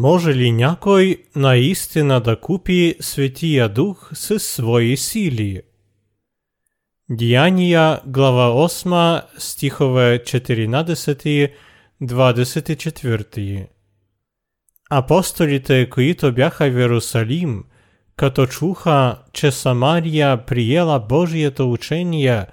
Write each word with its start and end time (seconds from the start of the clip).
Може 0.00 0.34
ли 0.34 0.52
някой 0.52 1.22
наистина 1.36 2.20
да 2.20 2.40
купи 2.40 2.94
Светия 3.00 3.68
Дух 3.68 4.10
с 4.14 4.38
свои 4.38 4.96
сили? 4.96 5.62
Діяння, 7.10 8.00
глава 8.06 8.68
8, 8.68 9.22
стихове 9.38 10.18
14, 10.18 11.52
24. 12.02 13.66
Апостолите, 14.90 15.90
които 15.90 16.32
бяха 16.32 16.70
в 16.70 16.78
Иерусалим, 16.78 17.64
като 18.16 18.46
чуха, 18.46 19.18
че 19.32 19.50
Самария 19.50 20.46
приела 20.46 21.00
Божието 21.00 21.72
учение, 21.72 22.46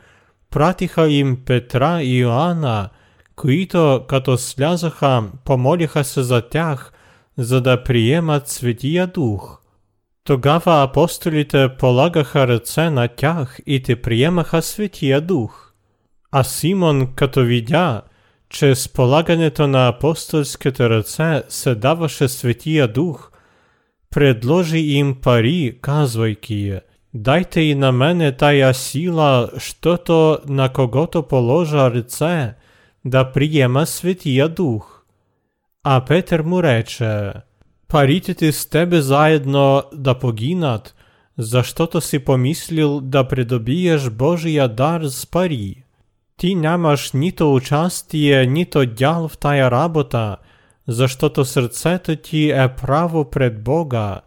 пратиха 0.49 1.09
им 1.09 1.37
Петра 1.45 2.01
и 2.01 2.17
Йоанна, 2.17 2.89
които, 3.35 4.05
като 4.07 4.37
слязаха, 4.37 5.23
помолиха 5.45 6.03
се 6.03 6.23
за 6.23 6.41
тях, 6.41 6.93
за 7.38 7.60
да 7.60 7.84
приемат 7.84 8.48
Святия 8.48 9.06
Дух. 9.06 9.62
Тогава 10.24 10.82
апостолите 10.82 11.68
полагаха 11.78 12.48
ръце 12.48 12.90
на 12.90 13.08
тях 13.08 13.60
і 13.66 13.82
те 13.82 13.96
приємаха 13.96 14.62
Святія 14.62 15.20
Дух. 15.20 15.74
А 16.30 16.44
Симон, 16.44 17.08
като 17.14 17.44
видя, 17.44 18.02
че 18.48 18.74
з 18.74 18.88
полагането 18.88 19.66
на 19.66 19.88
апостольските 19.88 20.88
ръце 20.88 21.42
се 21.48 21.74
даваше 21.74 22.28
Святия 22.28 22.88
Дух, 22.88 23.32
предложи 24.10 24.78
им 24.78 25.14
пари, 25.14 25.78
казвайки, 25.80 26.80
дайте 27.14 27.62
і 27.62 27.74
на 27.74 27.92
мене 27.92 28.32
тая 28.32 28.74
сила, 28.74 29.50
що-то 29.58 30.40
на 30.46 30.68
когото 30.68 31.22
положа 31.22 31.90
ръце, 31.90 32.54
да 33.04 33.24
приєма 33.24 33.86
Святия 33.86 34.48
Дух. 34.48 34.95
А 35.89 36.01
Петер 36.01 36.39
му 36.39 36.63
рече, 36.63 37.33
Парите 37.87 38.51
с 38.51 38.69
тебе 38.69 39.01
заедно 39.01 39.83
да 39.93 40.19
погинат, 40.19 40.95
за 41.37 41.63
что-то 41.63 42.01
си 42.01 42.19
помислил 42.19 43.01
да 43.01 43.27
придобиеш 43.27 44.09
Божия 44.09 44.67
дар 44.67 45.01
с 45.03 45.25
пари. 45.25 45.83
Ти 46.37 46.55
нямаш 46.55 47.11
нито 47.11 47.53
участие, 47.53 48.45
нито 48.45 48.85
дял 48.85 49.27
в 49.27 49.37
тая 49.37 49.71
работа, 49.71 50.37
защото 50.87 51.45
сърцето 51.45 52.15
ти 52.15 52.49
е 52.49 52.67
право 52.67 53.29
пред 53.29 53.63
Бога. 53.63 54.21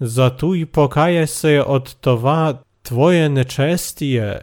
Зато 0.00 0.54
и 0.54 0.66
покая 0.66 1.26
се 1.26 1.64
от 1.66 1.96
това 2.00 2.58
твое 2.82 3.28
нечестие 3.28 4.38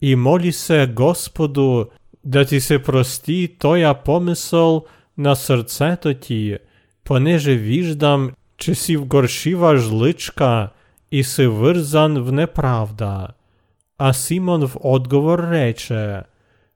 и 0.00 0.16
моли 0.16 0.52
Господу 0.88 1.84
да 2.24 2.44
ти 2.44 2.60
се 2.60 2.82
прости 2.82 3.56
тоя 3.58 3.94
помисъл 3.94 4.84
на 5.18 5.36
сърцето 5.36 6.14
ти, 6.14 6.58
понеже 7.04 7.56
віждам, 7.56 8.30
чи 8.56 8.74
сі 8.74 8.96
вгоршива 8.96 9.76
жличка, 9.76 10.70
і 11.10 11.24
си 11.24 11.46
вирзан 11.46 12.18
в 12.18 12.32
неправда. 12.32 13.28
А 13.98 14.12
Симон 14.12 14.66
в 14.66 14.76
одговор 14.80 15.40
рече, 15.40 16.22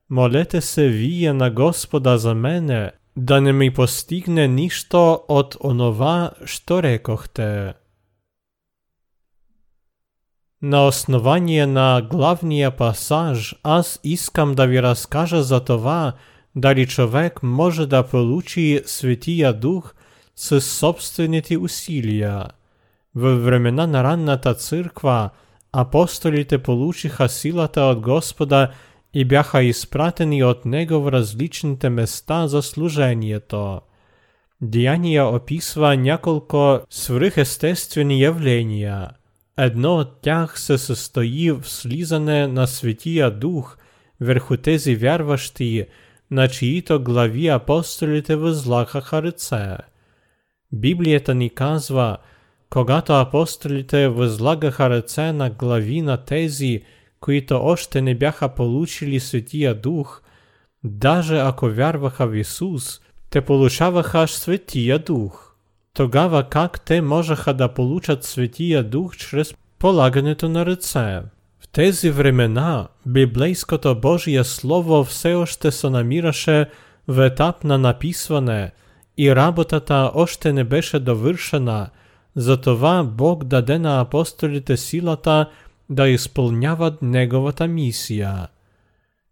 молете 0.09 0.61
се 0.61 0.89
віє 0.89 1.33
на 1.33 1.51
Господа 1.51 2.19
за 2.19 2.35
мене, 2.35 2.93
да 3.17 3.41
не 3.41 3.53
ми 3.53 3.71
постигне 3.71 4.49
нішто 4.49 5.25
от 5.29 5.57
онова, 5.61 6.33
що 6.45 6.83
рекохте. 6.83 7.75
На 10.63 10.87
основание 10.87 11.67
на 11.67 12.03
главния 12.11 12.71
пасаж 12.71 13.57
аз 13.63 14.01
искам 14.03 14.55
да 14.55 14.67
ви 14.67 14.83
разкажа 14.83 15.43
за 15.43 15.61
това, 15.61 16.13
дали 16.56 16.88
човек 16.88 17.44
може 17.44 17.86
да 17.86 18.04
получи 18.04 18.82
Святия 18.86 19.54
Дух 19.54 19.94
с 20.36 20.62
собствените 20.62 21.58
усилия. 21.58 22.44
Във 23.16 23.44
времена 23.44 23.88
на 23.88 24.04
ранната 24.04 24.54
църква 24.54 25.30
апостолите 25.74 26.58
получиха 26.58 27.30
силата 27.30 27.82
от 27.82 28.00
Господа 28.00 28.72
и 29.14 29.26
бяха 29.26 29.64
изпратени 29.64 30.44
от 30.44 30.66
Него 30.66 31.02
в 31.02 31.12
различните 31.12 31.90
места 31.90 32.48
за 32.48 32.62
служението. 32.62 33.82
Деяния 34.62 35.26
описва 35.26 35.98
няколко 35.98 36.80
свръхестествени 36.90 38.22
явления. 38.22 39.10
Едно 39.58 39.96
от 39.96 40.22
тях 40.22 40.60
се 40.60 40.78
състои 40.78 41.52
в 41.52 41.64
слизане 41.64 42.48
на 42.48 42.68
Светия 42.68 43.32
Дух 43.32 43.78
върху 44.22 44.58
тези 44.58 44.96
вярващи, 44.96 45.86
на 46.32 46.48
чиито 46.48 47.04
глави 47.04 47.48
апостолите 47.48 48.36
възлагаха 48.36 49.24
ръце. 49.24 49.78
Біблията 50.72 51.36
ни 51.36 51.50
казва, 51.50 52.18
когато 52.70 53.14
апостолите 53.14 54.08
възлагаха 54.08 54.90
ръце 54.90 55.32
на 55.32 55.50
глави 55.50 56.02
на 56.02 56.18
тези, 56.18 56.84
които 57.20 57.60
още 57.64 58.02
не 58.02 58.16
бяха 58.16 58.50
получили 58.50 59.20
Светия 59.20 59.76
Дух, 59.76 60.22
даже 60.84 61.40
ако 61.40 61.70
вярваха 61.70 62.28
в 62.28 62.36
Исус, 62.36 63.02
те 63.30 63.42
получаваха 63.42 64.28
Светия 64.28 65.00
Дух. 65.00 65.56
Тогава 65.94 66.44
как 66.50 66.82
те 66.82 67.02
можеха 67.02 67.54
да 67.54 67.74
получат 67.74 68.24
Светия 68.24 68.84
Дух 68.84 69.18
чрез 69.18 69.54
полагането 69.80 70.50
на 70.50 70.66
ръце? 70.66 71.22
Тези 71.73 72.11
времена 72.11 72.89
библейското 73.07 74.01
Божие 74.01 74.45
Слово 74.45 75.05
все 75.05 75.35
още 75.35 75.71
се 75.71 75.91
намираше 75.91 76.67
в 77.09 77.27
етап 77.27 77.65
на 77.65 77.79
написване– 77.79 78.71
і 79.19 79.35
работата 79.37 80.11
още 80.15 80.53
не 80.53 80.65
беше 80.65 80.99
довършена, 80.99 81.91
затова 82.37 83.05
Бог 83.05 83.45
даде 83.45 83.79
на 83.79 84.01
апостолите 84.01 84.77
силата 84.77 85.51
да 85.91 86.09
изпълняват 86.09 87.03
Неговата 87.03 87.69
мисия. 87.69 88.47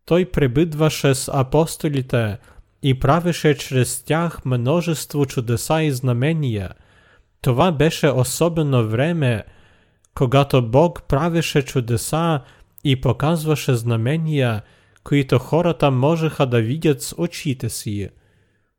Той 0.06 0.24
пребидваше 0.24 1.14
с 1.14 1.30
апостолите 1.34 2.38
и 2.82 3.00
правеше 3.00 3.56
чрез 3.56 4.02
тях 4.02 4.44
множество 4.44 5.26
чудеса 5.26 5.82
и 5.82 5.92
знамения. 5.92 6.70
Това 7.42 7.72
беше 7.72 8.08
особено 8.08 8.88
време, 8.88 9.44
когато 10.14 10.68
Бог 10.68 11.02
правеше 11.08 11.62
чудеса 11.62 12.40
и 12.84 13.00
показваше 13.00 13.74
знамения, 13.74 14.62
които 15.04 15.38
хората 15.38 15.90
можеха 15.90 16.46
да 16.46 16.60
видят 16.60 17.02
с 17.02 17.14
очите 17.18 17.68
си. 17.68 18.08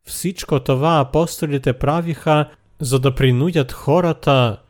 Всичко 0.03 0.59
това 0.59 0.99
апостолите 0.99 1.73
правиха, 1.73 2.49
за 2.79 2.99
да 2.99 3.15
принудят 3.15 3.71
хората 3.71 4.61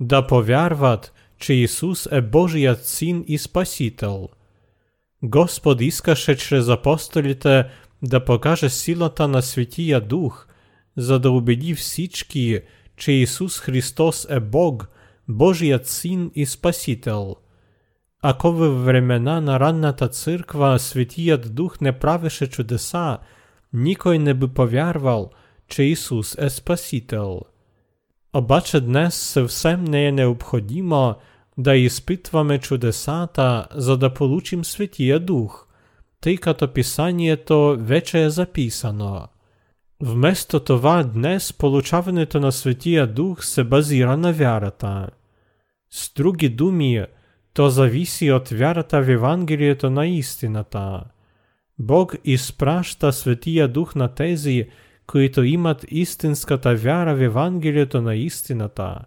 да 0.00 0.26
повярват, 0.26 1.12
че 1.38 1.52
Исус 1.52 2.08
е 2.10 2.20
Божият 2.20 2.84
Син 2.84 3.24
и 3.28 3.38
Спасител. 3.38 4.28
Господ 5.22 5.80
искаше 5.80 6.36
чрез 6.36 6.68
апостолите 6.68 7.64
да 8.02 8.24
покаже 8.24 8.68
силата 8.68 9.28
на 9.28 9.42
Светия 9.42 10.00
Дух, 10.00 10.46
за 10.96 11.18
да 11.18 11.30
убеди 11.30 11.74
всички, 11.74 12.60
че 12.96 13.12
Исус 13.12 13.60
Христос 13.60 14.26
е 14.30 14.40
Бог, 14.40 14.88
Божият 15.27 15.87
Син 15.87 16.31
и 16.35 16.45
Спасител. 16.45 17.35
Ако 18.21 18.51
във 18.51 18.85
времена 18.85 19.41
на 19.41 19.59
ранната 19.59 20.07
църква 20.07 20.79
Светият 20.79 21.55
Дух 21.55 21.81
не 21.81 21.99
правеше 21.99 22.47
чудеса, 22.47 23.17
никой 23.73 24.19
не 24.19 24.33
би 24.33 24.47
повярвал, 24.47 25.29
че 25.67 25.83
Ісус 25.83 26.35
е 26.37 26.49
Спаситель. 26.49 27.39
Обаче 28.33 28.81
днес 28.81 29.15
съвсем 29.15 29.83
не 29.83 30.05
е 30.05 30.11
необходимо 30.11 31.15
да 31.57 31.75
изпитваме 31.75 32.57
чудесата, 32.57 33.67
за 33.71 33.97
да 33.97 34.13
получим 34.13 34.65
Святия 34.65 35.19
Дух, 35.19 35.67
тъй 36.21 36.37
като 36.37 36.73
Писанието 36.73 37.77
вече 37.79 38.23
е 38.23 38.29
записано. 38.29 39.27
Вместо 40.01 40.59
това 40.59 41.03
днес 41.03 41.53
получаването 41.53 42.39
на 42.39 42.51
Святия 42.51 43.07
Дух 43.07 43.45
се 43.45 43.63
базира 43.63 44.17
на 44.17 44.33
вярата. 44.33 45.09
С 45.96 46.12
други 46.14 46.48
думи, 46.48 47.04
то 47.52 47.70
зависи 47.70 48.32
от 48.32 48.48
вярата 48.48 49.02
в 49.02 49.10
Евангелието 49.10 49.90
на 49.90 50.06
истината. 50.06 51.04
Бог 51.78 52.14
изпраща 52.24 53.12
Светия 53.12 53.68
Дух 53.68 53.94
на 53.94 54.08
тези, 54.08 54.66
които 55.06 55.42
имат 55.42 55.84
истинската 55.88 56.74
вяра 56.74 57.14
в 57.14 57.22
Евангелието 57.22 58.02
на 58.02 58.14
истината. 58.14 58.98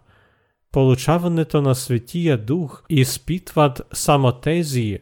Получаването 0.72 1.62
на 1.62 1.74
Светия 1.74 2.38
Дух 2.38 2.82
изпитват 2.88 3.82
само 3.92 4.32
тези, 4.32 4.98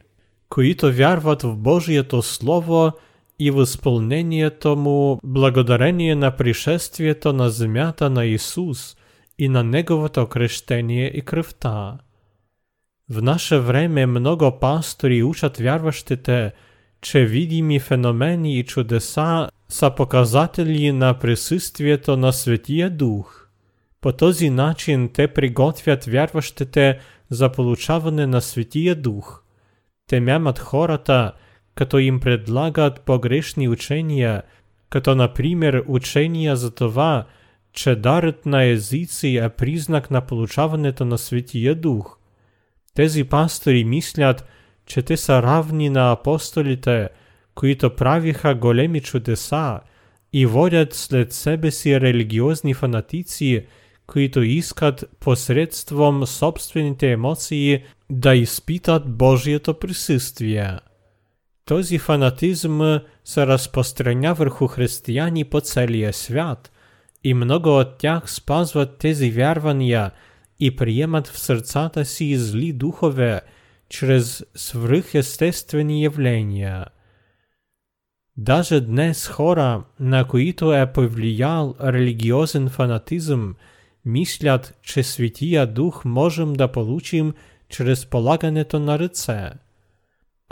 които 0.49 0.93
вярват 0.93 1.43
в 1.43 1.57
Божието 1.57 2.23
Слово 2.23 2.93
и 3.39 3.51
в 3.51 3.63
изпълнението 3.63 4.77
му 4.77 5.21
благодарение 5.25 6.15
на 6.15 6.37
пришествието 6.37 7.33
на 7.33 7.51
земята 7.51 8.11
на 8.11 8.25
Исус 8.25 8.97
и 9.39 9.49
на 9.49 9.65
Неговото 9.65 10.27
крещение 10.27 11.07
и 11.15 11.23
кръвта. 11.23 11.99
В 13.11 13.23
наше 13.23 13.59
време 13.59 14.07
много 14.07 14.59
пастори 14.61 15.23
учат 15.23 15.57
вярващите– 15.57 16.53
че 17.01 17.25
видими 17.25 17.81
феномени 17.81 18.59
и 18.59 18.65
чудеса 18.65 19.49
са 19.69 19.91
показатели 19.91 20.93
на 20.93 21.19
присъствието 21.19 22.17
на 22.17 22.33
Светия 22.33 22.91
Дух. 22.91 23.49
По 24.01 24.13
този 24.13 24.51
начин 24.51 25.11
те 25.13 25.29
приготвят 25.29 26.05
вярващите 26.05 26.99
за 27.31 27.53
получаване 27.53 28.27
на 28.27 28.41
Светия 28.41 28.95
Дух. 28.95 29.43
Те 30.07 30.21
мямат 30.21 30.59
хората, 30.59 31.33
като 31.75 31.99
им 31.99 32.21
предлагат 32.21 33.01
погрешни 33.01 33.69
учения, 33.69 34.43
като 34.91 35.15
например 35.15 35.85
учения 35.87 36.57
за 36.57 36.75
това, 36.75 37.27
че 37.76 37.96
дарът 37.96 38.46
на 38.46 38.64
езици 38.64 39.38
е 39.38 39.50
признак 39.50 40.12
на 40.12 40.22
получаването 40.22 41.06
на 41.06 41.18
Светия 41.18 41.76
Дух. 41.76 42.18
Тези 42.94 43.24
пастори 43.24 43.84
мислят, 43.84 44.46
че 44.86 45.02
те 45.02 45.18
са 45.18 45.44
равни 45.44 45.90
на 45.90 46.12
апостолите, 46.12 47.10
които 47.56 47.96
правиха 47.96 48.56
големи 48.56 49.02
чудеса 49.02 49.80
и 50.34 50.46
водят 50.46 50.94
след 50.94 51.34
себе 51.34 51.72
си 51.72 52.02
религиозни 52.02 52.74
фанатици, 52.74 53.66
които 54.08 54.42
искат 54.42 55.06
посредством 55.20 56.26
собствените 56.26 57.12
емоции 57.12 57.84
да 58.10 58.36
изпитат 58.36 59.18
Божието 59.18 59.74
присъствие. 59.74 60.78
Този 61.66 61.98
фанатизм 61.98 62.82
се 63.26 63.48
разпространя 63.48 64.34
върху 64.34 64.68
християни 64.68 65.44
по 65.44 65.62
целия 65.62 66.14
свят, 66.14 66.72
и 67.24 67.34
много 67.34 67.80
от 67.80 67.98
тях 67.98 68.32
спазват 68.32 68.98
тези 68.98 69.32
вярвания 69.32 70.12
и 70.60 70.76
приемат 70.76 71.28
в 71.28 71.40
сърцата 71.40 72.06
си 72.06 72.38
зли 72.38 72.74
духове 72.74 73.42
чрез 73.90 74.46
свръхестествени 74.56 76.04
явления. 76.04 76.86
Даже 78.38 78.82
днес 78.82 79.28
хора, 79.28 79.84
на 80.00 80.28
които 80.28 80.74
е 80.74 80.92
повлиял 80.94 81.76
религиозен 81.84 82.70
фанатизм, 82.70 83.50
мислят, 84.06 84.80
че 84.84 85.04
Светия 85.04 85.68
Дух 85.68 86.06
можем 86.06 86.54
да 86.54 86.68
получим 86.68 87.34
чрез 87.70 88.06
полагането 88.06 88.80
на 88.80 89.00
ръце. 89.00 89.50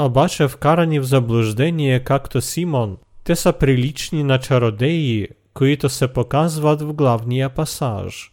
Обаче 0.01 0.47
вкарани 0.47 0.99
в 0.99 1.03
заблуждение, 1.03 1.99
както 1.99 2.41
Симон, 2.41 2.97
те 3.23 3.35
са 3.35 3.53
прилични 3.53 4.23
на 4.23 4.39
чародеи, 4.39 5.27
които 5.53 5.89
се 5.89 6.07
показват 6.07 6.81
в 6.81 6.93
главния 6.93 7.49
пасаж. 7.49 8.31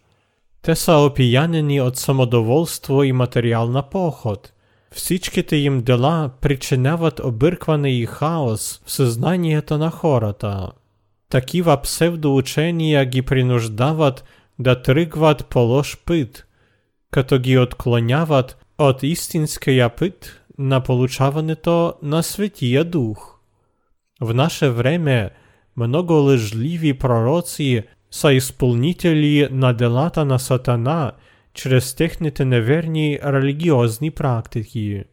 Те 0.62 0.76
са 0.76 0.92
опиянени 0.92 1.80
от 1.80 1.96
самодоволство 1.96 3.02
и 3.02 3.12
материална 3.12 3.82
поход. 3.82 4.52
Всичките 4.90 5.56
им 5.56 5.82
дела 5.82 6.30
причиняват 6.40 7.20
объркване 7.20 7.90
и 7.90 8.06
хаос 8.06 8.80
в 8.84 8.92
съзнанието 8.92 9.78
на 9.78 9.90
хората. 9.90 10.68
Такива 11.30 11.82
псевдоучения 11.82 13.04
ги 13.04 13.22
принуждават 13.22 14.24
да 14.58 14.82
тръгват 14.82 15.46
по 15.46 15.58
лош 15.58 15.98
път, 16.06 16.46
като 17.10 17.38
ги 17.38 17.58
отклоняват 17.58 18.58
от 18.78 19.02
истинския 19.02 19.96
път 19.96 20.42
на 20.58 20.80
получаването 20.80 21.94
на 22.02 22.22
Светия 22.22 22.84
Дух. 22.84 23.36
В 24.20 24.34
наше 24.34 24.70
време 24.70 25.30
много 25.80 26.12
лъжливи 26.12 26.94
пророци 26.94 27.82
са 28.10 28.32
изпълнители 28.32 29.48
на 29.50 29.72
делата 29.72 30.24
на 30.24 30.38
Сатана 30.38 31.12
чрез 31.54 31.94
техните 31.94 32.44
неверни 32.44 33.18
религиозни 33.24 34.10
практики. 34.10 35.04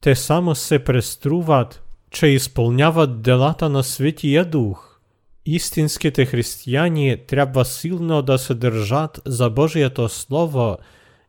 Те 0.00 0.14
само 0.14 0.54
се 0.54 0.78
преструват, 0.78 1.82
че 2.10 2.26
изпълняват 2.26 3.22
делата 3.22 3.68
на 3.68 3.82
Светия 3.82 4.44
Дух. 4.44 5.00
Истинските 5.46 6.26
християни 6.26 7.16
трябва 7.26 7.64
силно 7.64 8.22
да 8.22 8.38
се 8.38 8.54
държат 8.54 9.20
за 9.26 9.50
Божието 9.50 10.08
Слово, 10.08 10.76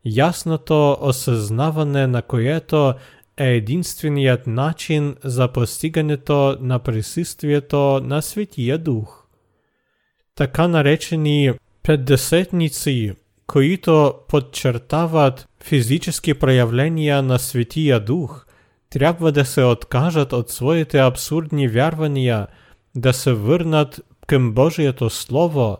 ясното 0.05 0.97
осъзнаване 1.01 2.07
на 2.07 2.21
което 2.21 2.89
е 2.89 2.93
единственият 3.37 4.47
начин 4.47 5.15
за 5.23 5.47
постигането 5.47 6.57
на 6.61 6.79
присъствието 6.79 8.01
на 8.03 8.21
Светия 8.21 8.77
Дух. 8.77 9.25
Така 10.35 10.67
наречени 10.67 11.51
петдесетници, 11.83 13.13
които 13.47 14.13
подчертават 14.27 15.47
физически 15.63 16.33
проявления 16.33 17.21
на 17.21 17.39
Светия 17.39 17.99
Дух, 17.99 18.45
трябва 18.89 19.31
да 19.31 19.45
се 19.45 19.63
откажат 19.63 20.33
от 20.33 20.49
своите 20.49 20.99
абсурдни 20.99 21.67
вярвания, 21.67 22.47
да 22.95 23.13
се 23.13 23.33
върнат 23.33 24.01
към 24.27 24.53
Божието 24.53 25.09
Слово 25.09 25.77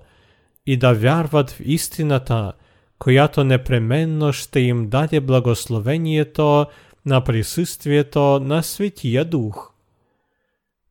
и 0.65 0.77
да 0.77 0.93
вярват 0.93 1.51
в 1.51 1.61
истината, 1.63 2.53
която 2.99 3.43
непременно 3.43 4.33
ще 4.33 4.59
им 4.59 4.89
даде 4.89 5.19
благословението 5.19 6.65
на 7.06 7.20
присъствието 7.20 8.40
на 8.40 8.62
Светия 8.62 9.24
Дух. 9.24 9.72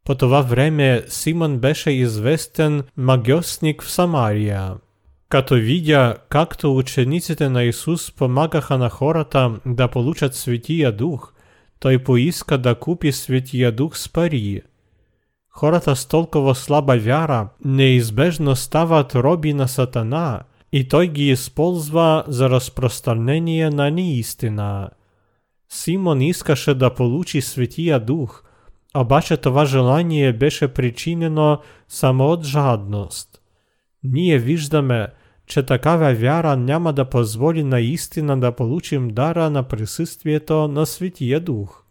По 0.05 0.15
това 0.15 0.41
време 0.41 1.03
Симон 1.07 1.57
беше 1.57 1.91
известен 1.91 2.83
магиосник 2.97 3.83
в 3.83 3.91
Самария. 3.91 4.73
Като 5.29 5.55
видя 5.55 6.15
както 6.29 6.77
учениците 6.77 7.49
на 7.49 7.63
Исус 7.63 8.11
помагаха 8.11 8.77
на 8.77 8.89
хората 8.89 9.59
да 9.65 9.87
получат 9.87 10.35
Светия 10.35 10.91
Дух, 10.91 11.33
той 11.79 11.99
поиска 11.99 12.57
да 12.57 12.75
купи 12.75 13.11
Светия 13.11 13.71
Дух 13.71 13.97
с 13.97 14.09
пари. 14.09 14.61
Хората 15.49 15.95
с 15.95 16.05
толкова 16.05 16.55
слаба 16.55 16.97
вяра 16.97 17.49
неизбежно 17.65 18.55
стават 18.55 19.15
роби 19.15 19.53
на 19.53 19.67
Сатана 19.67 20.41
и 20.71 20.87
той 20.87 21.07
ги 21.07 21.29
използва 21.29 22.23
за 22.27 22.49
разпространение 22.49 23.69
на 23.69 23.91
неистина. 23.91 24.89
Симон 25.68 26.22
искаше 26.22 26.74
да 26.74 26.94
получи 26.94 27.40
Светия 27.40 28.00
Дух, 28.00 28.44
обаче 28.96 29.36
това 29.36 29.64
желание 29.64 30.32
беше 30.32 30.68
причинено 30.68 31.58
само 31.88 32.24
от 32.24 32.44
жадност. 32.44 33.40
Ние 34.04 34.38
виждаме, 34.38 35.08
че 35.46 35.62
такава 35.62 36.14
вяра 36.14 36.56
няма 36.56 36.92
да 36.92 37.04
позволи 37.04 37.64
наистина 37.64 38.40
да 38.40 38.52
получим 38.52 39.08
дара 39.08 39.50
на 39.50 39.62
присъствието 39.62 40.68
на 40.68 40.86
Светия 40.86 41.40
Дух. 41.40 41.84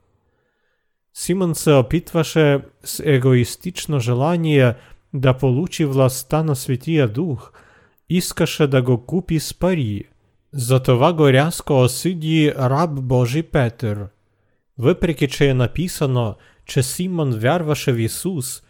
Симон 1.14 1.56
се 1.56 1.72
опитваше 1.72 2.60
с 2.84 3.04
егоистично 3.06 4.00
желание 4.00 4.74
да 5.14 5.34
получи 5.34 5.86
властта 5.86 6.44
на 6.44 6.56
Светия 6.56 7.08
Дух, 7.08 7.52
искаше 8.10 8.68
да 8.68 8.82
го 8.82 9.06
купи 9.06 9.40
с 9.40 9.54
пари. 9.54 10.04
Затова 10.54 11.14
го 11.14 11.34
рязко 11.34 11.82
осъди 11.82 12.54
раб 12.58 12.92
Божий 12.94 13.44
Петър. 13.44 14.08
Въпреки, 14.78 15.28
че 15.28 15.50
е 15.50 15.54
написано, 15.54 16.36
че 16.66 16.84
Симон 16.84 17.32
вярваше 17.32 17.94
в 17.94 18.00
Исус, 18.00 18.64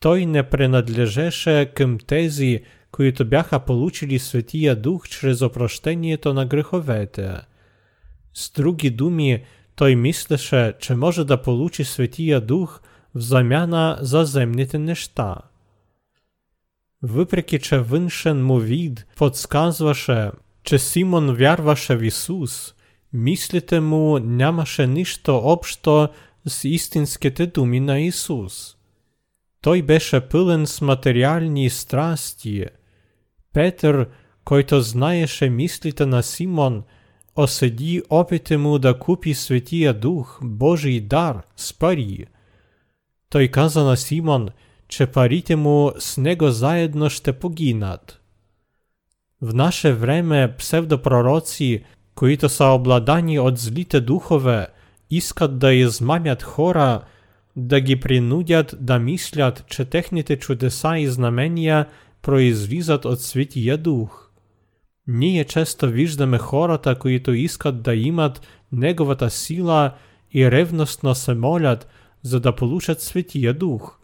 той 0.00 0.26
не 0.26 0.42
принадлежеше 0.42 1.72
към 1.74 1.98
тези, 2.06 2.60
които 2.92 3.24
бяха 3.24 3.60
получили 3.60 4.18
Светия 4.18 4.76
Дух 4.76 5.08
чрез 5.08 5.42
опрощението 5.42 6.34
на 6.34 6.46
греховете. 6.46 7.36
С 8.34 8.52
други 8.52 8.90
думи, 8.90 9.44
той 9.76 9.96
мислеше, 9.96 10.74
че 10.80 10.94
може 10.94 11.24
да 11.24 11.42
получи 11.42 11.84
Светия 11.84 12.40
Дух 12.40 12.80
в 13.14 13.20
замяна 13.20 13.98
за 14.00 14.24
земните 14.24 14.78
неща. 14.78 15.36
Въпреки, 17.02 17.58
че 17.58 17.78
външен 17.78 18.44
му 18.44 18.58
вид 18.58 19.06
подсказваше, 19.16 20.30
че 20.64 20.78
Симон 20.78 21.34
вярваше 21.34 21.96
в 21.96 22.04
Исус, 22.04 22.74
мислите 23.12 23.80
му 23.80 24.18
нямаше 24.18 24.86
нищо 24.86 25.40
общо 25.44 26.08
с 26.46 26.64
истинските 26.64 27.46
думи 27.46 27.80
на 27.80 28.00
Исус. 28.00 28.76
Той 29.62 29.82
беше 29.82 30.20
пълен 30.20 30.66
с 30.66 30.80
материални 30.80 31.70
страсти. 31.70 32.64
Петър, 33.52 34.08
който 34.44 34.80
знаеше 34.80 35.50
мислите 35.50 36.06
на 36.06 36.22
Симон, 36.22 36.82
осъди 37.36 38.02
опите 38.10 38.56
му 38.56 38.78
да 38.78 38.98
купи 38.98 39.34
Светия 39.34 39.94
Дух, 39.94 40.38
Божий 40.42 41.00
дар, 41.00 41.42
с 41.56 41.78
пари. 41.78 42.26
Той 43.30 43.48
каза 43.48 43.84
на 43.84 43.96
Симон, 43.96 44.48
че 44.88 45.06
парите 45.06 45.56
му 45.56 45.92
с 45.98 46.16
него 46.16 46.50
заедно 46.50 47.10
ще 47.10 47.32
погинат. 47.32 48.20
В 49.41 49.53
наше 49.53 49.93
време 49.93 50.55
псевдопророци, 50.57 51.83
които 52.15 52.49
са 52.49 52.65
обладани 52.65 53.39
от 53.39 53.57
злите 53.57 54.01
духове, 54.01 54.67
искат 55.09 55.59
да 55.59 55.73
измамят 55.73 56.43
хора, 56.43 57.01
да 57.55 57.79
ги 57.79 57.99
принудят 57.99 58.75
да 58.79 58.99
мислят, 58.99 59.63
че 59.67 59.85
техните 59.85 60.39
чудеса 60.39 60.97
и 60.97 61.07
знамения 61.07 61.85
произлизат 62.21 63.05
от 63.05 63.21
Светия 63.21 63.77
Дух. 63.77 64.29
Ние 65.07 65.43
често 65.43 65.87
виждаме 65.87 66.37
хората, 66.37 66.99
които 66.99 67.33
искат 67.33 67.81
да 67.81 67.95
имат 67.95 68.41
Неговата 68.71 69.29
сила 69.29 69.91
и 70.33 70.51
ревностно 70.51 71.15
се 71.15 71.33
молят, 71.33 71.87
за 72.23 72.39
да 72.39 72.55
получат 72.55 73.01
Светия 73.01 73.53
Дух. 73.53 73.97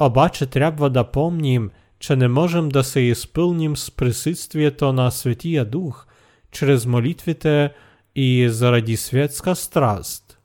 Обаче 0.00 0.46
трябва 0.46 0.90
да 0.90 1.04
помним, 1.04 1.70
че 1.99 2.15
не 2.15 2.27
можем 2.27 2.69
да 2.69 2.83
се 2.83 2.99
изпълним 2.99 3.77
с 3.77 3.91
присъствието 3.91 4.93
на 4.93 5.11
Светия 5.11 5.65
Дух 5.65 6.07
чрез 6.51 6.85
молитвите 6.85 7.73
и 8.15 8.49
заради 8.49 8.97
светска 8.97 9.55
страст. 9.55 10.37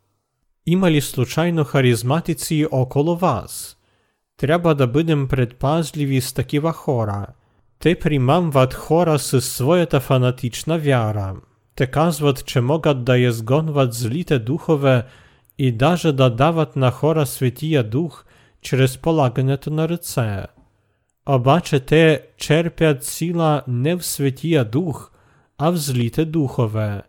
Има 0.66 0.90
ли 0.90 1.00
случайно 1.00 1.64
харизматици 1.64 2.66
около 2.70 3.16
вас? 3.16 3.76
Трябва 4.36 4.74
да 4.74 4.86
бъдем 4.86 5.28
предпазливи 5.28 6.20
с 6.20 6.32
такива 6.32 6.72
хора. 6.72 7.26
Те 7.78 7.94
примамват 7.94 8.74
хора 8.74 9.18
със 9.18 9.52
своята 9.52 10.00
фанатична 10.00 10.78
вяра. 10.78 11.34
Те 11.74 11.86
казват, 11.86 12.44
че 12.46 12.60
могат 12.60 13.04
да 13.04 13.18
изгонват 13.18 13.94
злите 13.94 14.38
духове 14.38 15.04
и 15.58 15.72
даже 15.72 16.12
да 16.12 16.30
дават 16.30 16.76
на 16.76 16.90
хора 16.90 17.26
Светия 17.26 17.84
Дух 17.84 18.24
чрез 18.62 18.98
полагането 18.98 19.70
на 19.70 19.88
ръце. 19.88 20.44
Обаче 21.28 21.80
те 21.80 22.22
черпят 22.36 23.04
сила 23.04 23.62
не 23.68 23.94
в 23.94 24.04
Светия 24.04 24.64
Дух, 24.64 25.10
а 25.58 25.70
в 25.70 25.76
злите 25.76 26.24
духове. 26.24 27.02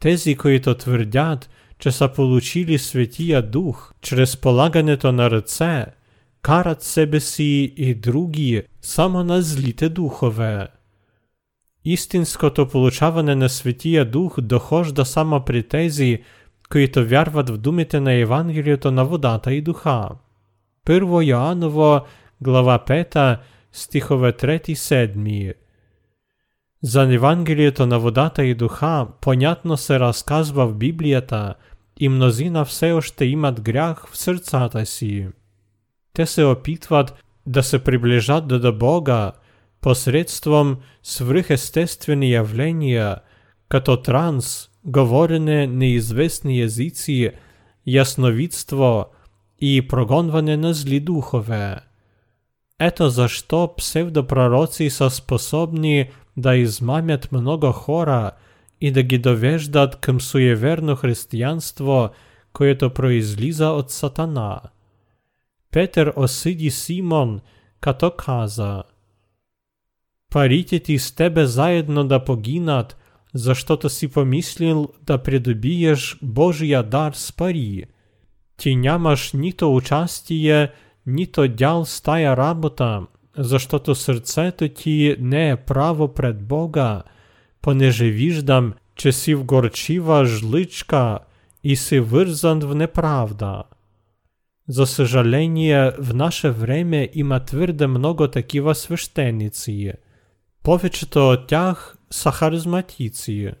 Тези, 0.00 0.36
които 0.36 0.74
твърдят, 0.74 1.50
че 1.78 1.92
са 1.92 2.08
получили 2.08 2.78
Светия 2.78 3.42
Дух 3.42 3.92
чрез 4.02 4.36
полагането 4.36 5.12
на 5.12 5.30
ръце, 5.30 5.86
карат 6.42 6.82
себе 6.82 7.20
си 7.20 7.74
и 7.76 7.94
други 7.94 8.62
само 8.80 9.24
на 9.24 9.42
злите 9.42 9.88
духове. 9.88 10.68
Истинското 11.84 12.68
получаване 12.68 13.34
на 13.34 13.48
Светия 13.48 14.04
Дух 14.04 14.40
дохожда 14.40 15.04
само 15.04 15.44
при 15.44 15.62
тези, 15.62 16.22
които 16.70 17.06
вярват 17.06 17.50
в 17.50 17.58
думите 17.58 18.00
на 18.00 18.12
Евангелието 18.12 18.90
на 18.90 19.04
водата 19.04 19.54
и 19.54 19.60
духа. 19.60 20.08
Първо 20.84 21.22
Йоанново, 21.22 22.00
глава 22.41 22.79
5, 22.87 23.37
стихове 23.71 24.31
3-7. 24.31 25.53
За 26.83 27.13
Евангелието 27.13 27.85
на 27.85 27.99
водата 27.99 28.45
и 28.45 28.55
духа 28.55 29.07
понятно 29.21 29.77
се 29.77 29.99
разказва 29.99 30.67
в 30.67 30.75
Библията 30.75 31.53
и 31.99 32.09
мнозина 32.09 32.65
все 32.65 32.91
още 32.91 33.25
имат 33.25 33.61
грях 33.61 34.07
в 34.11 34.17
сърцата 34.17 34.85
си. 34.85 35.27
Те 36.13 36.25
се 36.25 36.43
опитват 36.43 37.23
да 37.45 37.63
се 37.63 37.83
приближат 37.83 38.47
до 38.47 38.73
Бога 38.73 39.31
посредством 39.81 40.77
свръхестествени 41.03 42.31
явления, 42.31 43.15
като 43.69 44.01
транс, 44.01 44.69
говорене 44.85 45.67
неизвестни 45.67 46.61
езици, 46.61 47.31
ясновидство 47.87 49.05
и 49.59 49.87
прогонване 49.87 50.57
на 50.57 50.73
зли 50.73 50.99
духове. 50.99 51.90
Ето 52.80 53.08
защо 53.08 53.74
псевдопророци 53.76 54.90
са 54.90 55.10
способни 55.10 56.10
да 56.36 56.56
измамят 56.56 57.32
много 57.32 57.72
хора 57.72 58.30
и 58.80 58.90
да 58.90 59.02
ги 59.02 59.18
довеждат 59.18 59.96
към 59.96 60.20
суеверно 60.20 60.96
християнство, 60.96 62.10
което 62.52 62.90
произлиза 62.90 63.66
от 63.68 63.90
сатана. 63.90 64.60
Петър 65.70 66.12
осъди 66.16 66.70
Симон, 66.70 67.40
като 67.80 68.10
каза 68.10 68.82
Парите 70.30 70.80
ти 70.80 70.98
с 70.98 71.14
тебе 71.14 71.46
заедно 71.46 72.04
да 72.04 72.24
погинат, 72.24 72.96
защото 73.34 73.88
си 73.88 74.08
помислил 74.08 74.88
да 75.02 75.18
придобиеш 75.18 76.18
Божия 76.22 76.82
дар 76.82 77.12
с 77.12 77.32
пари. 77.32 77.84
Ти 78.56 78.76
нямаш 78.76 79.32
нито 79.32 79.74
участие, 79.74 80.70
нито 81.06 81.48
дял 81.48 81.84
с 81.84 82.00
тая 82.00 82.36
работа, 82.36 83.06
защото 83.38 83.94
сърцето 83.94 84.68
ти 84.68 85.16
не 85.20 85.50
е 85.50 85.56
право 85.56 86.14
пред 86.14 86.42
Бога, 86.42 87.02
понеже 87.62 88.10
виждам, 88.10 88.74
че 88.94 89.12
си 89.12 89.34
в 89.34 89.44
горчива 89.44 90.24
жличка 90.24 91.18
и 91.64 91.76
си 91.76 92.00
вързан 92.00 92.60
в 92.60 92.74
неправда. 92.74 93.62
За 94.68 94.86
съжаление, 94.86 95.90
в 95.98 96.14
наше 96.14 96.50
време 96.50 97.08
има 97.14 97.44
твърде 97.44 97.86
много 97.86 98.28
такива 98.28 98.74
свещеници. 98.74 99.92
Повечето 100.62 101.30
от 101.30 101.46
тях 101.46 101.96
са 102.10 102.30
харизматици. 102.30 103.52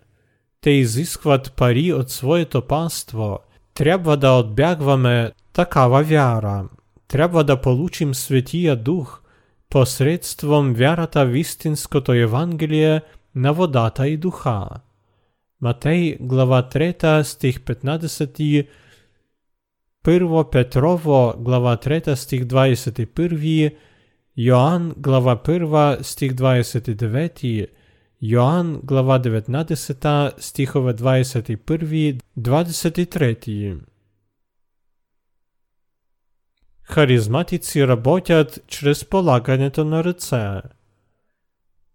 Те 0.60 0.70
изискват 0.70 1.52
пари 1.52 1.92
от 1.92 2.10
своето 2.10 2.62
панство. 2.62 3.38
Трябва 3.74 4.16
да 4.16 4.30
отбягваме 4.30 5.32
такава 5.52 6.02
вяра. 6.02 6.64
Трябва 7.11 7.43
да 7.43 7.61
получим 7.61 8.13
Светия 8.13 8.75
Дух 8.75 9.21
посредством 9.69 10.73
вярата 10.73 11.25
в 11.25 11.35
истинското 11.35 12.13
Евангелие 12.13 13.01
на 13.35 13.53
водата 13.53 14.07
и 14.07 14.17
духа. 14.17 14.67
Матей, 15.61 16.17
глава 16.19 16.69
3, 16.73 17.21
стих 17.21 17.59
15, 17.59 18.67
1 20.05 20.51
Петрово, 20.51 21.33
глава 21.37 21.77
3, 21.77 22.15
стих 22.15 22.43
21, 22.43 23.75
Йоанн, 24.37 24.93
глава 24.97 25.35
1, 25.35 26.03
стих 26.03 26.33
29, 26.33 27.67
Йоанн, 28.21 28.81
глава 28.83 29.19
19, 29.19 30.33
стихове 30.39 30.93
21-23 30.93 33.90
Харизматици 36.90 37.88
работят 37.88 38.58
чрез 38.66 39.04
полагането 39.04 39.84
на 39.84 40.04
ръце. 40.04 40.60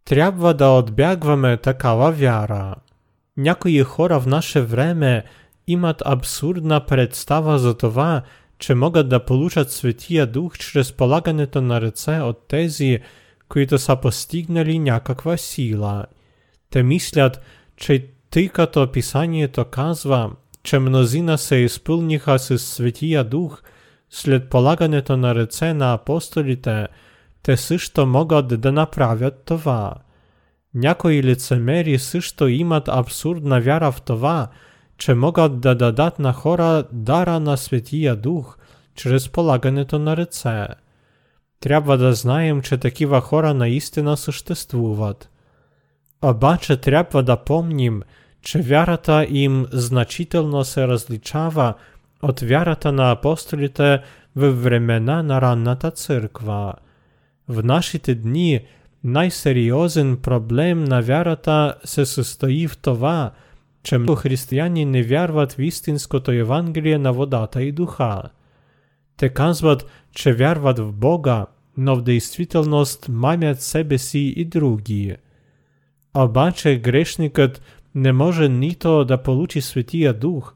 Трябва 0.05 0.53
да 0.53 0.69
отбягваме 0.69 1.57
такава 1.57 2.11
вяра. 2.11 2.75
Някои 3.37 3.83
хора 3.83 4.19
в 4.19 4.27
наше 4.27 4.61
време 4.61 5.23
имат 5.67 6.01
абсурдна 6.05 6.85
представа 6.85 7.59
за 7.59 7.77
това, 7.77 8.21
че 8.59 8.75
могат 8.75 9.09
да 9.09 9.25
получат 9.25 9.71
Светия 9.71 10.27
Дух 10.27 10.57
чрез 10.57 10.91
полагането 10.91 11.61
на 11.61 11.81
ръце 11.81 12.19
от 12.19 12.47
тези, 12.47 12.99
които 13.49 13.77
са 13.77 13.95
постигнали 13.95 14.79
някаква 14.79 15.37
сила. 15.37 16.05
Те 16.69 16.83
мислят, 16.83 17.41
че 17.77 18.07
тъй 18.29 18.49
като 18.49 18.91
Писанието 18.91 19.65
казва, 19.65 20.31
че 20.63 20.79
мнозина 20.79 21.37
се 21.37 21.55
изпълниха 21.55 22.39
с 22.39 22.59
Светия 22.59 23.23
Дух 23.23 23.61
след 24.10 24.50
полагането 24.50 25.16
на 25.16 25.34
ръце 25.34 25.74
на 25.74 25.92
апостолите, 25.92 26.88
те 27.42 27.56
също 27.56 28.06
могат 28.06 28.60
да 28.60 28.72
направят 28.72 29.42
това. 29.44 29.94
Някои 30.74 31.22
лицемери 31.22 31.98
също 31.98 32.48
имат 32.48 32.88
абсурдна 32.88 33.60
вяра 33.60 33.92
в 33.92 34.02
това, 34.02 34.48
че 34.98 35.14
могат 35.14 35.60
да 35.60 35.74
дадат 35.74 36.18
на 36.18 36.32
хора 36.32 36.84
дара 36.92 37.40
на 37.40 37.56
Светия 37.56 38.16
Дух 38.16 38.58
чрез 38.94 39.28
полагането 39.28 39.98
на 39.98 40.16
ръце. 40.16 40.66
Трябва 41.60 41.98
да 41.98 42.12
знаем, 42.14 42.62
че 42.62 42.76
такива 42.76 43.20
хора 43.20 43.54
наистина 43.54 44.16
съществуват. 44.16 45.30
Обаче 46.22 46.76
трябва 46.76 47.22
да 47.22 47.36
помним, 47.36 48.02
че 48.42 48.58
вярата 48.62 49.26
им 49.30 49.66
значително 49.72 50.64
се 50.64 50.88
различава 50.88 51.74
от 52.21 52.39
вярата 52.39 52.91
на 52.91 53.11
апостолите 53.11 53.99
в 54.35 54.51
времена 54.51 55.23
на 55.23 55.41
ранната 55.41 55.91
църква. 55.91 56.73
В 57.47 57.63
нашите 57.63 58.15
дни 58.15 58.59
най-сериозен 59.03 60.17
проблем 60.17 60.83
на 60.83 61.01
вярата 61.01 61.75
се 61.83 62.05
състои 62.05 62.67
в 62.67 62.77
това, 62.77 63.31
че 63.83 63.97
много 63.97 64.15
християни 64.15 64.85
не 64.85 65.03
вярват 65.03 65.53
в 65.53 65.61
истинското 65.61 66.31
Евангелие 66.31 66.97
на 66.97 67.13
водата 67.13 67.63
и 67.63 67.71
духа. 67.71 68.21
Те 69.17 69.29
казват, 69.29 69.85
че 70.11 70.33
вярват 70.33 70.79
в 70.79 70.91
Бога, 70.93 71.45
но 71.77 71.95
в 71.95 72.01
действителност 72.01 73.09
мамят 73.09 73.61
себе 73.61 73.97
си 73.97 74.33
и 74.37 74.45
други. 74.45 75.15
Обаче 76.17 76.77
грешникът 76.77 77.61
не 77.95 78.11
може 78.11 78.49
нито 78.49 79.05
да 79.05 79.23
получи 79.23 79.61
Светия 79.61 80.13
Дух, 80.13 80.53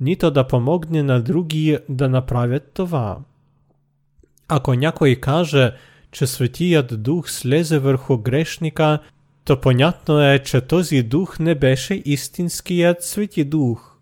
нито 0.00 0.30
да 0.30 0.46
помогне 0.46 1.02
на 1.02 1.22
други 1.22 1.78
да 1.88 2.08
направят 2.08 2.70
това. 2.74 3.18
Ако 4.48 4.74
някой 4.74 5.16
каже, 5.16 5.72
че 6.12 6.26
Светият 6.26 7.02
Дух 7.02 7.30
слезе 7.30 7.78
върху 7.78 8.18
грешника, 8.18 8.98
то 9.44 9.60
понятно 9.60 10.20
е, 10.20 10.38
че 10.38 10.60
този 10.60 11.02
дух 11.02 11.38
не 11.38 11.54
беше 11.54 12.02
истинският 12.04 13.04
Свети 13.04 13.44
Дух. 13.44 13.96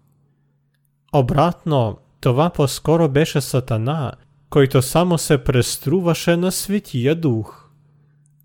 Обратно, 1.12 1.98
това 2.20 2.50
по-скоро 2.50 3.08
беше 3.08 3.40
Сатана, 3.40 4.12
който 4.50 4.82
само 4.82 5.18
се 5.18 5.44
преструваше 5.44 6.36
на 6.36 6.52
Светия 6.52 7.14
Дух. 7.14 7.68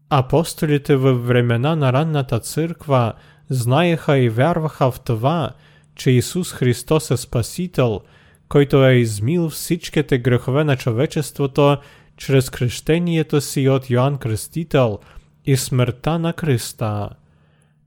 Апостолите 0.10 0.96
във 0.96 1.28
времена 1.28 1.76
на 1.76 1.94
ранната 1.94 2.40
църква 2.40 3.14
знаеха 3.50 4.18
и 4.18 4.30
вярваха 4.30 4.92
в 4.92 5.00
това, 5.00 5.52
че 5.97 6.11
Исус 6.11 6.53
Христос 6.53 7.11
е 7.11 7.17
Спасител, 7.17 8.01
който 8.49 8.85
е 8.87 8.95
измил 8.95 9.49
всичките 9.49 10.19
грехове 10.19 10.65
на 10.65 10.77
човечеството 10.77 11.77
чрез 12.17 12.51
крещението 12.51 13.41
си 13.41 13.69
от 13.69 13.91
Йоанн 13.91 14.19
Крестител 14.19 14.99
и 15.45 15.57
смъртта 15.57 16.19
на 16.19 16.35
Христа. 16.41 17.09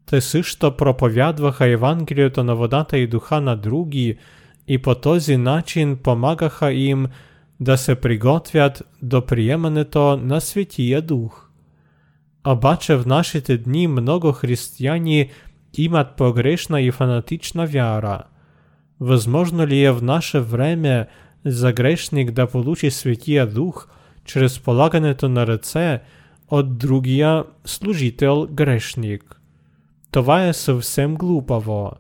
Те 0.06 0.22
също 0.22 0.78
проповядваха 0.78 1.68
Евангелието 1.68 2.44
на 2.44 2.56
водата 2.56 2.98
и 2.98 3.08
духа 3.08 3.42
на 3.42 3.56
други 3.56 4.18
и 4.68 4.78
по 4.78 4.96
този 4.96 5.38
начин 5.38 5.98
помагаха 6.04 6.74
им 6.74 7.08
да 7.60 7.78
се 7.78 7.96
приготвят 7.96 8.84
до 9.02 9.26
приемането 9.26 10.18
на 10.18 10.42
Святия 10.42 11.02
Дух. 11.02 11.50
Обаче 12.48 12.96
в 12.96 13.06
нашите 13.06 13.58
дни 13.58 13.88
много 13.88 14.32
християни 14.32 15.30
имат 15.74 16.16
погрешна 16.16 16.82
и 16.82 16.92
фанатична 16.92 17.66
вяра. 17.66 18.20
Възможно 19.00 19.68
ли 19.68 19.84
е 19.84 19.92
в 19.92 20.02
наше 20.02 20.40
време 20.40 21.08
за 21.46 21.74
грешник 21.74 22.32
да 22.32 22.48
получи 22.48 22.92
Святия 22.92 23.48
Дух 23.48 23.88
чрез 24.26 24.60
полагането 24.60 25.30
на 25.30 25.48
ръце 25.48 26.00
от 26.48 26.78
другия 26.78 27.44
служител 27.66 28.48
грешник? 28.52 29.42
Това 30.12 30.48
е 30.48 30.54
съвсем 30.54 31.16
глупаво. 31.16 31.92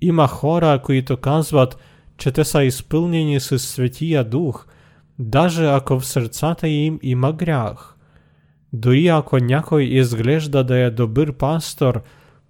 Има 0.00 0.28
хора, 0.28 0.80
които 0.84 1.16
казват, 1.16 1.78
че 2.16 2.30
те 2.32 2.44
са 2.44 2.64
изпълнени 2.64 3.40
с 3.40 3.58
Святия 3.58 4.24
Дух, 4.24 4.66
даже 5.18 5.66
ако 5.66 6.00
в 6.00 6.06
сърцата 6.06 6.68
им 6.68 6.98
има 7.02 7.32
грях. 7.32 7.96
Дори 8.72 9.08
ако 9.08 9.38
някой 9.38 9.84
изглежда 9.84 10.64
да 10.64 10.78
е 10.78 10.90
добър 10.90 11.32
пастор 11.32 12.02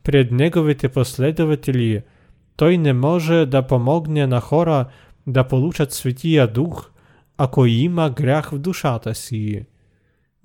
пред 0.07 0.31
неговите 0.31 0.89
последователи, 0.89 2.01
той 2.55 2.77
не 2.77 2.93
може 2.93 3.45
да 3.45 3.61
помогне 3.61 4.27
на 4.27 4.41
хора 4.41 4.85
да 5.27 5.43
получат 5.43 5.93
Святия 5.93 6.47
Дух, 6.47 6.89
ако 7.37 7.65
има 7.65 8.09
грях 8.09 8.51
в 8.51 8.59
душата 8.59 9.15
си. 9.15 9.65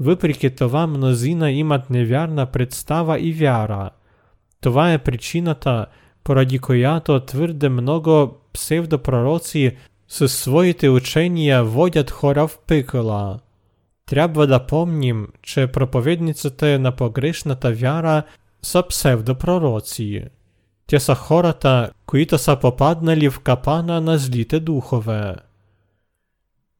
Въпреки 0.00 0.50
това 0.50 0.86
мнозина 0.86 1.50
имат 1.50 1.90
невярна 1.90 2.46
представа 2.46 3.20
и 3.20 3.32
вяра. 3.32 3.90
Това 4.60 4.92
е 4.92 4.98
причината, 4.98 5.86
поради 6.24 6.58
която 6.58 7.20
твърде 7.20 7.68
много 7.68 8.38
псевдопророци 8.52 9.76
със 10.08 10.36
своите 10.36 10.88
учения 10.88 11.64
водят 11.64 12.10
хора 12.10 12.48
в 12.48 12.58
пекла. 12.66 13.38
Трябва 14.06 14.46
да 14.46 14.66
помним, 14.66 15.28
че 15.42 15.66
проповедниците 15.66 16.78
на 16.78 16.92
погрешната 16.92 17.72
вяра 17.72 18.22
са 18.62 18.82
псевдопророци. 18.88 20.24
Те 20.86 21.00
са 21.00 21.14
хората, 21.14 21.90
които 22.06 22.38
са 22.38 22.56
попаднали 22.56 23.30
в 23.30 23.40
капана 23.40 24.00
на 24.00 24.18
злите 24.18 24.60
духове. 24.60 25.34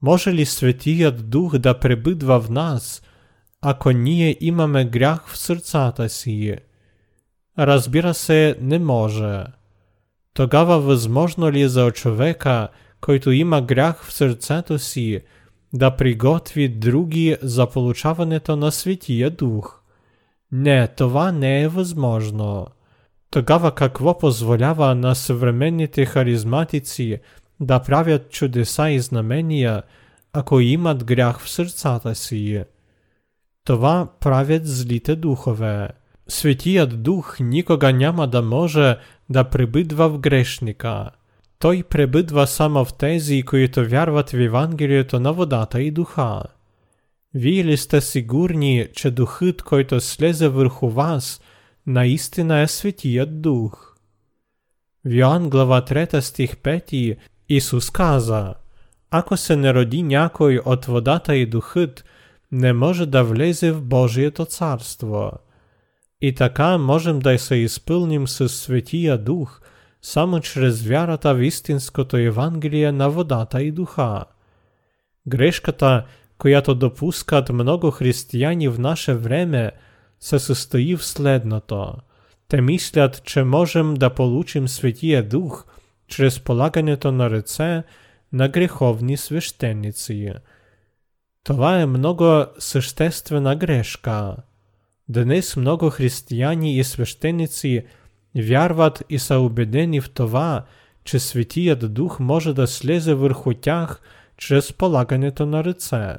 Може 0.02 0.32
ли 0.34 0.46
Светият 0.46 1.30
Дух 1.30 1.58
да 1.58 1.78
пребъдва 1.78 2.40
в 2.40 2.50
нас, 2.50 3.02
ако 3.60 3.90
ние 3.90 4.36
имаме 4.40 4.84
грях 4.84 5.28
в 5.28 5.38
сърцата 5.38 6.08
си? 6.08 6.56
Разбира 7.58 8.14
се, 8.14 8.56
не 8.60 8.78
може. 8.78 9.44
Тогава 10.34 10.80
възможно 10.80 11.50
ли 11.50 11.68
за 11.68 11.90
човека, 11.90 12.68
който 13.00 13.30
има 13.30 13.62
грях 13.62 14.04
в 14.04 14.12
сърцето 14.12 14.78
си, 14.78 15.20
да 15.72 15.96
приготви 15.96 16.68
други 16.68 17.36
за 17.42 17.66
получаването 17.66 18.56
на 18.56 18.72
Светия 18.72 19.30
Дух? 19.30 19.80
Не, 20.52 20.88
това 20.88 21.32
не 21.32 21.62
е 21.62 21.68
възможно. 21.68 22.66
Тогава 23.30 23.74
какво 23.74 24.18
позволява 24.18 24.94
на 24.94 25.14
съвременните 25.14 26.06
харизматици 26.06 27.18
да 27.60 27.78
правят 27.78 28.30
чудеса 28.30 28.90
и 28.90 29.00
знамения, 29.00 29.82
ако 30.32 30.60
имат 30.60 31.04
грях 31.04 31.40
в 31.40 31.50
сърцата 31.50 32.14
си? 32.14 32.64
Това 33.64 34.08
правят 34.20 34.66
злите 34.66 35.16
духове. 35.16 35.88
Светият 36.28 37.02
дух 37.02 37.36
никога 37.40 37.92
няма 37.92 38.28
да 38.28 38.42
може 38.42 38.96
да 39.30 39.44
пребъдва 39.44 40.08
в 40.08 40.18
грешника. 40.18 41.10
Той 41.58 41.82
пребъдва 41.82 42.46
само 42.46 42.84
в 42.84 42.94
тези, 42.94 43.42
които 43.42 43.88
вярват 43.88 44.30
в 44.30 44.40
Евангелието 44.40 45.20
на 45.20 45.32
водата 45.32 45.82
и 45.82 45.90
духа. 45.90 46.42
Вие 47.34 47.64
ли 47.64 47.76
сте 47.76 48.00
сигурни, 48.00 48.88
че 48.94 49.10
духът, 49.10 49.62
който 49.62 50.00
слезе 50.00 50.48
върху 50.48 50.88
вас, 50.88 51.40
наистина 51.86 52.60
е 52.60 52.66
Светият 52.66 53.42
Дух? 53.42 53.94
В 55.04 55.12
Йоанн 55.12 55.50
глава 55.50 55.82
3 55.82 56.20
стих 56.20 56.56
5 56.56 57.16
Исус 57.48 57.90
каза, 57.90 58.54
Ако 59.10 59.36
се 59.36 59.56
не 59.56 59.74
роди 59.74 60.02
някой 60.02 60.60
от 60.64 60.84
водата 60.84 61.36
и 61.36 61.46
духът, 61.46 62.04
не 62.52 62.72
може 62.72 63.06
да 63.06 63.24
влезе 63.24 63.72
в 63.72 63.82
Божието 63.82 64.44
царство. 64.44 65.32
И 66.20 66.34
така 66.34 66.78
можем 66.78 67.18
да 67.18 67.38
се 67.38 67.54
изпълним 67.54 68.28
със 68.28 68.60
Светия 68.60 69.18
Дух, 69.18 69.60
само 70.02 70.40
чрез 70.40 70.82
вярата 70.82 71.34
в 71.34 71.42
истинското 71.42 72.16
Евангелие 72.16 72.92
на 72.92 73.10
водата 73.10 73.62
и 73.62 73.72
духа. 73.72 74.24
Грешката, 75.28 76.04
която 76.37 76.75
допускат 76.75 77.49
много 77.49 77.91
християни 77.91 78.67
в 78.67 78.79
наше 78.79 79.13
време, 79.13 79.71
се 80.19 80.39
състои 80.39 80.95
в 80.95 81.05
следното. 81.05 81.93
Те 82.47 82.61
мислят, 82.61 83.23
че 83.23 83.43
можем 83.43 83.93
да 83.93 84.09
получим 84.09 84.67
Светия 84.67 85.27
Дух 85.27 85.65
чрез 86.07 86.39
полагането 86.39 87.11
на 87.11 87.29
ръце 87.29 87.83
на 88.33 88.49
греховни 88.49 89.17
свещеници. 89.17 90.33
Това 91.43 91.81
е 91.81 91.85
много 91.85 92.45
съществена 92.59 93.55
грешка. 93.55 94.35
Днес 95.09 95.55
много 95.55 95.89
християни 95.89 96.77
и 96.77 96.83
свещеници 96.83 97.83
вярват 98.35 99.03
и 99.09 99.19
са 99.19 99.39
убедени 99.39 100.01
в 100.01 100.09
това, 100.09 100.65
че 101.03 101.19
Светият 101.19 101.93
Дух 101.93 102.19
може 102.19 102.53
да 102.53 102.67
слезе 102.67 103.13
върху 103.13 103.53
тях 103.53 104.01
чрез 104.37 104.73
полагането 104.73 105.45
на 105.45 105.63
ръце. 105.63 106.15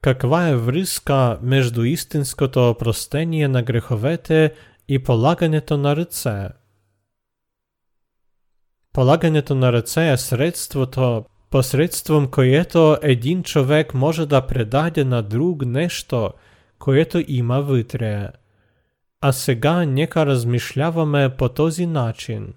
Каква 0.00 0.48
е 0.48 0.56
връзка 0.56 1.38
между 1.42 1.84
истинското 1.84 2.70
опростение 2.70 3.48
на 3.48 3.62
греховете 3.62 4.54
и 4.88 5.02
полагането 5.02 5.76
на 5.76 5.96
ръце? 5.96 6.48
Полагането 8.92 9.54
на 9.54 9.72
ръце 9.72 10.12
е 10.12 10.16
средството, 10.16 11.24
посредством 11.50 12.30
което 12.30 12.96
един 13.02 13.42
човек 13.42 13.94
може 13.94 14.26
да 14.26 14.46
предаде 14.46 15.04
на 15.04 15.22
друг 15.22 15.66
нещо, 15.66 16.30
което 16.78 17.22
има 17.28 17.60
вътре. 17.60 18.28
А 19.20 19.32
сега 19.32 19.84
нека 19.84 20.26
размишляваме 20.26 21.36
по 21.36 21.48
този 21.48 21.86
начин. 21.86 22.54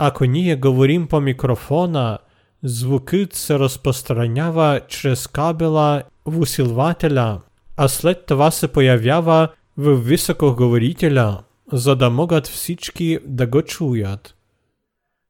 Ако 0.00 0.24
ние 0.24 0.56
говорим 0.56 1.06
по 1.06 1.20
микрофона, 1.20 2.18
звукът 2.62 3.32
се 3.34 3.58
разпространява 3.58 4.80
чрез 4.88 5.26
кабела 5.26 6.02
в 6.26 6.38
усилвателя, 6.38 7.40
а 7.76 7.88
след 7.88 8.26
това 8.26 8.50
се 8.50 8.68
появява 8.68 9.48
в 9.76 9.96
високоговорителя, 9.96 11.38
за 11.72 11.96
да 11.96 12.10
могат 12.10 12.46
всички 12.46 13.18
да 13.24 13.46
го 13.46 13.62
чуят. 13.62 14.34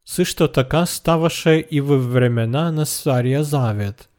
Също 0.09 0.49
така 0.49 0.87
ставаше 0.87 1.65
и 1.71 1.81
във 1.81 2.13
времена 2.13 2.73
на 2.73 2.87
Стария 2.87 3.45
Завет. 3.45 4.11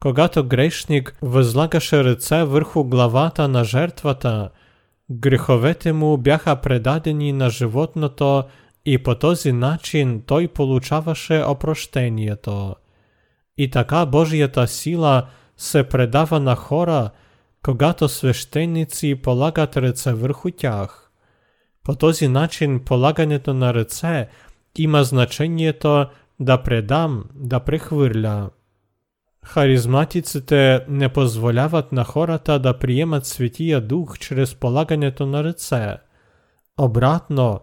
Когато 0.00 0.44
грешник 0.44 1.16
възлагаше 1.22 2.04
ръце 2.04 2.44
върху 2.44 2.84
главата 2.84 3.48
на 3.48 3.64
жертвата, 3.64 4.50
греховете 5.10 5.92
му 5.92 6.16
бяха 6.16 6.56
предадени 6.56 7.32
на 7.32 7.50
животното 7.50 8.44
и 8.84 8.98
по 8.98 9.14
този 9.14 9.52
начин 9.52 10.22
той 10.26 10.48
получаваше 10.48 11.44
опрощението. 11.46 12.74
И 13.58 13.70
така 13.70 14.06
Божията 14.06 14.68
сила 14.68 15.26
се 15.56 15.84
предава 15.84 16.40
на 16.40 16.56
хора, 16.56 17.10
когато 17.62 18.08
свещеници 18.08 19.14
полагат 19.14 19.76
ръце 19.76 20.12
върху 20.12 20.50
тях. 20.50 21.10
По 21.84 21.94
този 21.94 22.28
начин 22.28 22.84
полагането 22.84 23.54
на 23.54 23.74
ръце – 23.74 24.38
има 24.78 25.04
значението 25.04 26.06
да 26.40 26.62
предам, 26.62 27.24
да 27.34 27.60
прехвърля. 27.60 28.50
Харизматиците 29.44 30.84
не 30.88 31.08
позволяват 31.08 31.92
на 31.92 32.04
хората 32.04 32.58
да 32.58 32.78
приемат 32.78 33.26
Светия 33.26 33.80
Дух 33.80 34.18
чрез 34.18 34.54
полагането 34.54 35.26
на 35.26 35.44
ръце. 35.44 35.96
Обратно, 36.78 37.60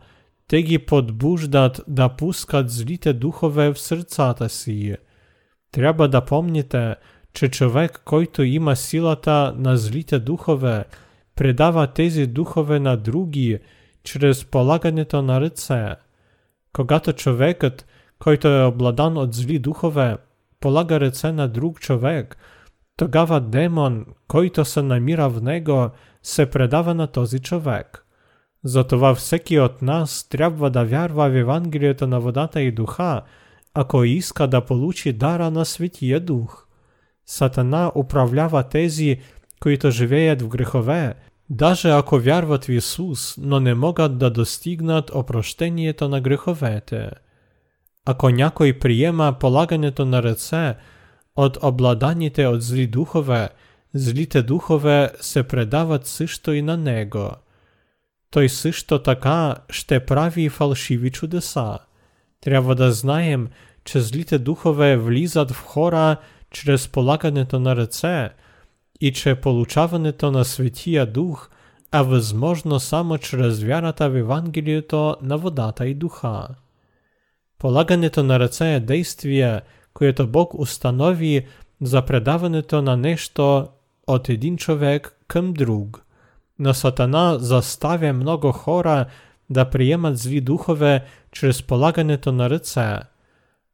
те 0.50 0.64
ги 0.64 0.80
подбуждат 0.80 1.82
да 1.88 2.10
пускат 2.10 2.70
злите 2.70 3.14
духове 3.14 3.70
в 3.70 3.80
сърцата 3.80 4.50
си. 4.50 4.96
Трябва 5.72 6.08
да 6.08 6.22
помните, 6.22 6.96
че 7.34 7.50
човек, 7.50 8.02
който 8.06 8.44
има 8.44 8.76
силата 8.76 9.56
на 9.58 9.78
злите 9.78 10.20
духове, 10.20 10.86
предава 11.36 11.88
тези 11.88 12.28
духове 12.28 12.80
на 12.80 12.98
други 12.98 13.60
чрез 14.04 14.46
полагането 14.46 15.22
на 15.22 15.42
ръце. 15.42 15.86
Когато 16.74 17.14
човекът, 17.14 17.86
който 18.20 18.48
е 18.48 18.66
обладан 18.66 19.18
от 19.18 19.34
зли 19.34 19.60
духове, 19.60 20.18
полага 20.60 21.00
ръце 21.00 21.32
на 21.32 21.48
друг 21.48 21.80
човек, 21.80 22.38
тогава 22.98 23.42
демон, 23.42 24.06
който 24.28 24.66
се 24.66 24.82
намира 24.82 25.30
в 25.30 25.42
него, 25.42 25.90
се 26.24 26.46
предава 26.46 26.94
на 26.94 27.08
този 27.08 27.40
човек. 27.40 28.06
Затова 28.65 29.15
всеки 29.15 29.59
от 29.59 29.83
нас 29.83 30.29
трябва 30.29 30.71
да 30.71 30.85
вярва 30.85 31.31
в 31.31 31.37
Евангелието 31.37 32.07
на 32.07 32.21
водата 32.21 32.61
и 32.61 32.73
духа, 32.73 33.23
ако 33.75 34.05
иска 34.05 34.47
да 34.47 34.61
получи 34.61 35.13
дара 35.13 35.51
на 35.51 35.65
Светия 35.65 36.21
Дух. 36.21 36.67
Сатана 37.27 37.93
управлява 37.95 38.63
тези, 38.63 39.21
които 39.61 39.91
живеят 39.91 40.43
в 40.43 40.49
грехове, 40.49 41.15
даже 41.51 41.91
ако 41.91 42.19
вярват 42.19 42.65
в 42.65 42.69
Исус, 42.69 43.35
но 43.39 43.61
не 43.61 43.75
могат 43.75 44.19
да 44.19 44.31
достигнат 44.31 45.11
опрощението 45.15 46.09
на 46.09 46.21
греховете. 46.21 47.11
Ако 48.07 48.31
някой 48.31 48.79
приема 48.79 49.37
полагането 49.41 50.05
на 50.05 50.23
ръце 50.23 50.75
от 51.37 51.59
обладаните 51.63 52.47
от 52.47 52.63
зли 52.63 52.87
духове, 52.87 53.49
злите 53.95 54.43
духове 54.43 55.11
се 55.21 55.43
предават 55.43 56.07
също 56.07 56.53
и 56.53 56.63
на 56.63 56.77
него 56.77 57.31
Той 58.32 58.50
също 58.50 59.04
така 59.04 59.56
ще 59.70 60.06
прави 60.06 60.50
фалшиви 60.50 61.12
чудеса. 61.12 61.80
Трябва 62.42 62.76
да 62.76 62.92
знаем, 62.92 63.48
че 63.86 64.02
злите 64.02 64.40
духове 64.40 64.98
влизат 64.98 65.52
в 65.52 65.62
хора 65.62 66.18
чрез 66.52 66.88
полагането 66.88 67.60
на 67.60 67.76
ръце 67.76 68.30
и 69.02 69.14
че 69.14 69.36
получаването 69.36 70.32
на 70.32 70.46
Светия 70.46 71.06
Дух 71.06 71.50
е 71.94 72.02
възможно 72.02 72.80
само 72.80 73.18
чрез 73.18 73.64
вярата 73.64 74.10
в 74.10 74.16
Евангелието 74.16 75.16
на 75.22 75.38
водата 75.38 75.88
и 75.88 75.94
духа. 75.94 76.48
Полагането 77.60 78.24
на 78.24 78.40
ръце 78.40 78.76
е 78.76 78.80
действие, 78.80 79.62
което 79.94 80.28
Бог 80.28 80.54
установи 80.54 81.48
за 81.82 82.06
предаването 82.06 82.82
на 82.82 82.98
нещо 82.98 83.68
от 84.08 84.30
един 84.30 84.58
човек 84.58 85.18
към 85.28 85.54
друг. 85.54 86.06
Но 86.60 86.74
Сатана 86.74 87.38
заставя 87.40 88.14
много 88.14 88.52
хора 88.52 89.06
да 89.50 89.70
приемат 89.70 90.18
зли 90.18 90.42
духове 90.42 91.06
чрез 91.32 91.64
полагането 91.64 92.32
на 92.32 92.50
ръце. 92.50 93.00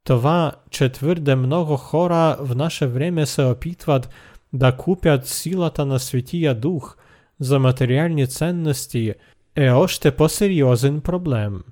Това, 0.04 0.52
че 0.70 0.88
твърде 0.88 1.36
много 1.36 1.76
хора 1.76 2.36
в 2.40 2.56
наше 2.56 2.86
време 2.86 3.26
се 3.26 3.42
опитват 3.42 4.08
да 4.52 4.76
купят 4.76 5.26
силата 5.26 5.86
на 5.86 5.98
Светия 5.98 6.54
Дух 6.54 6.96
за 7.40 7.58
материални 7.58 8.26
ценности, 8.26 9.14
е 9.56 9.70
още 9.70 10.16
по-сериозен 10.16 11.00
проблем. 11.00 11.62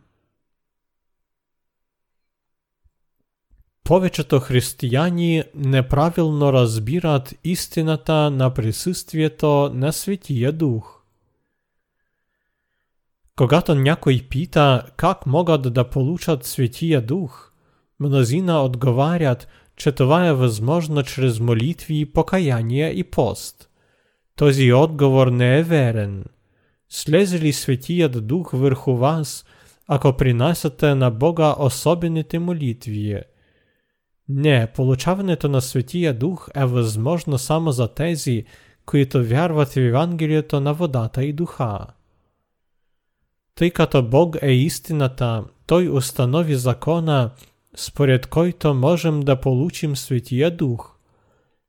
Повечето 3.85 4.41
християни 4.41 5.45
неправилно 5.55 6.53
разбират 6.53 7.35
истината 7.45 8.31
на 8.31 8.55
присъствието 8.55 9.71
на 9.75 9.93
Светия 9.93 10.53
Дух. 10.53 10.94
Когато 13.37 13.75
някой 13.75 14.27
пита 14.31 14.83
как 14.97 15.27
могат 15.27 15.75
да 15.75 15.91
получат 15.91 16.45
Светия 16.45 17.07
Дух, 17.07 17.53
мнозина 18.01 18.63
отговарят, 18.63 19.49
че 19.77 19.93
това 19.93 20.27
е 20.27 20.33
възможно 20.33 21.03
чрез 21.03 21.41
молитви, 21.41 22.13
покаяние 22.13 22.91
и 22.91 23.05
пост. 23.05 23.69
Този 24.37 24.73
отговор 24.73 25.27
не 25.27 25.59
е 25.59 25.63
верен. 25.63 26.25
Слезе 26.89 27.41
ли 27.41 27.53
Светият 27.53 28.27
Дух 28.27 28.51
върху 28.53 28.97
вас, 28.97 29.45
ако 29.89 30.17
принасяте 30.17 30.95
на 30.95 31.11
Бога 31.11 31.55
особените 31.59 32.39
молитви – 32.39 33.25
не, 34.33 34.67
получаването 34.67 35.49
на 35.49 35.61
Светия 35.61 36.15
Дух 36.15 36.49
е 36.55 36.65
възможно 36.65 37.39
само 37.39 37.73
за 37.73 37.89
тези, 37.89 38.45
които 38.87 39.25
вярват 39.25 39.69
в 39.69 39.77
Евангелието 39.77 40.61
на 40.61 40.75
водата 40.75 41.25
и 41.25 41.33
духа. 41.33 41.87
Тъй 43.55 43.71
като 43.71 44.03
Бог 44.03 44.37
е 44.43 44.51
истината, 44.51 45.45
Той 45.67 45.89
установи 45.89 46.55
закона, 46.55 47.31
според 47.77 48.27
който 48.27 48.75
можем 48.75 49.21
да 49.21 49.41
получим 49.41 49.97
Светия 49.97 50.57
Дух. 50.57 50.97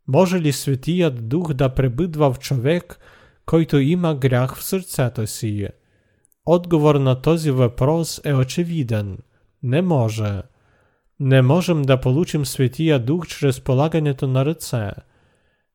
Може 0.07 0.41
ли 0.41 0.51
Светият 0.51 1.29
Дух 1.29 1.53
да 1.53 1.69
пребъдва 1.69 2.33
в 2.33 2.39
човек, 2.39 2.99
който 3.45 3.77
има 3.77 4.15
грях 4.15 4.55
в 4.55 4.63
сърцето 4.63 5.27
си? 5.27 5.67
Отговор 6.45 6.95
на 6.95 7.21
този 7.21 7.51
въпрос 7.51 8.21
е 8.25 8.33
очевиден. 8.33 9.17
Не 9.63 9.81
може. 9.81 10.41
Не 11.19 11.41
можем 11.41 11.81
да 11.81 12.01
получим 12.01 12.45
Светия 12.45 12.99
Дух 12.99 13.27
чрез 13.27 13.61
полагането 13.61 14.27
на 14.27 14.45
ръце. 14.45 14.91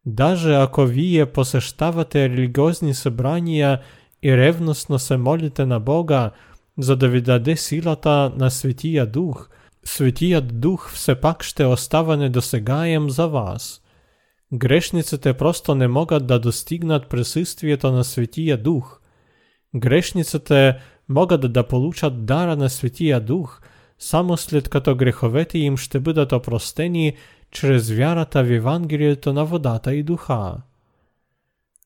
Даже 0.06 0.54
ако 0.54 0.84
вие 0.84 1.26
посещавате 1.26 2.28
религиозни 2.28 2.94
събрания 2.94 3.80
и 4.23 4.37
ревностно 4.37 4.99
се 4.99 5.17
молите 5.17 5.65
на 5.65 5.79
Бога, 5.79 6.31
за 6.77 6.95
да 6.95 7.09
ви 7.09 7.21
даде 7.21 7.55
силата 7.55 8.31
на 8.37 8.51
Светия 8.51 9.05
Дух, 9.05 9.49
Светият 9.83 10.59
Дух 10.59 10.91
все 10.91 11.15
пак 11.15 11.43
ще 11.43 11.65
остава 11.65 12.17
недосегаем 12.17 13.09
за 13.09 13.27
вас. 13.27 13.81
Грешниците 14.53 15.33
просто 15.33 15.75
не 15.75 15.87
могат 15.87 16.27
да 16.27 16.39
достигнат 16.39 17.09
присъствието 17.09 17.91
на 17.91 18.03
Светия 18.03 18.57
Дух. 18.57 18.99
Грешниците 19.75 20.77
могат 21.09 21.53
да 21.53 21.67
получат 21.67 22.25
дара 22.25 22.55
на 22.55 22.69
Светия 22.69 23.19
Дух– 23.19 23.61
само 24.01 24.37
след 24.37 24.69
като 24.69 24.95
греховете 24.95 25.57
им 25.57 25.77
ще 25.77 25.99
бъдат 25.99 26.31
опростени 26.31 27.13
чрез 27.51 27.89
вярата 27.89 28.43
в 28.43 28.51
Евангелието 28.51 29.33
на 29.33 29.45
водата 29.45 29.95
и 29.95 30.03
духа. 30.03 30.57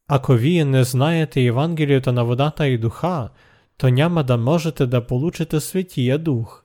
Ако 0.09 0.33
вие 0.33 0.65
не 0.65 0.85
знаете 0.85 1.41
Евангелието 1.41 2.13
на 2.13 2.25
водата 2.25 2.69
и 2.69 2.79
духа, 2.79 3.29
то 3.79 3.89
няма 3.89 4.25
да 4.25 4.37
можете 4.37 4.87
да 4.87 5.07
получите 5.07 5.61
Светия 5.61 6.19
Дух. 6.19 6.63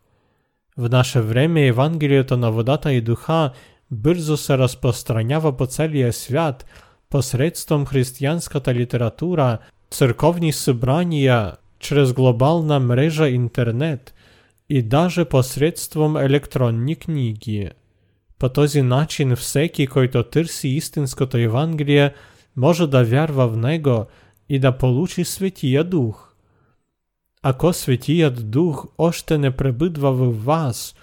В 0.78 0.90
наше 0.90 1.22
време 1.22 1.68
Евангелието 1.68 2.38
на 2.38 2.52
водата 2.52 2.94
и 2.94 3.02
духа 3.02 3.52
бързо 3.92 4.38
се 4.38 4.58
разпространява 4.58 5.58
по 5.58 5.66
целия 5.66 6.14
свят 6.14 6.66
посредством 7.10 7.86
християнската 7.86 8.74
литература, 8.74 9.58
църковни 9.92 10.54
събрания, 10.54 11.54
чрез 11.80 12.14
глобална 12.14 12.80
мрежа 12.80 13.30
интернет – 13.30 14.24
и 14.70 14.82
даже 14.82 15.26
посредством 15.26 16.18
електронни 16.18 16.96
книги. 16.96 17.70
По 18.40 18.50
този 18.50 18.82
начин 18.82 19.36
всеки, 19.36 19.88
който 19.88 20.24
търси 20.24 20.68
истинското 20.68 21.38
Евангелие, 21.38 22.14
може 22.57 22.87
да 22.87 23.05
вярва 23.05 23.49
в 23.49 23.57
него 23.57 24.07
и 24.49 24.59
да 24.59 24.79
получи 24.79 25.25
Светия 25.25 25.85
Дух. 25.85 26.35
Ако 27.43 27.73
Светият 27.73 28.51
Дух 28.51 28.87
още 28.99 29.39
не 29.39 29.57
пребъдва 29.57 30.13
в 30.13 30.45
вас, 30.45 30.95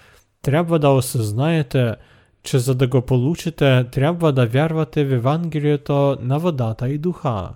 трябва 0.42 0.78
да 0.78 0.88
осъзнаете, 0.88 1.96
че 2.42 2.58
за 2.58 2.74
да 2.74 2.88
го 2.88 3.02
получите, 3.02 3.84
трябва 3.92 4.32
да 4.32 4.46
вярвате 4.46 5.04
в 5.04 5.12
Евангелието 5.12 6.16
на 6.20 6.38
водата 6.38 6.88
и 6.88 6.98
духа. 6.98 7.54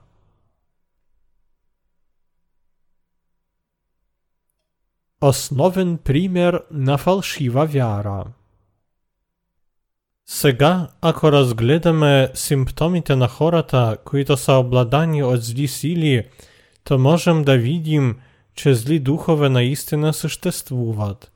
Основен 5.20 5.98
пример 5.98 6.62
на 6.70 6.98
фалшива 6.98 7.66
вяра. 7.66 8.24
Сега, 10.34 10.88
ако 11.00 11.32
разгледаме 11.32 12.28
симптомите 12.34 13.16
на 13.16 13.28
хората, 13.28 13.96
които 14.04 14.36
са 14.36 14.52
обладани 14.52 15.22
от 15.22 15.42
зли 15.42 15.68
сили, 15.68 16.26
то 16.84 16.98
можем 16.98 17.42
да 17.42 17.58
видим, 17.58 18.16
че 18.54 18.74
зли 18.74 18.98
духове 18.98 19.48
наистина 19.48 20.12
съществуват. 20.12 21.32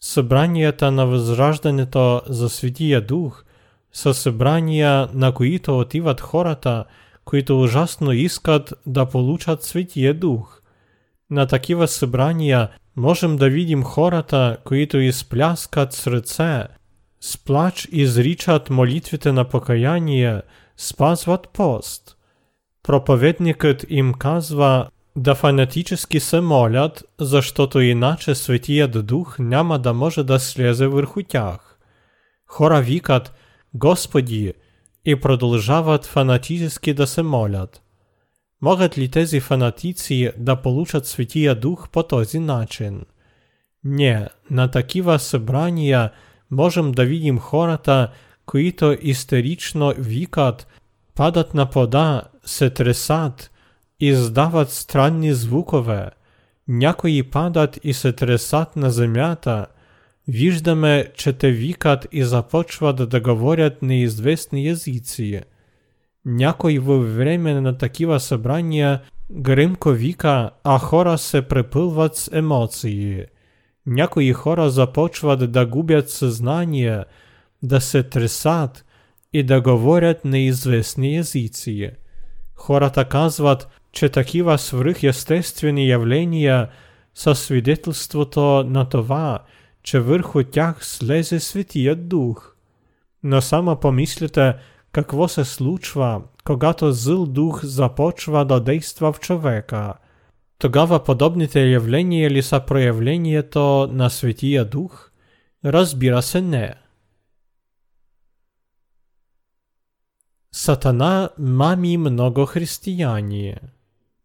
Събранията 0.00 0.90
на 0.90 1.06
Възраждането 1.06 2.22
за 2.26 2.48
Светия 2.48 3.00
Дух 3.00 3.44
са 3.92 4.14
събрания, 4.14 5.08
на 5.14 5.32
които 5.32 5.78
отиват 5.78 6.20
хората, 6.20 6.84
които 7.24 7.60
ужасно 7.60 8.12
искат 8.12 8.74
да 8.86 9.06
получат 9.06 9.62
Светия 9.62 10.14
Дух. 10.14 10.60
На 11.30 11.46
такива 11.46 11.88
събрания 11.88 12.68
можем 12.96 13.36
да 13.36 13.50
видим 13.50 13.82
хората, 13.82 14.56
които 14.64 14.98
изпляскат 14.98 15.92
с 15.92 16.06
с 17.21 17.37
плач 17.37 17.87
изричат 17.91 18.69
молитвите 18.69 19.31
на 19.31 19.49
покаяние, 19.49 20.41
спазват 20.77 21.49
пост. 21.49 22.17
Проповедникът 22.83 23.85
им 23.89 24.13
казва 24.13 24.87
да 25.15 25.35
фанатически 25.35 26.19
се 26.19 26.41
молят, 26.41 27.03
защото 27.19 27.79
иначе 27.79 28.35
Светият 28.35 29.05
Дух 29.05 29.39
няма 29.39 29.79
да 29.79 29.93
може 29.93 30.23
да 30.23 30.39
слезе 30.39 30.87
върху 30.87 31.23
тях. 31.23 31.79
Хора 32.47 32.81
викат 32.81 33.33
Господи 33.73 34.53
и 35.05 35.15
продължават 35.15 36.05
фанатически 36.05 36.93
да 36.93 37.07
се 37.07 37.21
молят. 37.21 37.81
Могат 38.61 38.97
ли 38.97 39.09
тези 39.09 39.39
фанатици 39.39 40.31
да 40.37 40.55
получат 40.55 41.05
Светия 41.05 41.55
Дух 41.55 41.89
по 41.89 42.03
този 42.03 42.39
начин? 42.39 43.01
Не, 43.83 44.27
на 44.49 44.71
такива 44.71 45.19
събрания 45.19 46.11
можем 46.50 46.92
да 46.92 47.04
видим 47.04 47.38
хората, 47.38 48.08
които 48.46 48.96
истерично 49.00 49.94
викат, 49.98 50.66
падат 51.14 51.54
на 51.54 51.70
пода, 51.70 52.22
се 52.44 52.70
тресат, 52.70 53.50
издават 54.00 54.70
странни 54.70 55.32
звукове, 55.32 56.10
някои 56.68 57.22
падат 57.22 57.80
і 57.84 57.92
се 57.92 58.12
тресат 58.12 58.76
на 58.76 58.90
земята, 58.90 59.66
виждаме, 60.28 61.08
че 61.14 61.32
те 61.32 61.50
викат 61.50 62.06
і 62.12 62.24
започват 62.24 63.08
да 63.08 63.20
говорят 63.20 63.82
неизвестни 63.82 64.66
язици. 64.66 65.40
Някой 66.24 66.78
во 66.78 66.98
време 66.98 67.60
на 67.60 67.78
такива 67.78 68.20
събрания 68.20 69.00
гримко 69.30 69.90
вика, 69.90 70.50
а 70.64 70.78
хора 70.78 71.18
се 71.18 71.42
препилват 71.42 72.16
с 72.16 72.30
емоции. 72.32 73.24
Някои 73.87 74.33
хора 74.33 74.69
започват 74.69 75.51
да 75.51 75.65
губят 75.65 76.09
съзнание, 76.09 77.03
да 77.63 77.81
се 77.81 78.03
тресат 78.03 78.85
і 79.33 79.43
да 79.43 79.61
говорять 79.61 80.25
неізвісні 80.25 81.15
язиці. 81.15 81.91
Хората 82.55 83.05
казват, 83.05 83.67
че 83.91 84.09
такива 84.09 84.57
свръхъестествени 84.57 85.87
явления 85.87 86.69
са 87.15 87.35
свидетелството 87.35 88.63
на 88.63 88.89
това, 88.89 89.39
че 89.83 89.99
върху 89.99 90.43
тях 90.43 90.85
слезе 90.85 91.39
Светият 91.39 92.07
Дух. 92.07 92.55
Но 93.23 93.41
само 93.41 93.75
помислите 93.75 94.55
какво 94.91 95.27
се 95.27 95.45
случва, 95.45 96.21
когато 96.43 96.91
зъл 96.91 97.25
дух 97.25 97.65
започва 97.65 98.45
да 98.45 98.59
действа 98.59 99.13
в 99.13 99.19
човека. 99.19 99.93
Тогава 100.58 101.04
подобните 101.04 101.70
явления 101.70 102.30
ли 102.30 102.42
са 102.42 102.60
проявлението 102.60 103.88
на 103.92 104.10
Светия 104.10 104.64
Дух? 104.64 105.10
Разбира 105.64 106.22
се 106.22 106.40
не. 106.40 106.74
Сатана 110.52 111.30
мами 111.38 111.96
много 111.96 112.46
християне. 112.46 113.56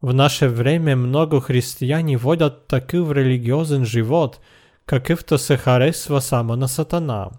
В 0.01 0.13
наше 0.13 0.47
время 0.47 0.95
много 0.95 1.39
християни 1.39 2.17
водят 2.17 2.67
такъв 2.67 3.11
религиозен 3.11 3.85
живот, 3.85 4.39
какъвто 4.85 5.37
се 5.37 5.57
харесва 5.57 6.21
само 6.21 6.55
на 6.55 6.67
Сатана. 6.67 7.29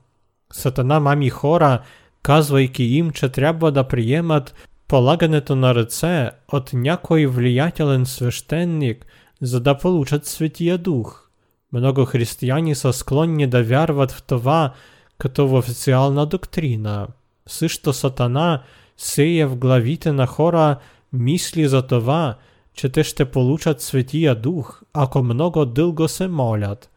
Сатана 0.53 1.01
мами 1.01 1.31
хора, 1.31 1.83
казвайки 2.23 2.85
им, 2.85 3.11
че 3.11 3.29
трябва 3.29 3.73
да 3.73 3.89
приемат 3.89 4.55
полагането 4.94 5.56
на 5.56 5.76
ръце 5.76 6.32
от 6.52 6.74
някой 6.74 7.26
влиятелен 7.26 8.06
свещеник, 8.06 9.06
за 9.42 9.60
да 9.60 9.78
получат 9.78 10.26
Светия 10.26 10.78
Дух. 10.78 11.30
Много 11.74 12.06
християни 12.06 12.76
са 12.76 12.94
склонни 12.94 13.48
да 13.48 13.64
вярват 13.64 14.12
в 14.12 14.24
това 14.24 14.74
като 15.18 15.48
в 15.48 15.54
официална 15.54 16.26
доктрина. 16.26 17.08
Също 17.48 17.94
Сатана 17.94 18.64
сеє 18.98 19.46
в 19.46 19.56
главите 19.56 20.12
на 20.12 20.28
хора 20.28 20.78
мислі 21.14 21.68
за 21.68 21.82
това, 21.82 22.36
че 22.74 22.90
те 22.90 23.04
ще 23.04 23.26
получат 23.26 23.82
Светия 23.82 24.36
Дух, 24.36 24.82
ако 24.94 25.24
много 25.24 25.66
дълго 25.66 26.08
се 26.08 26.28
молят. 26.28 26.90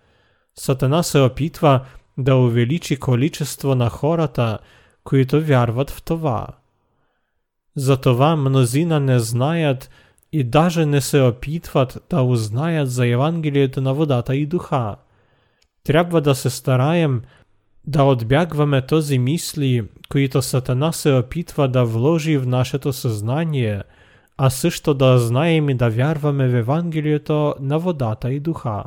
Сатана 0.55 1.02
се 1.02 1.18
опитва 1.18 1.81
да 2.18 2.37
увеличи 2.37 2.96
количество 2.96 3.74
на 3.74 3.88
хората, 3.90 4.59
които 5.05 5.40
вярват 5.40 5.90
в 5.90 6.02
това. 6.02 6.46
Затова 7.76 8.37
мнозина 8.37 9.00
не 9.00 9.18
знаят 9.18 9.90
и 10.33 10.44
даже 10.44 10.87
не 10.87 11.00
се 11.00 11.20
опитват 11.20 12.05
да 12.11 12.22
узнаят 12.22 12.90
за 12.90 13.07
Евангелието 13.07 13.81
на 13.81 13.94
водата 13.94 14.37
и 14.37 14.46
духа. 14.46 14.96
Трябва 15.85 16.20
да 16.20 16.35
се 16.35 16.50
стараем 16.50 17.22
да 17.87 18.05
отбягваме 18.05 18.87
този 18.87 19.18
мисли, 19.18 19.88
които 20.09 20.42
Сатана 20.42 20.92
се 20.92 21.12
опитва 21.12 21.68
да 21.68 21.85
вложи 21.85 22.38
в 22.38 22.46
нашето 22.46 22.92
съзнание, 22.92 23.83
а 24.37 24.50
също 24.50 24.94
да 24.94 25.18
знаем 25.18 25.68
и 25.68 25.74
да 25.74 25.88
вярваме 25.88 26.48
в 26.48 26.55
Евангелието 26.55 27.55
на 27.61 27.78
водата 27.78 28.33
и 28.33 28.40
духа. 28.40 28.85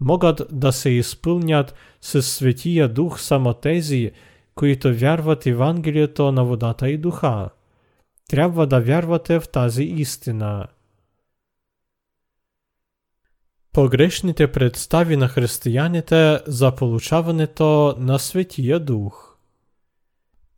Могат 0.00 0.42
да 0.52 0.72
се 0.72 0.90
изпълнят 0.90 1.74
със 2.00 2.32
Светия 2.32 2.88
Дух 2.88 3.20
само 3.20 3.54
тези, 3.54 4.10
които 4.54 4.94
вярват 4.94 5.46
Евангелието 5.46 6.32
на 6.32 6.44
водата 6.44 6.90
и 6.90 6.98
духа. 6.98 7.48
Трябва 8.28 8.66
да 8.66 8.80
вярвате 8.80 9.40
в 9.40 9.48
тази 9.48 9.84
истина. 9.84 10.66
Погрешните 13.72 14.52
представи 14.52 15.16
на 15.16 15.28
християните 15.28 16.40
за 16.46 16.74
получаването 16.74 17.94
на 17.98 18.18
Светия 18.18 18.80
Дух. 18.80 19.36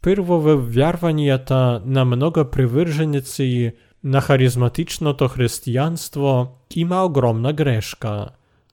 Първо 0.02 0.40
в 0.40 0.56
вярванията 0.56 1.82
на 1.84 2.04
много 2.04 2.44
привърженици 2.50 3.72
на 4.04 4.20
харизматичното 4.20 5.28
християнство 5.28 6.58
има 6.74 7.04
огромна 7.04 7.52
грешка. 7.52 8.26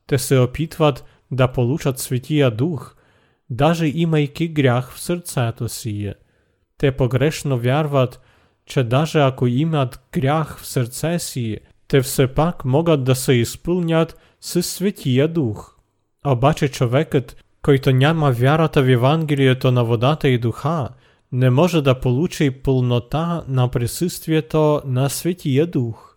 Те 0.07 0.17
се 0.17 0.39
опитват 0.39 1.05
да 1.31 1.47
получат 1.47 1.99
Светия 1.99 2.51
Дух, 2.51 2.95
даже 3.49 3.87
имайки 3.87 4.47
грях 4.47 4.91
в 4.91 4.99
сърцето 4.99 5.69
си. 5.69 6.13
Те 6.77 6.91
погрешно 6.91 7.57
вярват, 7.59 8.21
че 8.65 8.83
даже 8.83 9.19
ако 9.19 9.47
имат 9.47 9.99
грях 10.11 10.57
в 10.59 10.65
сърце 10.65 11.19
си, 11.19 11.57
те 11.87 12.01
все 12.01 12.27
пак 12.27 12.65
могат 12.65 13.03
да 13.03 13.15
се 13.15 13.33
изпълнят 13.33 14.17
с 14.41 14.63
Светия 14.63 15.27
Дух. 15.27 15.75
Обаче 16.25 16.67
човекът, 16.67 17.43
който 17.61 17.91
няма 17.91 18.31
вярата 18.31 18.83
в 18.83 18.89
Евангелието 18.89 19.71
на 19.71 19.83
водата 19.83 20.27
и 20.27 20.37
духа, 20.37 20.89
не 21.31 21.49
може 21.49 21.81
да 21.81 21.99
получи 21.99 22.51
пълнота 22.51 23.43
на 23.47 23.67
присъствието 23.67 24.81
на 24.85 25.09
Светия 25.09 25.67
Дух. 25.67 26.15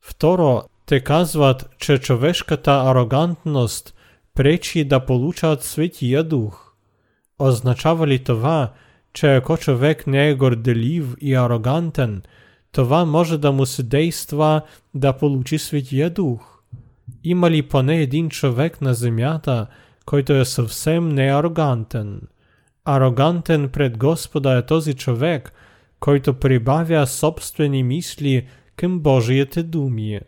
Второ, 0.00 0.62
те 0.86 1.00
казват, 1.00 1.70
че 1.78 1.98
човешката 1.98 2.72
арогантност 2.72 3.94
пречи 4.34 4.84
да 4.84 5.00
получат 5.00 5.64
Светия 5.64 6.24
Дух. 6.24 6.72
Означава 7.38 8.06
ли 8.06 8.24
това, 8.24 8.72
ако 9.23 9.57
човек 9.57 10.07
не 10.07 10.29
е 10.29 10.35
горделив 10.35 11.15
и 11.21 11.35
арогантен, 11.35 12.21
това 12.71 13.05
може 13.05 13.37
да 13.37 13.51
му 13.51 13.65
се 13.65 13.83
действа 13.83 14.61
да 14.93 15.13
получи 15.13 15.57
Светия 15.57 16.09
Дух? 16.09 16.59
Има 17.23 17.51
ли 17.51 17.61
поне 17.61 18.01
един 18.01 18.29
човек 18.29 18.81
на 18.81 18.93
земята, 18.93 19.67
който 20.05 20.33
е 20.33 20.45
съвсем 20.45 21.09
неарогантен? 21.09 22.21
Арогантен 22.85 23.69
пред 23.69 23.97
Господа 23.97 24.57
е 24.57 24.65
този 24.65 24.93
човек, 24.93 25.53
който 25.99 26.33
прибавя 26.33 27.07
собствени 27.07 27.83
мисли 27.83 28.47
към 28.75 28.99
Божиите 28.99 29.63
думи. 29.63 30.19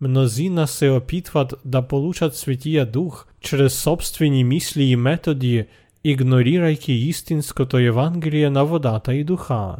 Мнозина 0.00 0.66
се 0.66 0.90
опитват 0.90 1.54
да 1.64 1.82
получат 1.82 2.36
Светия 2.36 2.86
Дух 2.86 3.26
чрез 3.40 3.74
собствени 3.74 4.44
мисли 4.44 4.82
и 4.82 4.96
методи, 4.96 5.66
игнорирайки 6.03 6.93
истинското 6.93 7.77
Евангелие 7.77 8.49
на 8.49 8.65
водата 8.65 9.15
и 9.15 9.23
духа. 9.23 9.75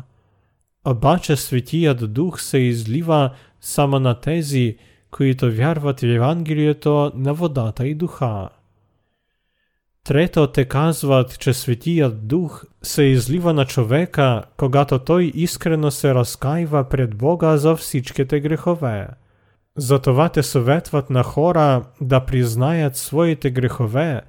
Обаче 0.85 1.35
Светият 1.35 2.13
Дух 2.13 2.41
се 2.41 2.57
излива 2.57 3.31
само 3.61 3.99
на 3.99 4.19
тези, 4.19 4.77
които 5.11 5.51
вярват 5.51 5.99
в 5.99 6.03
Евангелието 6.03 7.11
на 7.15 7.33
водата 7.33 7.87
и 7.87 7.95
духа. 7.95 8.49
Трето 10.03 10.47
те 10.47 10.65
казват, 10.65 11.39
че 11.39 11.53
Светият 11.53 12.27
Дух 12.27 12.65
се 12.81 13.03
излива 13.03 13.53
на 13.53 13.65
човека, 13.65 14.43
когато 14.57 14.99
той 14.99 15.31
искрено 15.35 15.91
се 15.91 16.13
разкаива 16.13 16.83
пред 16.89 17.15
Бога 17.15 17.57
за 17.57 17.75
всичките 17.75 18.39
грехове. 18.39 19.07
Затова 19.77 20.29
те 20.29 20.43
съветват 20.43 21.09
на 21.09 21.23
хора 21.23 21.83
да 22.01 22.19
признаят 22.19 22.95
своите 22.95 23.51
грехове, 23.51 24.21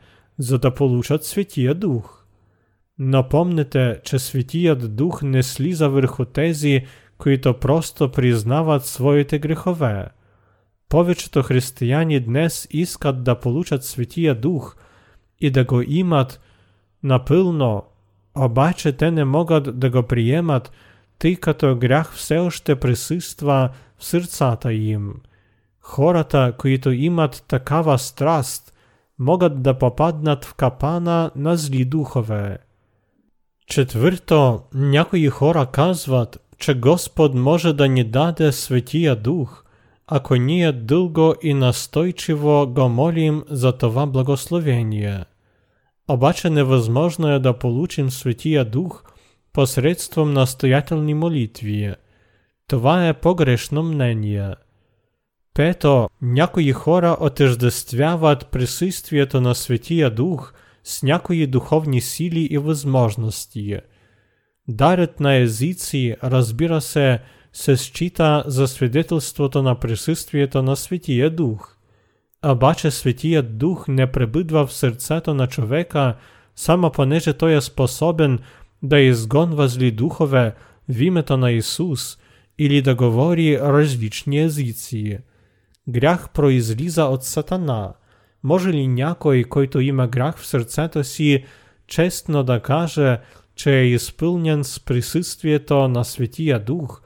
за 0.43 0.59
да 0.59 0.75
получат 0.75 1.25
Светия 1.25 1.75
Дух. 1.75 2.25
Но 2.99 3.29
помните, 3.29 4.01
че 4.05 4.19
Светият 4.19 4.97
Дух 4.97 5.23
не 5.23 5.43
слиза 5.43 5.89
върху 5.89 6.25
тези, 6.25 6.87
които 7.19 7.55
просто 7.55 8.11
признават 8.11 8.87
своите 8.87 9.39
грехове. 9.39 10.07
Повечето 10.89 11.43
християни 11.43 12.21
днес 12.21 12.67
искат 12.71 13.25
да 13.25 13.41
получат 13.41 13.85
Светия 13.85 14.35
Дух 14.35 14.77
и 15.41 15.51
да 15.51 15.65
го 15.65 15.83
имат 15.87 16.41
напълно, 17.03 17.83
обаче 18.35 18.93
те 18.93 19.11
не 19.11 19.25
могат 19.25 19.79
да 19.79 19.91
го 19.91 20.03
приемат, 20.03 20.73
тъй 21.19 21.37
като 21.37 21.77
грях 21.77 22.15
все 22.15 22.39
още 22.39 22.77
присъства 22.77 23.71
в 23.99 24.05
сърцата 24.05 24.73
им. 24.73 25.15
Хората, 25.81 26.55
които 26.59 26.91
имат 26.93 27.45
такава 27.49 27.99
страст, 27.99 28.72
могат 29.20 29.62
да 29.62 29.78
попаднат 29.78 30.46
в 30.46 30.54
капана 30.54 31.32
на 31.36 31.58
зли 31.58 31.86
духове. 31.86 32.58
Четвърто, 33.68 34.62
някои 34.74 35.28
хора 35.28 35.66
казват, 35.66 36.40
че 36.58 36.80
Господ 36.80 37.36
може 37.36 37.74
да 37.74 37.88
ни 37.88 38.04
даде 38.04 38.52
Светия 38.52 39.16
Дух, 39.16 39.64
ако 40.08 40.36
ние 40.36 40.72
дълго 40.72 41.36
и 41.44 41.54
настойчиво 41.54 42.68
го 42.68 42.90
молим 42.90 43.44
за 43.50 43.78
това 43.78 44.06
благословение. 44.06 45.26
Обаче 46.08 46.50
невозможно 46.50 47.40
да 47.40 47.60
получим 47.60 48.12
Святия 48.12 48.66
Дух 48.66 49.04
посредством 49.54 50.34
настоятельной 50.34 51.14
молитві. 51.14 51.96
Това 52.68 53.08
е 53.08 53.14
погрешно 53.14 53.84
мнение. 53.84 54.56
Пето, 55.59 56.09
някои 56.23 56.73
хора 56.73 57.17
отождествяват 57.21 58.47
присутствието 58.47 59.41
на 59.41 59.55
Святия 59.55 60.11
Дух 60.11 60.53
с 60.85 61.03
някои 61.03 61.47
духовни 61.47 62.01
сили 62.01 62.41
и 62.41 62.59
възможности. 62.59 63.77
Дарът 64.69 65.21
на 65.21 65.35
езици, 65.35 66.17
разбира 66.23 66.81
се, 66.81 67.21
се 67.53 67.77
счита 67.77 68.45
за 68.47 68.69
свидетелството 68.69 69.63
на 69.63 69.75
присутствието 69.75 70.63
на 70.63 70.77
Святия 70.77 71.31
Дух. 71.31 71.77
Обаче 72.47 72.91
Святият 72.91 73.59
Дух 73.59 73.89
не 73.89 74.13
пребидва 74.13 74.67
в 74.67 74.73
сърцето 74.73 75.35
на 75.35 75.47
човека, 75.47 76.17
само 76.57 76.91
понеже 76.91 77.33
той 77.33 77.57
е 77.57 77.61
способен 77.61 78.39
да 78.83 78.99
изгонва 78.99 79.69
зли 79.69 79.91
духове 79.91 80.55
в 80.89 81.03
името 81.03 81.37
на 81.37 81.51
Исус 81.51 82.19
или 82.59 82.83
да 82.83 82.95
говори 82.95 83.61
различни 83.61 84.41
езици. 84.41 85.19
Грях 85.89 86.31
произлиза 86.31 87.05
от 87.05 87.25
Сатана. 87.25 87.93
Може 88.43 88.73
ли 88.73 88.87
някой, 88.87 89.45
който 89.45 89.81
има 89.81 90.07
грях 90.07 90.39
в 90.39 90.47
сърцето 90.47 91.05
си, 91.05 91.45
честно 91.87 92.43
да 92.43 92.61
каже, 92.61 93.19
че 93.55 93.79
е 93.79 93.85
изпълнен 93.85 94.65
с 94.65 94.81
присъствието 94.81 95.89
на 95.89 96.05
Светия 96.05 96.65
Дух, 96.65 97.03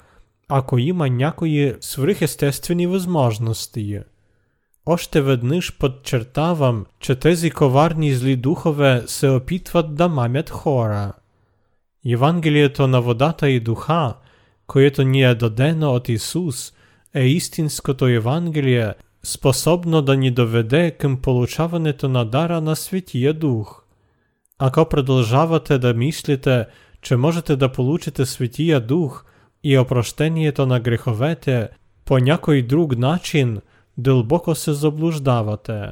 ако 0.48 0.78
има 0.78 1.08
някои 1.08 1.74
свръхестествени 1.80 2.86
възможности? 2.86 4.00
Още 4.86 5.22
веднъж 5.22 5.78
подчертавам, 5.78 6.86
че 7.00 7.14
тези 7.14 7.50
коварни 7.50 8.14
зли 8.14 8.36
духове 8.36 9.02
се 9.06 9.28
опитват 9.28 9.94
да 9.94 10.08
мамят 10.08 10.50
хора. 10.50 11.12
Євангелієто 12.04 12.86
на 12.86 13.00
водата 13.00 13.48
і 13.48 13.60
духа, 13.60 14.14
което 14.66 15.02
ни 15.02 15.22
е 15.22 15.34
дадено 15.34 15.92
от 15.92 16.08
Ісус, 16.08 16.72
е 17.13 17.27
істинското 17.27 18.07
Євангеліє, 18.07 18.93
способно 19.23 20.01
да 20.01 20.15
ни 20.15 20.31
доведе 20.31 20.91
към 20.91 21.17
получаването 21.17 22.09
на 22.09 22.25
дара 22.25 22.61
на 22.61 22.75
Святия 22.75 23.33
Дух. 23.33 23.83
Ако 24.57 24.85
продължавате 24.89 25.77
да 25.77 25.93
мислите, 25.93 26.65
че 27.01 27.15
можете 27.15 27.55
да 27.55 27.71
получите 27.71 28.25
Святия 28.25 28.79
Дух 28.79 29.25
и 29.63 29.77
опрощението 29.77 30.65
на 30.65 30.79
греховете 30.79 31.69
по 32.05 32.17
някой 32.17 32.61
друг 32.61 32.97
начин, 32.97 33.61
дълбоко 33.97 34.55
се 34.55 34.73
заблуждавате. 34.73 35.91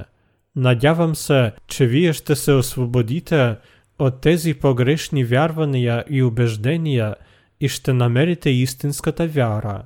Надявам 0.56 1.16
се, 1.16 1.52
че 1.68 1.88
вие 1.88 2.14
ще 2.14 2.36
се 2.36 2.52
освободите 2.52 3.56
от 4.00 4.22
тези 4.22 4.54
погрешни 4.54 5.24
вярвания 5.24 6.04
и 6.10 6.24
убеждения 6.24 7.16
і 7.60 7.70
ще 7.70 7.94
намерите 7.94 8.50
істинската 8.50 9.28
вяра. 9.28 9.84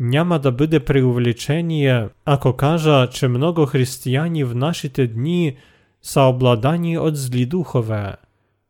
Няма 0.00 0.38
да 0.38 0.52
буде 0.52 0.80
преувеличение, 0.80 2.08
ако 2.24 2.52
кажа, 2.52 3.08
че 3.10 3.28
много 3.28 3.66
християни 3.66 4.44
в 4.44 4.54
нашите 4.54 5.06
дни 5.06 5.56
са 6.02 6.20
обладани 6.20 6.98
от 6.98 7.16
зли 7.16 7.46
духове. 7.46 8.14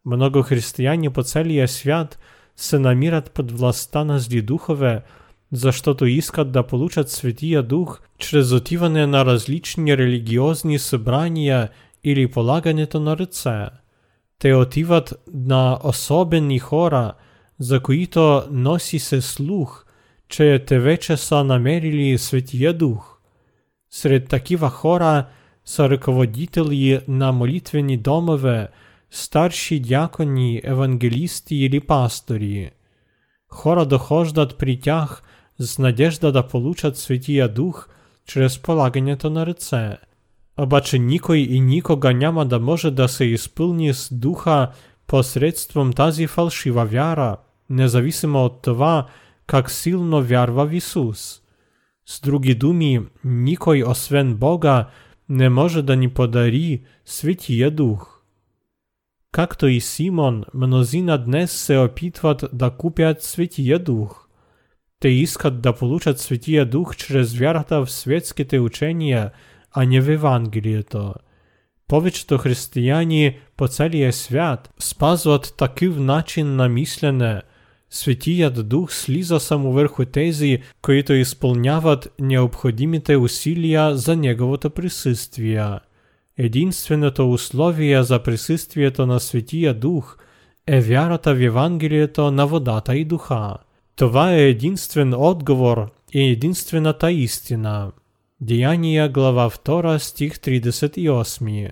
Много 0.05 0.43
християни 0.43 1.11
по 1.11 1.23
целия 1.23 1.69
свят 1.69 2.19
се 2.57 2.79
намират 2.79 3.31
под 3.31 3.53
властта 3.53 4.05
на 4.05 4.19
зли 4.19 4.43
духове, 4.43 5.03
защото 5.53 6.07
искат 6.07 6.53
да 6.53 6.62
получат 6.62 7.11
Светия 7.11 7.62
Дух 7.62 8.01
чрез 8.19 8.53
отиване 8.53 9.07
на 9.07 9.25
различни 9.25 9.97
религиозни 9.97 10.79
събрания 10.79 11.69
или 12.05 12.31
полагането 12.31 13.01
на 13.01 13.17
ръце. 13.17 13.67
Те 14.38 14.55
отиват 14.55 15.14
на 15.35 15.79
особени 15.85 16.59
хора, 16.59 17.12
за 17.59 17.81
които 17.81 18.43
носи 18.51 18.99
се 18.99 19.21
слух, 19.21 19.85
че 20.30 20.63
те 20.67 20.80
вече 20.80 21.17
са 21.17 21.43
намерили 21.43 22.17
Светия 22.17 22.74
Дух. 22.74 23.17
Сред 23.89 24.28
такива 24.28 24.69
хора 24.69 25.26
са 25.65 25.89
ръководители 25.89 27.00
на 27.08 27.32
молитвени 27.32 27.98
домове, 27.98 28.67
старши 29.12 29.80
дякони, 29.80 30.62
евангелисти 30.63 31.56
или 31.56 31.80
пастори. 31.80 32.72
Хора 33.52 33.86
дохождат 33.86 34.58
при 34.58 34.80
тях 34.80 35.24
з 35.60 35.80
надежда 35.80 36.32
да 36.32 36.48
получат 36.48 36.98
Светия 36.98 37.50
Дух 37.50 37.89
чрез 38.28 38.60
полагането 38.60 39.30
на 39.30 39.46
ръце. 39.46 39.98
Обаче 40.58 41.00
никой 41.00 41.38
и 41.38 41.60
никога 41.60 42.13
няма 42.13 42.46
да 42.46 42.60
може 42.60 42.91
да 42.91 43.08
се 43.08 43.26
изпълни 43.26 43.93
с 43.93 44.13
духа 44.13 44.72
посредством 45.08 45.93
тази 45.93 46.28
фалшива 46.28 46.86
вяра, 46.86 47.38
независимо 47.69 48.46
от 48.46 48.62
това 48.62 49.08
как 49.49 49.71
силно 49.71 50.21
вярва 50.23 50.67
в 50.67 50.75
Исус. 50.75 51.43
С 52.07 52.21
други 52.21 52.55
думи, 52.55 53.01
никой 53.25 53.83
освен 53.87 54.37
Бога 54.37 54.89
не 55.29 55.49
може 55.49 55.83
да 55.83 55.97
ни 55.97 56.09
подари 56.09 56.85
Святия 57.05 57.71
Дух. 57.71 58.23
Както 59.33 59.67
и 59.67 59.81
Симон, 59.81 60.45
мнозина 60.55 61.25
днес 61.25 61.53
се 61.53 61.79
опитват 61.79 62.45
да 62.53 62.71
купят 62.71 63.23
Святия 63.23 63.79
Дух. 63.79 64.29
Те 65.01 65.09
искат 65.09 65.61
да 65.61 65.73
получат 65.73 66.21
Святия 66.21 66.67
Дух 66.67 66.97
чрез 66.97 67.35
вярата 67.35 67.85
в 67.85 67.91
светските 67.91 68.61
учения– 68.61 69.31
а 69.73 69.85
не 69.85 70.01
в 70.01 70.11
Евангелието. 70.11 71.15
Повечето 71.89 72.39
християни 72.39 73.39
по 73.57 73.69
целия 73.69 74.13
свят 74.13 74.71
спазват 74.79 75.55
такив 75.59 75.99
начин 75.99 76.57
на 76.57 76.69
мислене. 76.69 77.43
Светият 77.89 78.69
Дух 78.69 78.93
слиза 78.93 79.39
само 79.39 79.72
върху 79.72 80.06
тези, 80.06 80.60
които 80.82 81.13
изпълняват 81.13 82.13
необходимите 82.19 83.17
усилия 83.17 83.96
за 83.96 84.15
Неговото 84.15 84.69
присъствие. 84.69 85.80
Единственото 86.38 87.32
условие 87.32 88.04
за 88.04 88.24
присъствието 88.24 89.06
на 89.06 89.19
Светия 89.19 89.74
Дух 89.74 90.17
е 90.67 90.82
вярата 90.82 91.36
в 91.36 91.41
Евангелието 91.41 92.32
на 92.32 92.48
водата 92.48 92.96
и 92.96 93.06
духа. 93.06 93.58
Това 93.96 94.34
е 94.34 94.50
единствен 94.50 95.13
отговор 95.13 95.91
и 96.13 96.32
единствената 96.32 97.12
истина. 97.12 97.91
Діяння 98.41 99.10
глава 99.10 99.50
2, 99.50 99.98
стих 99.98 100.34
38. 100.34 101.72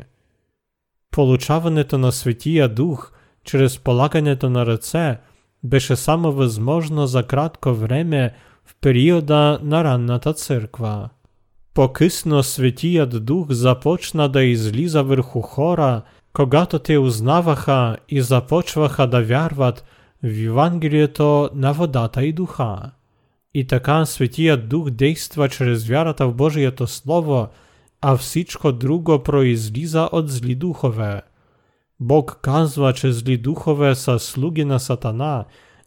Получаването 1.11 1.97
на 1.97 2.11
Святия 2.11 2.69
Дух 2.69 3.11
через 3.43 3.79
полагането 3.79 4.49
на 4.49 4.65
ръце 4.65 5.17
беше 5.65 5.95
само 5.95 6.31
възможно 6.31 7.07
за 7.07 7.23
кратко 7.23 7.73
време 7.73 8.33
в 8.65 8.75
периода 8.81 9.59
на 9.63 9.83
ранната 9.83 10.33
църква. 10.33 11.09
По-късно 11.73 12.43
Святият 12.43 13.25
Дух 13.25 13.47
започна 13.49 14.29
да 14.29 14.43
излиза 14.43 15.03
върху 15.03 15.41
хора, 15.41 16.01
когато 16.33 16.79
те 16.79 16.97
узнаваха 16.97 17.97
и 18.09 18.21
започваха 18.21 19.07
да 19.07 19.23
вярват 19.23 19.85
в 20.23 20.45
Евангелието 20.45 21.49
на 21.53 21.73
водата 21.73 22.25
и 22.25 22.33
духа. 22.33 22.91
І 23.53 23.67
така 23.67 24.05
Святія 24.05 24.57
Дух 24.57 24.89
действа 24.89 25.49
через 25.49 25.87
вярата 25.87 26.27
в 26.27 26.33
Божието 26.33 26.87
Слово, 26.87 27.47
а 28.01 28.15
всичко 28.15 28.71
друго 28.71 29.23
произліза 29.23 30.09
от 30.11 30.29
злі 30.29 30.55
духове. 30.55 31.21
Бог 32.00 32.38
казва, 32.42 32.92
че 32.92 33.12
злі 33.12 33.36
духове 33.36 33.94
са 33.94 34.18
слуги 34.18 34.64
на 34.64 34.78
сатана, 34.78 35.44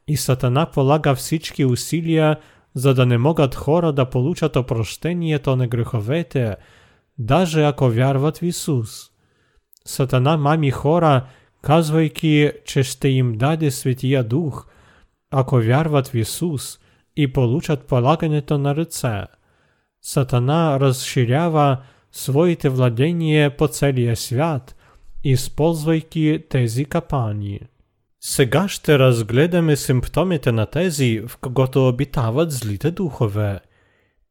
і 0.07 0.17
сатана 0.17 0.65
полага 0.65 1.15
всички 1.15 1.65
усилия, 1.65 2.37
за 2.75 2.93
да 2.93 3.05
не 3.05 3.17
могат 3.17 3.55
хора 3.55 3.93
да 3.93 4.05
получат 4.05 4.55
опрощението 4.55 5.55
на 5.55 5.67
греховете, 5.67 6.55
даже 7.17 7.63
ако 7.63 7.89
вярват 7.89 8.37
в 8.37 8.43
Ісус. 8.43 9.11
Сатана 9.85 10.37
мамі 10.37 10.71
хора, 10.71 11.25
казвайки, 11.61 12.53
че 12.65 12.83
ще 12.83 13.09
їм 13.09 13.37
даде 13.37 13.71
Святія 13.71 14.23
Дух, 14.23 14.67
ако 15.31 15.55
вярват 15.55 16.07
в 16.07 16.15
Ісус– 16.15 16.79
і 17.19 17.27
получат 17.27 17.87
полагането 17.87 18.57
на 18.57 18.75
ръце. 18.75 19.27
Сатана 20.01 20.79
разширява 20.79 21.77
своите 22.11 22.69
владение 22.69 23.49
по 23.49 23.67
целия 23.67 24.15
свят, 24.15 24.75
използвайки 25.23 26.43
тези 26.49 26.85
капани. 26.85 27.59
Сега 28.21 28.67
ще 28.67 28.99
разгледаме 28.99 29.75
симптомите 29.75 30.51
на 30.51 30.65
тези, 30.65 31.23
в 31.27 31.37
когото 31.37 31.87
обитават 31.87 32.51
злите 32.51 32.91
духове. 32.91 33.59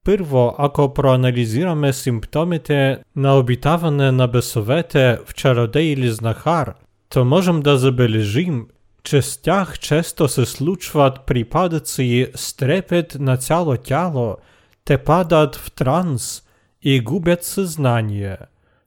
Първо, 0.04 0.54
ако 0.58 0.94
проанализираме 0.94 1.92
симптомите 1.92 2.98
на 3.16 3.38
обитаване 3.38 4.12
на 4.12 4.28
бесовете 4.28 5.18
в 5.26 5.34
чародей 5.34 5.84
или 5.84 6.10
знахар, 6.10 6.74
то 7.08 7.24
можем 7.24 7.60
да 7.60 7.78
забележим, 7.78 8.66
Чи 9.02 9.22
з 9.22 9.36
тях 9.36 9.78
часто 9.78 10.28
се 10.28 10.46
случват 10.46 11.26
припадъци 11.26 12.30
стрепет 12.34 13.16
на 13.20 13.36
цяло 13.36 13.76
тяло, 13.76 14.36
те 14.84 14.98
падат 14.98 15.56
в 15.56 15.70
транс 15.70 16.42
и 16.82 17.00
губят 17.00 17.44
съзнание. 17.44 18.36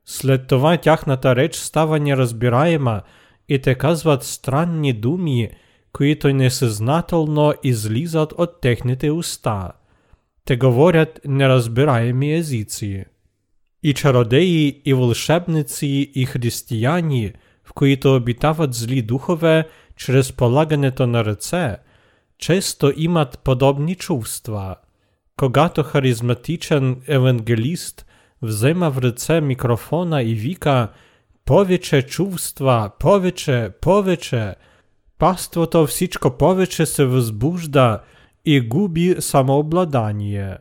След 0.05 0.47
това 0.47 0.77
тяхната 0.77 1.37
реч 1.37 1.55
става 1.55 2.01
неразбираема 2.01 3.03
и 3.49 3.59
те 3.59 3.75
казват 3.75 4.25
странни 4.25 4.93
думи, 4.93 5.51
които 5.93 6.29
несъзнателно 6.29 7.55
излизат 7.63 8.33
от 8.33 8.61
техните 8.61 9.11
уста. 9.11 9.73
Те 10.45 10.57
говорят 10.57 11.21
неразбираеми 11.25 12.35
езици. 12.35 13.05
И 13.83 13.95
чародеи, 13.95 14.83
и 14.85 14.95
вълшебници, 14.95 16.13
и 16.15 16.27
християни, 16.27 17.33
в 17.65 17.73
които 17.73 18.17
обитават 18.17 18.75
зли 18.75 19.03
духове 19.03 19.69
чрез 19.97 20.33
полагането 20.33 21.07
на 21.07 21.25
ръце, 21.25 21.77
често 22.39 22.93
имат 22.97 23.39
подобни 23.45 23.95
чувства. 23.95 24.77
Когато 25.37 25.83
харизматичен 25.83 27.03
евангелист 27.09 28.07
взема 28.43 28.91
в 28.91 28.99
ръце 28.99 29.41
микрофона 29.41 30.23
и 30.23 30.35
вика 30.35 30.89
«Повече 31.45 32.03
чувства, 32.03 32.91
повече, 32.99 33.71
повече», 33.81 34.55
паството 35.19 35.87
всичко 35.87 36.31
повече 36.31 36.87
се 36.87 37.05
възбужда 37.05 38.01
и 38.45 38.61
губи 38.61 39.17
самообладание. 39.19 40.57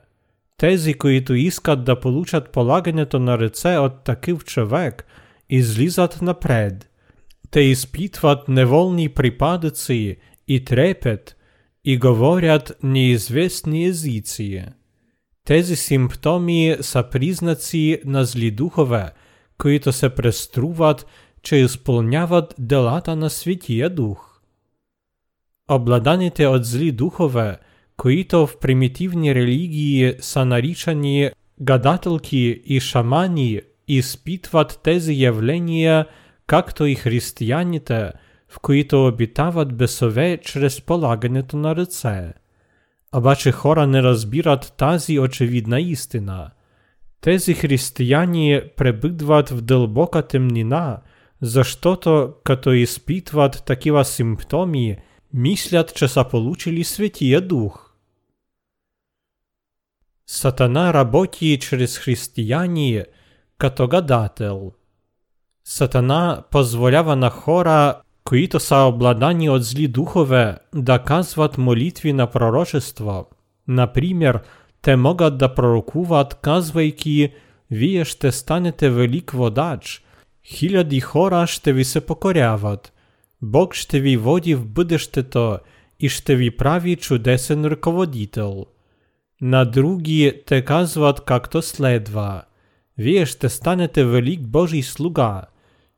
Тези, 0.58 0.94
които 0.94 1.34
искат 1.34 1.84
да 1.84 2.00
получат 2.00 2.52
полагането 2.52 3.20
на 3.20 3.38
ръце 3.38 3.78
от 3.78 4.04
такъв 4.04 4.46
човек, 4.46 5.06
излизат 5.50 6.22
напред. 6.22 6.90
Те 7.52 7.60
изпитват 7.60 8.48
неволни 8.48 9.10
припадъци 9.10 10.18
и 10.48 10.66
трепет 10.66 11.36
и 11.86 11.98
говорят 11.98 12.78
неизвестни 12.84 13.86
езици. 13.86 14.66
Тези 15.45 15.77
симптоми 15.77 16.77
са 16.81 17.03
признаци 17.03 18.01
на 18.05 18.25
зли 18.25 18.51
духове, 18.51 19.11
които 19.59 19.93
се 19.93 20.09
преструват, 20.09 21.07
че 21.43 21.57
изпълняват 21.57 22.55
делата 22.59 23.17
на 23.17 23.31
Святия 23.31 23.91
Дух. 23.91 24.41
Обладаните 25.71 26.47
от 26.47 26.65
зли 26.65 26.93
духове, 26.93 27.57
които 27.97 28.47
в 28.47 28.59
примитивни 28.59 29.35
религии 29.35 30.15
са 30.21 30.45
наричани 30.45 31.31
гадателки 31.61 32.63
и 32.65 32.81
шамани, 32.81 33.61
изпитват 33.89 34.81
тези 34.83 35.23
явления, 35.23 36.07
както 36.47 36.87
и 36.87 36.95
християните, 36.95 38.13
в 38.49 38.59
които 38.59 39.07
обитават 39.07 39.77
бесове 39.77 40.39
чрез 40.43 40.81
полагането 40.81 41.57
на 41.57 41.77
ръце. 41.77 42.33
Обаче 43.17 43.53
хора 43.53 43.87
не 43.87 44.03
разбират 44.03 44.75
тази 44.77 45.19
очевидна 45.19 45.81
истина. 45.81 46.51
Тези 47.21 47.55
християни 47.55 48.63
пребъдват 48.77 49.49
в 49.49 49.61
дълбока 49.61 50.27
темнина, 50.27 51.01
защото 51.43 52.35
като 52.45 52.73
изпитват 52.73 53.63
такива 53.67 54.05
симптоми, 54.05 54.97
мислят, 55.33 55.95
че 55.95 56.09
са 56.09 56.25
получили 56.25 56.85
Дух. 57.41 57.91
Сатана 60.27 60.95
работи 60.95 61.59
чрез 61.61 61.99
християни 61.99 63.03
като 63.59 63.89
гадател. 63.89 64.73
Сатана 65.65 66.45
позволява 66.51 67.17
на 67.17 67.31
хора 67.31 68.03
които 68.25 68.61
са 68.61 68.77
обладани 68.77 69.51
от 69.51 69.65
зли 69.65 69.89
духове, 69.89 70.57
да 70.75 70.99
казват 70.99 71.59
молитви 71.59 72.13
на 72.13 72.27
пророчество. 72.27 73.27
Например, 73.69 74.41
те 74.83 74.97
могат 74.97 75.39
да 75.39 75.55
пророкуват, 75.55 76.35
казвайки 76.35 77.33
«Вие 77.71 78.05
ще 78.05 78.33
станете 78.33 78.91
велик 78.91 79.31
водач», 79.31 80.05
хиляди 80.45 81.01
хора 81.01 81.47
ще 81.47 81.73
ви 81.73 81.85
се 81.85 82.01
покоряват, 82.01 82.93
Бог 83.43 83.75
ще 83.75 84.01
ви 84.01 84.17
води 84.17 84.55
в 84.55 84.67
бъдещето 84.67 85.59
и 86.01 86.09
ще 86.09 86.37
ви 86.37 86.57
прави 86.57 86.97
чудесен 86.97 87.65
ръководител. 87.65 88.67
На 89.41 89.65
други 89.65 90.43
те 90.47 90.65
казват 90.65 91.21
както 91.21 91.63
следва 91.63 92.43
«Вие 92.99 93.27
ще 93.27 93.49
станете 93.49 94.05
велик 94.05 94.41
Божий 94.47 94.83
слуга», 94.83 95.43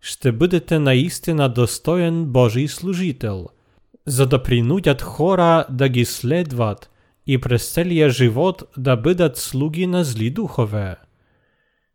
ще 0.02 0.32
бъдете 0.32 0.80
наистина 0.80 1.50
достоен 1.50 2.26
Божий 2.26 2.68
служител, 2.68 3.46
за 4.06 4.26
да 4.28 4.44
принудят 4.44 5.02
хора 5.02 5.66
да 5.70 5.90
ги 5.90 6.06
следват 6.06 6.92
и 7.28 7.38
през 7.38 7.74
целия 7.74 8.10
живот 8.10 8.64
да 8.78 8.96
бъдат 8.96 9.38
слуги 9.38 9.88
на 9.88 10.04
зли 10.04 10.30
духове. 10.30 10.96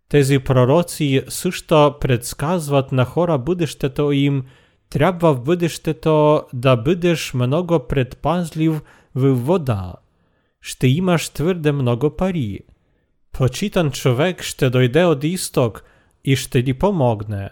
Тези 0.08 0.38
пророци 0.38 1.22
също 1.28 1.94
предсказват 2.00 2.92
на 2.92 3.04
хора 3.04 3.38
бъдещето 3.38 4.12
им, 4.12 4.44
трябва 4.90 5.34
в 5.34 5.40
бъдещето 5.40 6.42
да 6.52 6.76
бъдеш 6.76 7.34
много 7.34 7.86
предпазлив 7.88 8.82
в 9.14 9.34
вода. 9.34 9.94
Ще 10.60 10.88
имаш 10.88 11.28
твърде 11.28 11.72
много 11.72 12.16
пари. 12.16 12.60
Почитан 13.32 13.90
човек 13.90 14.42
ще 14.42 14.70
дойде 14.70 15.04
от 15.04 15.24
изток 15.24 15.84
и 16.24 16.36
ще 16.36 16.64
ти 16.64 16.74
помогне 16.74 17.50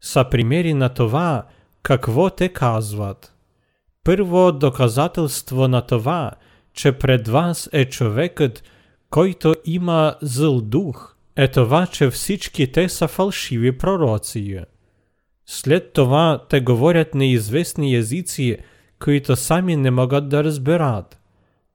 Са 0.00 0.24
примери 0.30 0.74
на 0.74 0.88
това, 0.88 1.46
какво 1.82 2.30
те 2.30 2.48
казват. 2.48 3.34
Първо 4.04 4.52
доказателство 4.52 5.68
на 5.68 5.80
това, 5.80 6.30
че 6.74 6.92
пред 6.92 7.28
вас 7.28 7.68
е 7.72 7.84
човекът, 7.84 8.62
който 9.10 9.54
има 9.64 10.14
зъл 10.22 10.60
дух, 10.60 11.14
е 11.36 11.48
това, 11.48 11.86
че 11.86 12.10
всички 12.10 12.72
те 12.72 12.88
са 12.88 13.08
фалшиви 13.08 13.78
пророци. 13.78 14.60
След 15.46 15.92
това 15.92 16.44
те 16.48 16.60
говорят 16.60 17.14
неизвестни 17.14 17.94
езици, 17.94 18.58
които 19.04 19.36
сами 19.36 19.76
не 19.76 19.90
могат 19.90 20.28
да 20.28 20.44
разберат. 20.44 21.18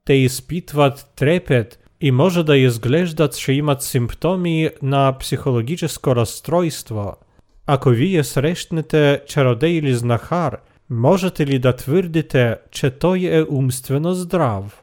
Те 0.06 0.14
изпитват 0.14 1.12
трепет 1.16 1.80
и 2.02 2.12
може 2.12 2.44
да 2.44 2.58
изглеждат, 2.58 3.38
че 3.38 3.54
имат 3.54 3.84
симптоми 3.84 4.70
на 4.82 5.18
психологическо 5.18 6.16
разстройство– 6.16 7.16
Ако 7.67 7.91
вие 7.91 8.25
срещнете 8.25 9.23
чародей 9.27 9.71
или 9.71 9.95
знахар, 9.95 10.57
можете 10.91 11.47
ли 11.47 11.59
да 11.59 11.77
твърдите, 11.77 12.57
че 12.71 12.91
той 12.91 13.21
е 13.23 13.45
умствено 13.51 14.15
здрав? 14.15 14.83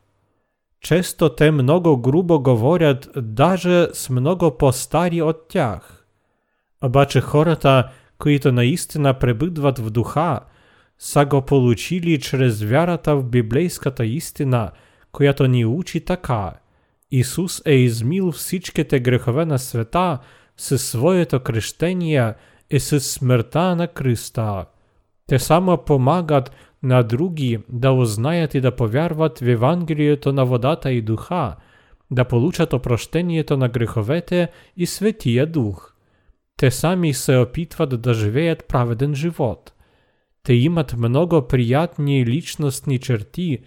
Често 0.82 1.36
те 1.36 1.52
много 1.52 1.98
грубо 1.98 2.40
говорят, 2.40 3.10
даже 3.16 3.88
с 3.94 4.10
много 4.10 4.58
по-стари 4.58 5.22
от 5.22 5.48
тях. 5.50 6.06
Обаче 6.84 7.22
хората, 7.22 7.90
които 8.18 8.52
наистина 8.52 9.14
пребъдват 9.14 9.80
в 9.80 9.90
духа, 9.90 10.40
са 11.00 11.26
го 11.26 11.42
получили 11.42 12.20
чрез 12.20 12.62
вярата 12.62 13.16
в 13.16 13.24
библейската 13.24 14.06
истина, 14.06 14.72
която 15.12 15.48
ни 15.48 15.66
учи 15.66 16.06
така. 16.06 16.54
Исус 17.12 17.62
е 17.66 17.74
измил 17.74 18.32
всичките 18.32 19.00
грехове 19.00 19.46
на 19.46 19.60
света 19.60 20.20
със 20.58 20.88
своето 20.88 21.40
крещение – 21.40 22.44
и 22.73 22.81
с 22.81 23.01
смъртта 23.01 23.77
на 23.77 23.89
Те 25.27 25.39
само 25.39 25.79
помагат 25.79 26.53
на 26.83 27.03
други 27.03 27.59
да 27.69 27.93
узнаят 27.93 28.55
и 28.55 28.61
да 28.61 28.77
повярват 28.77 29.39
в 29.39 29.49
Евангелието 29.49 30.33
на 30.33 30.45
водата 30.45 30.93
и 30.93 31.03
духа, 31.03 31.57
да 32.11 32.25
получат 32.25 32.73
опрощението 32.73 33.57
на 33.57 33.69
греховете 33.69 34.49
и 34.77 34.87
Светия 34.87 35.47
Дух. 35.47 35.95
Те 36.57 36.71
сами 36.71 37.15
се 37.15 37.37
опитват 37.37 38.03
да 38.03 38.15
живеят 38.15 38.65
праведен 38.69 39.15
живот. 39.15 39.73
Те 40.43 40.55
имат 40.55 40.97
много 40.99 41.43
приятни 41.49 42.27
личностни 42.27 42.99
черти, 42.99 43.59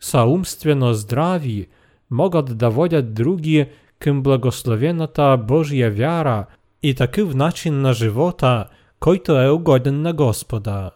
са 0.00 0.22
умствено 0.22 0.94
здрави, 0.94 1.66
могат 2.10 2.58
да 2.58 2.70
водят 2.70 3.14
други 3.14 3.66
към 3.98 4.22
благословената 4.22 5.36
Божия 5.36 5.90
вяра– 5.90 6.46
и 6.83 6.95
такъв 6.95 7.35
начин 7.35 7.81
на 7.81 7.93
живота, 7.93 8.65
който 8.99 9.41
е 9.41 9.49
угоден 9.49 10.01
на 10.01 10.13
Господа. 10.13 10.91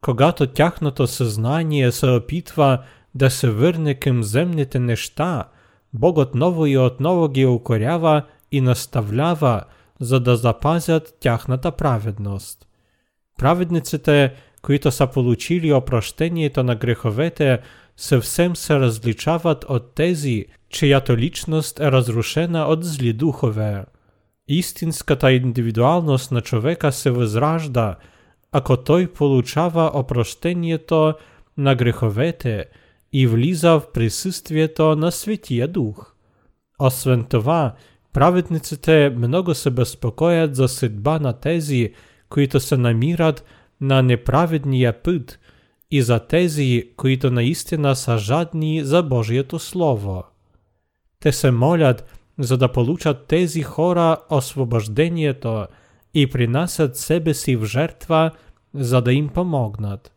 Когато 0.00 0.46
тяхното 0.46 1.06
съзнание 1.06 1.92
се 1.92 2.06
опитва 2.06 2.78
да 3.14 3.30
се 3.30 3.50
върне 3.50 3.94
към 3.94 4.22
земните 4.22 4.78
неща, 4.78 5.44
Бог 5.92 6.18
отново 6.18 6.66
и 6.66 6.78
отново 6.78 7.28
ги 7.28 7.46
укорява 7.46 8.22
и 8.52 8.60
наставлява, 8.60 9.62
за 10.00 10.20
да 10.20 10.36
запазят 10.36 11.16
тяхната 11.20 11.72
праведност. 11.72 12.66
Праведниците, 13.38 14.34
които 14.62 14.90
са 14.90 15.06
получили 15.06 15.72
опрощението 15.72 16.62
на 16.62 16.74
греховете, 16.74 17.58
съвсем 17.96 18.56
се 18.56 18.74
различават 18.80 19.64
от 19.68 19.94
тези, 19.94 20.46
чиято 20.68 21.16
личност 21.16 21.80
е 21.80 21.92
разрушена 21.92 22.64
от 22.64 22.84
зли 22.84 23.12
духове. 23.12 23.84
Истинската 24.53 25.31
индивидуалност 25.31 26.31
на 26.31 26.41
човека 26.41 26.91
се 26.91 27.11
възражда, 27.11 27.95
ако 28.51 28.77
той 28.77 29.07
получава 29.07 29.91
опрощението 29.93 31.13
на 31.57 31.75
греховете 31.75 32.65
и 33.13 33.27
влиза 33.27 33.71
в 33.71 33.91
присъствието 33.93 34.95
на 34.95 35.11
Светия 35.11 35.67
Дух. 35.67 36.13
Освен 36.79 37.23
това, 37.23 37.75
Праведниците 38.13 39.09
много 39.17 39.53
се 39.53 39.69
безпокоят 39.69 40.55
за 40.55 40.67
съдба 40.67 41.19
на 41.19 41.33
тези, 41.33 41.93
които 42.29 42.59
се 42.59 42.77
намират 42.77 43.45
на 43.81 44.01
неправедния 44.01 45.03
път 45.03 45.39
и 45.91 46.01
за 46.01 46.19
тези, 46.19 46.89
които 46.97 47.31
наистина 47.31 47.95
са 47.95 48.17
жадни 48.17 48.83
за 48.83 49.03
Божието 49.03 49.59
Слово. 49.59 50.23
Те 51.19 51.31
се 51.31 51.51
молят, 51.51 52.20
за 52.43 52.57
да 52.57 52.71
получат 52.71 53.27
тези 53.27 53.61
хора 53.61 54.17
освобождението 54.29 55.65
и 56.13 56.29
принасят 56.29 56.97
себе 56.97 57.33
си 57.33 57.55
в 57.55 57.65
жертва, 57.65 58.31
за 58.73 59.01
да 59.01 59.13
им 59.13 59.29
помогнат. 59.29 60.11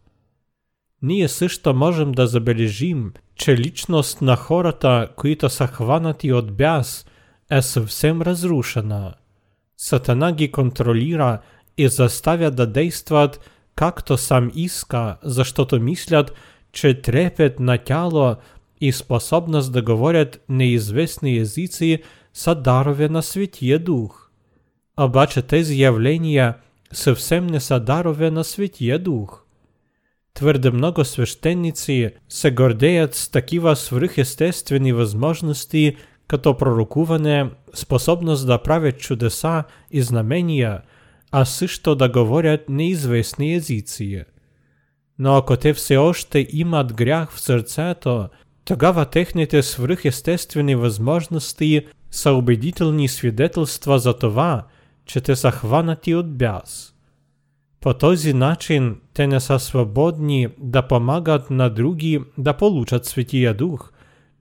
Ние 1.03 1.29
също 1.29 1.75
можем 1.75 2.13
да 2.13 2.27
забележим, 2.27 3.13
че 3.37 3.57
личност 3.57 4.23
на 4.23 4.37
хората, 4.37 5.09
които 5.17 5.49
са 5.49 5.67
хванати 5.67 6.33
от 6.33 6.53
бяс, 6.53 7.07
е 7.51 7.63
съвсем 7.63 8.23
разрушена. 8.23 9.15
Сатана 9.77 10.33
ги 10.33 10.53
контролира 10.53 11.39
и 11.79 11.89
заставя 11.89 12.51
да 12.51 12.67
действат 12.67 13.51
както 13.77 14.17
сам 14.17 14.51
иска, 14.55 15.17
защото 15.23 15.81
мислят, 15.81 16.33
че 16.73 17.03
трепет 17.03 17.61
на 17.61 17.79
тяло 17.79 18.37
и 18.84 18.92
способност 18.92 19.72
да 19.72 19.82
говорят 19.82 20.42
неизвестни 20.50 21.38
езици 21.38 22.00
са 22.34 22.56
дарове 22.56 23.10
на 23.10 23.24
Светия 23.24 23.80
Дух. 23.80 24.30
Обаче 25.00 25.42
тези 25.42 25.82
явления 25.82 26.56
съвсем 26.92 27.48
не 27.48 27.60
са 27.60 27.80
дарове 27.80 28.32
на 28.32 28.44
Светия 28.44 29.00
Дух. 29.00 29.44
Твърде 30.34 30.72
много 30.72 31.06
свещеници 31.06 32.10
се 32.30 32.52
гордеят 32.52 33.16
с 33.16 33.30
такива 33.30 33.76
свръхестествени 33.76 34.94
възможности, 34.94 35.96
като 36.28 36.58
пророкуване, 36.58 37.50
способност 37.74 38.48
да 38.48 38.58
правят 38.58 38.98
чудеса 39.00 39.64
и 39.92 40.02
знамения, 40.02 40.82
а 41.32 41.46
също 41.46 41.96
да 41.96 42.10
говорят 42.10 42.70
неизвестни 42.70 43.56
езици. 43.56 44.24
Но 45.20 45.36
ако 45.36 45.58
те 45.58 45.74
все 45.74 45.98
още 45.98 46.48
имат 46.52 46.94
грях 46.94 47.32
в 47.32 47.40
сърцето, 47.40 48.30
тогава 48.66 49.06
техните 49.06 49.64
свръхестествени 49.64 50.76
възможности 50.76 51.86
са 52.12 52.32
убедителни 52.32 53.08
свидетелства 53.08 54.00
за 54.00 54.14
това, 54.14 54.66
че 55.06 55.22
те 55.22 55.36
са 55.36 55.52
хванати 55.52 56.16
от 56.16 56.38
бяс. 56.38 56.94
По 57.82 57.94
този 57.94 58.34
начин 58.34 58.96
те 59.14 59.28
не 59.28 59.40
са 59.40 59.60
свободни 59.60 60.48
да 60.58 60.82
помагат 60.82 61.50
на 61.50 61.70
други 61.70 62.20
да 62.38 62.54
получат 62.54 63.06
Светия 63.06 63.54
Дух, 63.54 63.92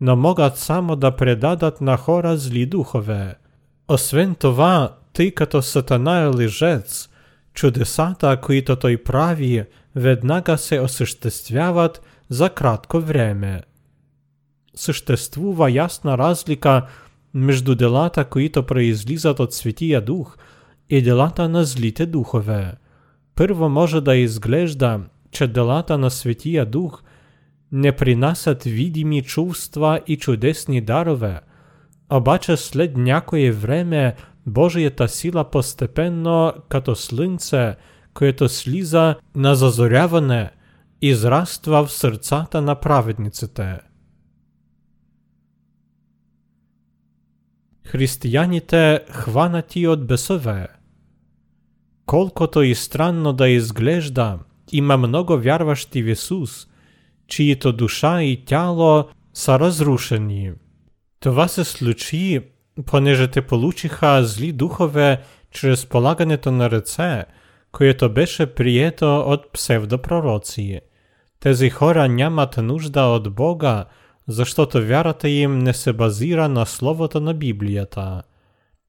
но 0.01 0.17
могат 0.17 0.57
само 0.57 0.97
да 0.97 1.17
предадат 1.17 1.81
на 1.81 1.97
хора 1.97 2.37
зли 2.37 2.67
духове. 2.67 3.35
Освен 3.89 4.35
това, 4.35 4.97
тъй 5.13 5.31
като 5.31 5.63
Сатана 5.63 6.21
е 6.21 6.27
лъжец, 6.27 7.09
чудесата, 7.55 8.41
които 8.41 8.77
той 8.77 8.97
прави, 8.97 9.65
веднага 9.97 10.59
се 10.59 10.81
осъществяват 10.81 12.03
за 12.29 12.51
кратко 12.51 13.01
време. 13.01 13.61
Съществува 14.75 15.71
ясна 15.71 16.19
разлика 16.19 16.87
между 17.35 17.75
делата, 17.75 18.25
които 18.25 18.67
произлизат 18.67 19.41
от 19.41 19.55
Светия 19.55 20.01
Дух, 20.01 20.37
и 20.91 21.03
делата 21.03 21.49
на 21.49 21.65
злите 21.65 22.07
духове. 22.07 22.73
Първо 23.35 23.69
може 23.69 24.01
да 24.01 24.17
изглежда, 24.17 25.01
че 25.31 25.47
делата 25.47 25.99
на 25.99 26.11
Светия 26.11 26.67
Дух 26.67 27.03
не 27.73 27.93
принасят 27.93 28.65
видими 28.65 29.23
чувства 29.23 30.01
и 30.07 30.17
чудесни 30.17 30.81
дарове, 30.81 31.41
обаче 32.11 32.57
след 32.57 32.97
някое 32.97 33.53
време 33.53 34.15
Божията 34.47 35.09
сила 35.09 35.51
постепенно, 35.51 36.53
като 36.69 36.95
слънце, 36.95 37.75
което 38.15 38.49
слиза 38.49 39.15
на 39.37 39.55
зазоряване, 39.55 40.51
израства 41.03 41.87
в 41.87 41.93
сърцата 41.93 42.63
на 42.63 42.75
праведниците. 42.75 43.79
Християните 47.86 49.00
хванати 49.12 49.88
от 49.88 50.08
бесове– 50.08 50.68
Колкото 52.06 52.62
и 52.62 52.76
странно 52.76 53.34
да 53.34 53.50
изглежда, 53.50 54.40
има 54.72 54.98
много 54.98 55.38
вярващи 55.38 56.04
в 56.04 56.10
Исус, 56.10 56.68
чието 57.28 57.74
душа 57.74 58.24
и 58.24 58.46
тяло 58.46 59.06
са 59.34 59.60
разрушени. 59.60 60.52
Това 61.20 61.48
се 61.48 61.64
случи, 61.64 62.42
понеже 62.86 63.28
те 63.28 63.42
получиха 63.42 64.24
зли 64.24 64.52
духове 64.52 65.22
чрез 65.52 65.86
полагането 65.86 66.52
на 66.52 66.72
ръце, 66.72 67.24
което 67.72 68.14
беше 68.14 68.46
прието 68.46 69.20
от 69.20 69.54
псевдопророци. 69.54 70.80
Тези 71.40 71.70
хора 71.70 72.08
нямат 72.08 72.58
нужда 72.58 73.02
от 73.02 73.34
Бога, 73.34 73.86
защото 74.28 74.86
вярата 74.86 75.30
им 75.30 75.60
не 75.60 75.74
се 75.74 75.94
базира 75.94 76.50
на 76.50 76.66
словото 76.66 77.20
на 77.20 77.34
Библията. 77.34 78.22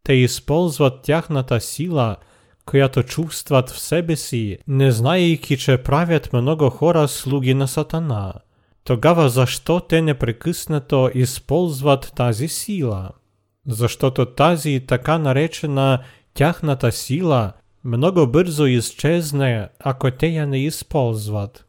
Те 0.03 0.13
използват 0.13 1.03
тяхната 1.03 1.61
сила– 1.61 2.17
която 2.67 3.03
чувстват 3.03 3.71
в 3.71 3.81
себе 3.81 4.17
си, 4.17 4.59
не 4.69 4.91
знаейки, 4.91 5.57
че 5.57 5.79
правят 5.79 6.33
много 6.33 6.71
хора 6.71 7.09
слуги 7.09 7.55
на 7.55 7.69
Сатана. 7.69 8.33
Тогава 8.85 9.29
защо 9.29 9.81
те 9.81 10.03
непрекъснато 10.03 11.11
използват 11.15 12.13
тази 12.17 12.49
сила? 12.49 13.11
Защото 13.67 14.27
тази 14.27 14.85
така 14.89 15.19
наречена 15.19 15.99
тяхната 16.35 16.93
сила 16.93 17.53
много 17.85 18.27
бързо 18.27 18.67
изчезне, 18.67 19.69
ако 19.81 20.11
те 20.11 20.27
я 20.27 20.47
не 20.47 20.65
използват. 20.65 21.67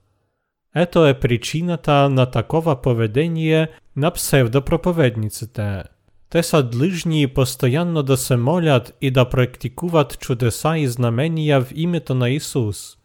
Ето 0.75 1.07
е 1.07 1.21
причината 1.21 2.11
на 2.11 2.27
такова 2.27 2.83
поведение 2.83 3.69
на 3.97 4.11
псевдопроповедниците. 4.11 5.83
Те 6.31 6.43
са 6.43 6.63
длъжни 6.63 7.27
постоянно 7.27 8.03
да 8.03 8.17
се 8.17 8.37
молят 8.37 8.97
и 9.01 9.11
да 9.11 9.25
практикуват 9.25 10.19
чудеса 10.19 10.79
и 10.79 10.87
знамения 10.87 11.61
в 11.61 11.73
името 11.75 12.15
на 12.15 12.31
Исус. 12.31 12.97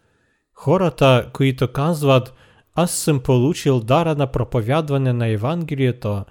Хората, 0.53 1.29
които 1.33 1.67
казват 1.71 2.33
«Аз 2.75 2.91
съм 2.91 3.19
получил 3.19 3.79
дара 3.79 4.15
на 4.15 4.27
проповядване 4.27 5.13
на 5.13 5.27
Евангелието», 5.27 6.25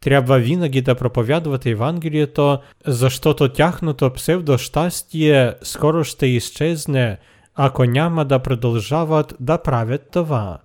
трябва 0.00 0.38
винаги 0.38 0.82
да 0.82 0.94
проповядват 0.94 1.66
Евангелието, 1.66 2.58
защото 2.86 3.48
тяхното 3.48 4.10
псевдощастие 4.10 5.54
скоро 5.62 6.04
ще 6.04 6.26
изчезне, 6.26 7.18
ако 7.54 7.84
няма 7.84 8.24
да 8.24 8.38
продължават 8.38 9.34
да 9.40 9.58
правят 9.58 10.02
това. 10.12 10.58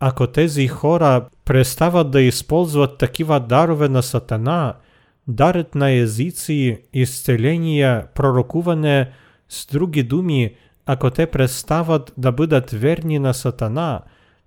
Ако 0.00 0.26
тези 0.26 0.68
хора 0.68 1.26
престават 1.44 2.10
да 2.10 2.20
използват 2.20 2.98
такива 2.98 3.40
дарове 3.40 3.88
на 3.88 4.02
Сатана– 4.02 4.74
дарът 5.30 5.74
на 5.74 5.90
езици, 5.90 6.78
изцеления, 6.92 8.06
пророкуване, 8.14 9.10
с 9.48 9.66
други 9.66 10.02
думи, 10.02 10.54
ако 10.86 11.10
те 11.10 11.26
престават 11.26 12.12
да 12.18 12.32
бъдат 12.32 12.70
верни 12.70 13.18
на 13.18 13.34
Сатана, 13.34 14.00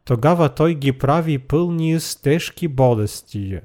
тогава 0.06 0.50
той 0.50 0.76
ги 0.76 0.92
прави 0.92 1.40
пълни 1.40 2.00
с 2.00 2.22
тежки 2.22 2.68
болести. 2.68 3.60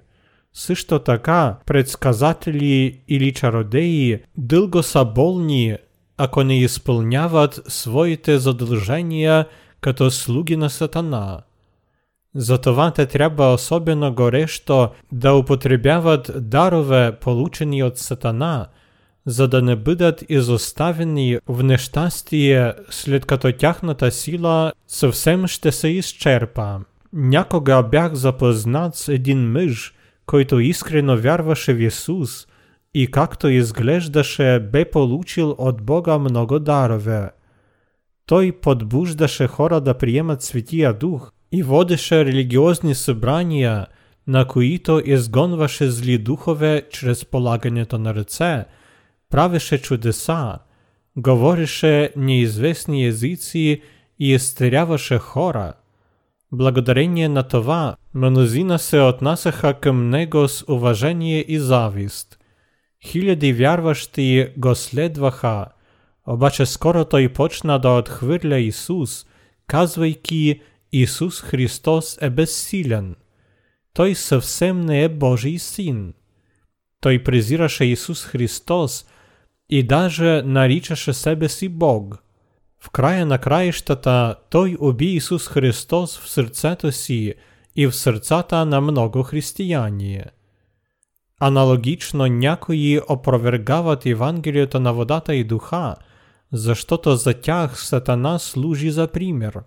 Също 0.53 0.99
така, 0.99 1.57
предсказатели 1.67 3.01
или 3.09 3.33
чародеи 3.33 4.19
дълго 4.37 4.83
са 4.83 5.05
болни, 5.05 5.77
ако 6.17 6.43
не 6.45 6.61
изпълняват 6.61 7.61
своите 7.69 8.39
задължения 8.39 9.47
като 9.81 10.11
слуги 10.11 10.57
на 10.57 10.71
Сатана. 10.71 11.39
Затова 12.41 12.91
те 12.91 13.07
трябва 13.07 13.53
особено 13.53 14.15
горещо 14.15 14.91
да 15.13 15.35
употребяват 15.35 16.31
дарове, 16.37 17.13
получени 17.21 17.83
от 17.83 17.99
Сатана, 17.99 18.67
за 19.27 19.49
да 19.49 19.63
не 19.63 19.77
бъдат 19.77 20.25
изоставени 20.29 21.39
в 21.49 21.63
като 23.27 23.53
тяхната 23.53 24.11
сила 24.11 24.73
съвсем 24.87 25.47
ще 25.47 25.73
се 25.73 25.89
изчерпа. 25.89 26.81
Някога 27.13 27.83
бях 27.83 28.15
запознат 28.15 28.97
с 28.97 29.09
един 29.09 29.51
мъж, 29.51 29.95
който 30.27 30.61
искрено 30.61 31.17
вярваше 31.17 31.75
в 31.75 31.81
Исус 31.81 32.47
и 32.95 33.11
както 33.11 33.49
изглеждаше 33.49 34.69
бе 34.73 34.85
получил 34.85 35.55
от 35.59 35.83
Бога 35.83 36.19
много 36.19 36.59
дарове. 36.59 37.31
Той 38.27 38.53
подбуждаше 38.53 39.47
хора 39.47 39.81
да 39.81 39.95
приемат 39.95 40.43
Светия 40.43 40.93
Дух, 40.95 41.33
и 41.52 41.64
водеше 41.64 42.26
религиозни 42.26 42.96
събрания, 42.96 43.88
на 44.28 44.48
които 44.48 45.02
изгонваше 45.06 45.90
зли 45.90 46.18
духове 46.18 46.84
чрез 46.92 47.26
полагането 47.26 47.98
на 47.98 48.16
ръце, 48.16 48.66
правеше 49.30 49.82
чудеса, 49.82 50.60
говореше 51.18 52.14
неизвестни 52.16 53.06
езици 53.06 53.82
и 54.20 54.34
изтеряваше 54.34 55.18
хора. 55.18 55.74
Благодарение 56.52 57.30
на 57.30 57.44
това, 57.44 57.96
мнозина 58.14 58.80
се 58.80 59.00
отнасяха 59.00 59.74
към 59.74 60.10
него 60.10 60.48
с 60.48 60.66
уважение 60.68 61.46
и 61.48 61.60
завист. 61.60 62.40
Хиляди 63.06 63.54
вярващі 63.54 64.48
го 64.58 64.76
следваха, 64.76 65.66
обаче 66.28 66.66
скоро 66.66 67.06
той 67.06 67.30
почна 67.30 67.80
да 67.80 67.90
отхвирля 67.90 68.58
Ісус, 68.58 69.26
казвайки 69.68 70.62
Ісус 70.91 71.41
Христос 71.41 72.19
е 72.23 72.31
безсилен. 72.31 73.17
Той 73.93 74.15
съвсем 74.15 74.81
не 74.81 75.05
е 75.05 75.09
Божий 75.09 75.59
син. 75.59 76.15
Той 77.01 77.19
презираше 77.19 77.87
Ісус 77.87 78.25
Христос 78.25 79.07
і 79.69 79.83
даже 79.83 80.43
наричаше 80.43 81.13
себе 81.13 81.49
си 81.49 81.69
Бог. 81.69 82.05
В 82.79 82.89
края 82.89 83.27
на 83.27 83.39
країштата 83.39 84.37
той 84.49 84.75
убій 84.75 85.13
Ісус 85.13 85.47
Христос 85.47 86.19
в 86.19 86.29
серцето 86.29 86.93
сі 86.93 87.35
і 87.75 87.87
в 87.87 87.95
серцата 87.95 88.65
на 88.65 88.81
много 88.81 89.25
християні. 89.25 90.25
Аналогічно 91.39 92.27
някої 92.27 92.99
опровергават 92.99 94.07
Євангеліето 94.07 94.81
на 94.81 94.93
водата 94.93 95.35
і 95.35 95.45
духа, 95.45 95.97
за 96.53 96.75
що 96.75 96.97
то 96.97 97.17
затяг 97.17 97.77
сатана 97.79 98.39
служи 98.39 98.93
за 98.93 99.07
пример. 99.07 99.65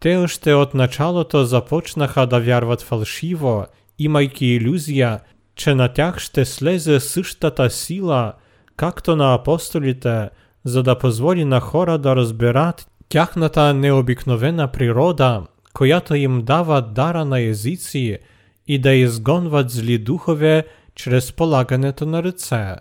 Те 0.00 0.16
още 0.16 0.54
от 0.54 0.74
началото 0.74 1.44
започнаха 1.44 2.26
да 2.26 2.40
вярват 2.40 2.82
фалшиво, 2.82 3.66
имайки 3.98 4.46
ілюзія, 4.46 5.20
че 5.56 5.74
на 5.74 5.88
тях 5.88 6.18
ще 6.18 6.44
слезе 6.44 7.00
същата 7.00 7.70
сила, 7.70 8.32
както 8.76 9.16
на 9.16 9.34
апостолите, 9.34 10.30
за 10.64 10.82
да 10.82 10.98
позволи 10.98 11.44
на 11.44 11.60
хора 11.60 11.98
да 11.98 12.16
розбират 12.16 12.86
тяхната 13.08 13.74
необикновена 13.74 14.68
природа, 14.68 15.46
която 15.72 16.14
їм 16.14 16.42
дава 16.42 16.80
дара 16.82 17.24
на 17.24 17.38
язиці 17.38 18.18
і 18.66 18.78
да 18.78 18.92
ізгонват 18.92 19.70
злі 19.70 19.98
духове 19.98 20.64
через 20.94 21.32
полагането 21.32 22.06
на 22.06 22.22
лице. 22.22 22.76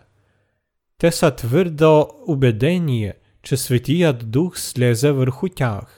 Те 0.97 1.11
са 1.11 1.31
твърдо 1.31 2.09
убедені, 2.27 3.13
че 3.43 3.57
Святият 3.57 4.31
Дух 4.31 4.59
слезе 4.59 5.11
върху 5.11 5.49
тях. 5.49 5.96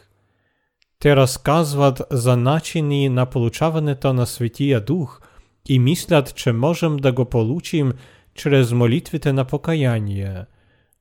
Те 1.00 1.16
розказват 1.16 2.02
за 2.10 2.36
начини 2.36 3.08
на 3.08 3.26
получаването 3.26 4.12
на 4.12 4.26
Святия 4.26 4.80
Дух 4.80 5.20
і 5.68 5.78
мислят, 5.78 6.34
че 6.34 6.52
можем 6.52 6.96
да 6.96 7.12
го 7.12 7.24
получим 7.24 7.92
через 8.34 8.72
молитвите 8.72 9.32
на 9.32 9.44
покаяние. 9.44 10.44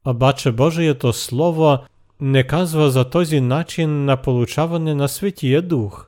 Обаче 0.05 0.51
Божието 0.51 1.13
Слово 1.13 1.77
не 2.21 2.43
казва 2.43 2.91
за 2.91 3.09
този 3.09 3.41
начин 3.41 4.05
на 4.05 4.17
получаване 4.17 4.95
на 4.95 5.07
Святия 5.07 5.61
Дух. 5.61 6.07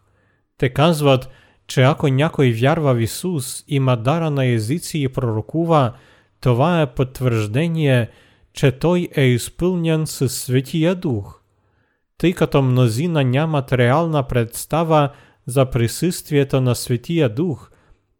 Те 0.57 0.69
казват, 0.69 1.29
че 1.67 1.81
ако 1.81 2.07
някой 2.07 2.51
вярва 2.51 2.93
в 2.93 3.01
Ісус, 3.01 3.63
има 3.67 3.97
дара 3.97 4.31
на 4.31 4.45
езиці 4.45 4.99
і 4.99 5.07
пророкува, 5.07 5.93
това 6.41 6.81
е 6.81 6.93
потверждение, 6.93 8.09
че 8.53 8.71
той 8.71 9.09
е 9.15 9.23
изпълнен 9.23 10.07
с 10.07 10.29
Святия 10.29 10.95
Дух 10.95 11.40
Тъй 12.20 12.32
като 12.32 12.62
мнозина 12.62 13.24
нямат 13.24 13.72
реална 13.72 14.22
представа 14.22 15.10
за 15.46 15.70
присъствието 15.70 16.60
на 16.60 16.74
Святия 16.74 17.28
Дух, 17.28 17.70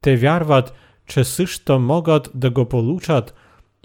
те 0.01 0.17
вярват, 0.17 0.75
че 1.07 1.25
също 1.25 1.79
могат 1.79 2.31
да 2.35 2.51
го 2.51 2.69
получат, 2.69 3.35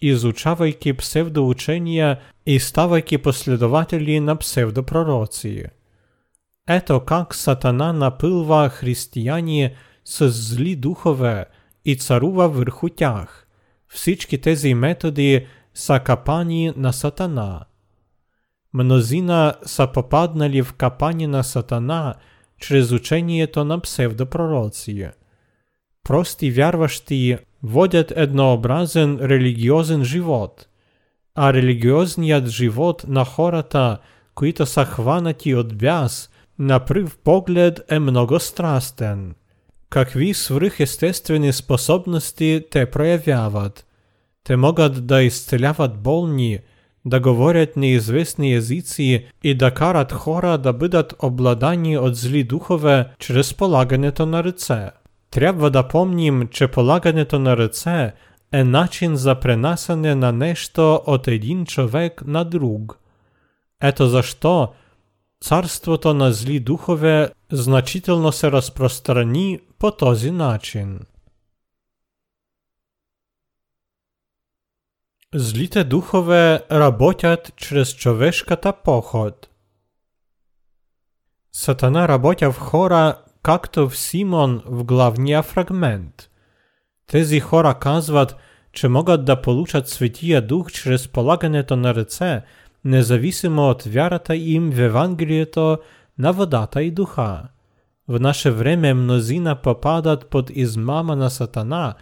изучавайки 0.02 0.94
псевдоучения 0.94 2.20
и 2.46 2.60
ставайки 2.60 3.18
последователи 3.18 4.20
на 4.20 4.36
псевдопророци. 4.36 5.66
Ето 6.70 7.00
как 7.00 7.36
сатана 7.36 7.94
напилва 7.94 8.70
християни 8.70 9.76
с 10.06 10.30
зли 10.30 10.76
духове 10.76 11.46
і 11.86 11.96
царува 11.96 12.50
върху 12.50 12.90
тях. 12.90 13.48
Всички 13.88 14.42
тези 14.42 14.74
методи 14.74 15.48
са 15.74 16.00
капани 16.00 16.74
на 16.76 16.94
сатана. 16.94 17.60
Mnozina 18.77 19.55
popadnęli 19.93 20.63
w 20.63 20.77
kapanie 20.77 21.29
na 21.29 21.43
satana 21.43 22.15
через 22.59 22.93
учение 22.93 23.47
то 23.47 23.65
на 23.65 23.79
псевдопророції. 23.79 25.11
Прості 26.03 26.51
вярвашті 26.51 27.39
водять 27.63 28.13
еднообразен 28.17 29.19
релігіозен 29.23 30.05
живот, 30.05 30.69
а 31.35 31.53
релігіозніят 31.53 32.47
живот 32.47 33.05
на 33.09 33.25
хората, 33.25 33.99
които 34.35 34.67
са 34.67 34.85
хванаті 34.85 35.55
от 35.55 35.75
бяс, 35.75 36.31
на 36.59 36.79
прив 36.79 37.17
поглед 37.17 37.81
е 37.89 37.99
многострастен. 37.99 39.35
Какви 39.89 40.35
свръхестествени 40.35 41.53
способности 41.53 42.65
те 42.71 42.87
проявяват? 42.87 43.87
Те 44.45 44.57
могат 44.57 45.07
да 45.07 45.23
изцеляват 45.23 45.99
болни– 45.99 46.59
да 47.06 47.20
говорят 47.20 47.78
неизвестни 47.78 48.54
езици 48.54 49.26
и 49.44 49.56
да 49.56 49.72
карат 49.72 50.12
хора 50.12 50.58
да 50.58 50.74
бъдат 50.74 51.14
обладани 51.20 51.98
от 51.98 52.16
зли 52.16 52.44
духове 52.44 53.06
чрез 53.20 53.54
полагането 53.54 54.26
на 54.26 54.44
ръце. 54.44 54.90
Трябва 55.32 55.72
да 55.72 55.88
помним, 55.88 56.48
че 56.52 56.68
полагането 56.68 57.40
на 57.40 57.58
ръце 57.58 58.14
е 58.52 58.64
начин 58.64 59.16
за 59.16 59.36
пренасане 59.36 60.16
на 60.16 60.32
нещо 60.32 61.02
от 61.06 61.28
един 61.28 61.66
човек 61.66 62.24
на 62.28 62.46
друг. 62.46 62.98
Ето 63.82 64.08
защо 64.08 64.74
царството 65.44 66.14
на 66.14 66.34
зли 66.34 66.60
духове 66.60 67.30
значително 67.52 68.32
се 68.32 68.52
разпространи 68.52 69.60
по 69.80 69.92
този 69.92 70.32
начин. 70.32 71.00
Злите 75.39 75.85
духове 75.85 76.63
работят 76.73 77.53
чрез 77.57 77.95
човешката 77.95 78.73
поход. 78.73 79.49
Сатана 81.53 82.09
работя 82.09 82.53
в 82.53 82.59
хора, 82.59 83.19
както 83.43 83.89
в 83.89 83.97
Симон 83.97 84.63
в 84.67 84.85
главния 84.85 85.43
фрагмент. 85.43 86.31
Тези 87.07 87.41
хора 87.41 87.75
казват, 87.81 88.37
че 88.73 88.89
могат 88.89 89.25
да 89.25 89.43
получат 89.43 89.89
Светия 89.89 90.47
Дух 90.47 90.73
чрез 90.73 91.09
полагането 91.09 91.77
на 91.77 91.95
ръце, 91.95 92.43
независимо 92.85 93.69
от 93.69 93.83
вярата 93.83 94.37
им 94.37 94.71
в 94.71 94.81
Евангелието 94.81 95.79
на 96.19 96.33
водата 96.33 96.83
и 96.83 96.91
духа. 96.91 97.43
В 98.09 98.21
наше 98.21 98.51
време 98.51 98.95
мнозина 98.95 99.57
попадат 99.57 100.31
под 100.31 100.51
измама 100.51 101.17
на 101.17 101.31
сатана 101.31 101.95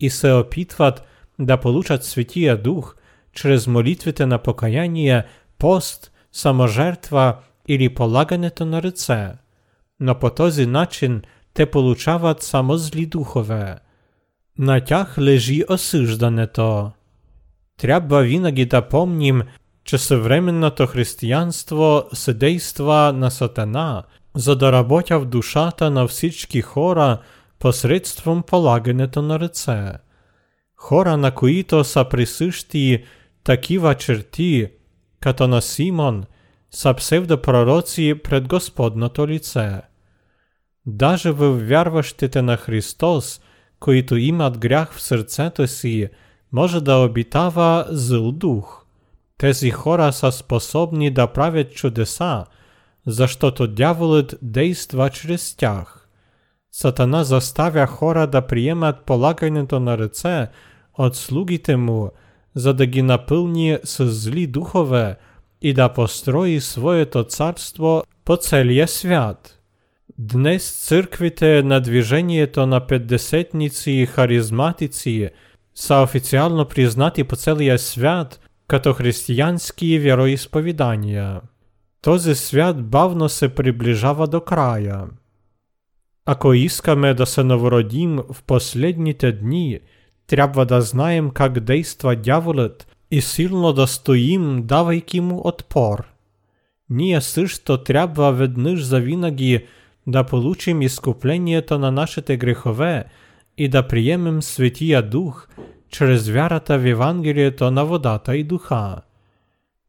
и 0.00 0.10
се 0.10 0.32
опитват 0.32 1.02
да 1.39 1.57
получат 1.57 2.03
Светия 2.03 2.61
Дух 2.61 2.95
чрез 3.33 3.67
молитвите 3.67 4.25
на 4.25 4.37
покаяние, 4.37 5.23
пост, 5.57 6.11
саможертва 6.31 7.35
или 7.67 7.93
полагането 7.93 8.65
на 8.65 8.83
ръце. 8.83 9.29
Но 9.99 10.19
по 10.19 10.29
този 10.29 10.65
начин 10.65 11.21
те 11.53 11.65
получават 11.65 12.43
само 12.43 12.77
зли 12.77 13.05
духове. 13.05 13.75
На 14.59 14.81
тях 14.81 15.17
лежи 15.19 15.63
осъждането. 15.69 16.91
Трябва 17.77 18.21
винаги 18.21 18.65
да 18.65 18.81
помним, 18.81 19.43
че 19.83 19.97
съвременното 19.97 20.87
християнство 20.87 22.03
се 22.13 22.33
действа 22.33 23.13
на 23.15 23.31
сатана, 23.31 24.03
за 24.35 24.55
да 24.55 24.71
работя 24.71 25.19
в 25.19 25.25
душата 25.25 25.91
на 25.91 26.07
всички 26.07 26.61
хора 26.61 27.17
посредством 27.59 28.43
полагането 28.43 29.21
на 29.21 29.39
ръце. 29.39 29.91
Хора, 30.75 31.17
на 31.17 31.31
които 31.31 31.83
са 31.83 32.05
присъщи 32.09 33.03
такива 33.43 33.95
черти, 33.95 34.67
като 35.19 35.47
на 35.47 35.61
Симон, 35.61 36.23
са 36.71 36.93
псевдопророци 36.93 38.15
пред 38.23 38.47
Господното 38.47 39.27
лице. 39.27 39.81
Даже 40.85 41.31
в 41.31 41.67
вярващите 41.67 42.41
на 42.41 42.57
Христос, 42.57 43.41
които 43.79 44.17
имат 44.17 44.57
грях 44.57 44.93
в 44.93 45.01
сърцето 45.01 45.67
си, 45.67 46.09
може 46.51 46.81
да 46.81 46.95
обитава 46.95 47.85
зъл 47.89 48.31
дух. 48.31 48.85
Тези 49.37 49.69
хора 49.69 50.13
са 50.13 50.31
способни 50.31 51.11
да 51.11 51.27
правят 51.27 51.73
чудеса, 51.73 52.45
защото 53.07 53.67
дяволът 53.67 54.35
действа 54.41 55.09
чрез 55.09 55.55
тях. 55.55 55.94
Сатана 56.75 57.23
заставя 57.23 57.87
хора 57.87 58.27
да 58.27 58.41
приемат 58.41 59.05
полагането 59.05 59.79
на 59.79 59.97
ръце 59.97 60.47
от 60.97 61.15
слугите 61.15 61.75
му, 61.75 62.11
за 62.55 62.73
да 62.73 62.85
ги 62.85 63.01
напълни 63.01 63.77
с 63.83 64.05
зли 64.05 64.47
духове 64.47 65.15
и 65.61 65.73
да 65.73 65.89
построи 65.89 66.61
своето 66.61 67.23
царство 67.23 68.03
по 68.25 68.37
целия 68.37 68.87
свят. 68.87 69.59
Днес 70.17 70.85
църквите 70.87 71.63
на 71.63 71.81
движението 71.81 72.65
на 72.65 72.87
петдесетници 72.87 73.91
и 73.91 74.05
харизматици 74.05 75.29
са 75.75 75.95
официално 75.95 76.65
признати 76.65 77.23
по 77.23 77.35
целия 77.35 77.79
свят 77.79 78.39
като 78.67 78.93
християнські 78.93 79.99
віроісповідання. 79.99 81.41
Този 82.01 82.35
свят 82.35 82.81
бавно 82.81 83.29
се 83.29 83.49
приближава 83.49 84.27
до 84.27 84.41
края. 84.41 85.07
Ако 86.25 86.53
искаме 86.53 87.13
да 87.13 87.25
се 87.25 87.43
новородим 87.43 88.19
в 88.33 88.43
последните 88.43 89.31
дни, 89.31 89.79
Трябва 90.31 90.65
да 90.65 90.81
знаем 90.81 91.29
как 91.29 91.59
действа 91.59 92.15
дяволът 92.15 92.87
и 93.11 93.21
силно 93.21 93.73
да 93.73 93.87
стоим, 93.87 94.63
давайки 94.63 95.19
му 95.19 95.41
отпор. 95.43 96.03
Ние 96.89 97.21
също 97.21 97.77
трябва 97.77 98.31
веднъж 98.31 98.83
завинаги 98.83 99.65
да 100.07 100.23
получим 100.23 100.81
изкуплението 100.81 101.79
на 101.79 101.91
нашите 101.91 102.37
грехове 102.37 103.03
и 103.57 103.67
да 103.67 103.87
приемем 103.87 104.41
Светия 104.41 105.09
Дух 105.09 105.47
чрез 105.89 106.29
вярата 106.29 106.79
в 106.79 106.85
Евангелието 106.85 107.71
на 107.71 107.85
водата 107.85 108.37
и 108.37 108.43
духа. 108.43 108.95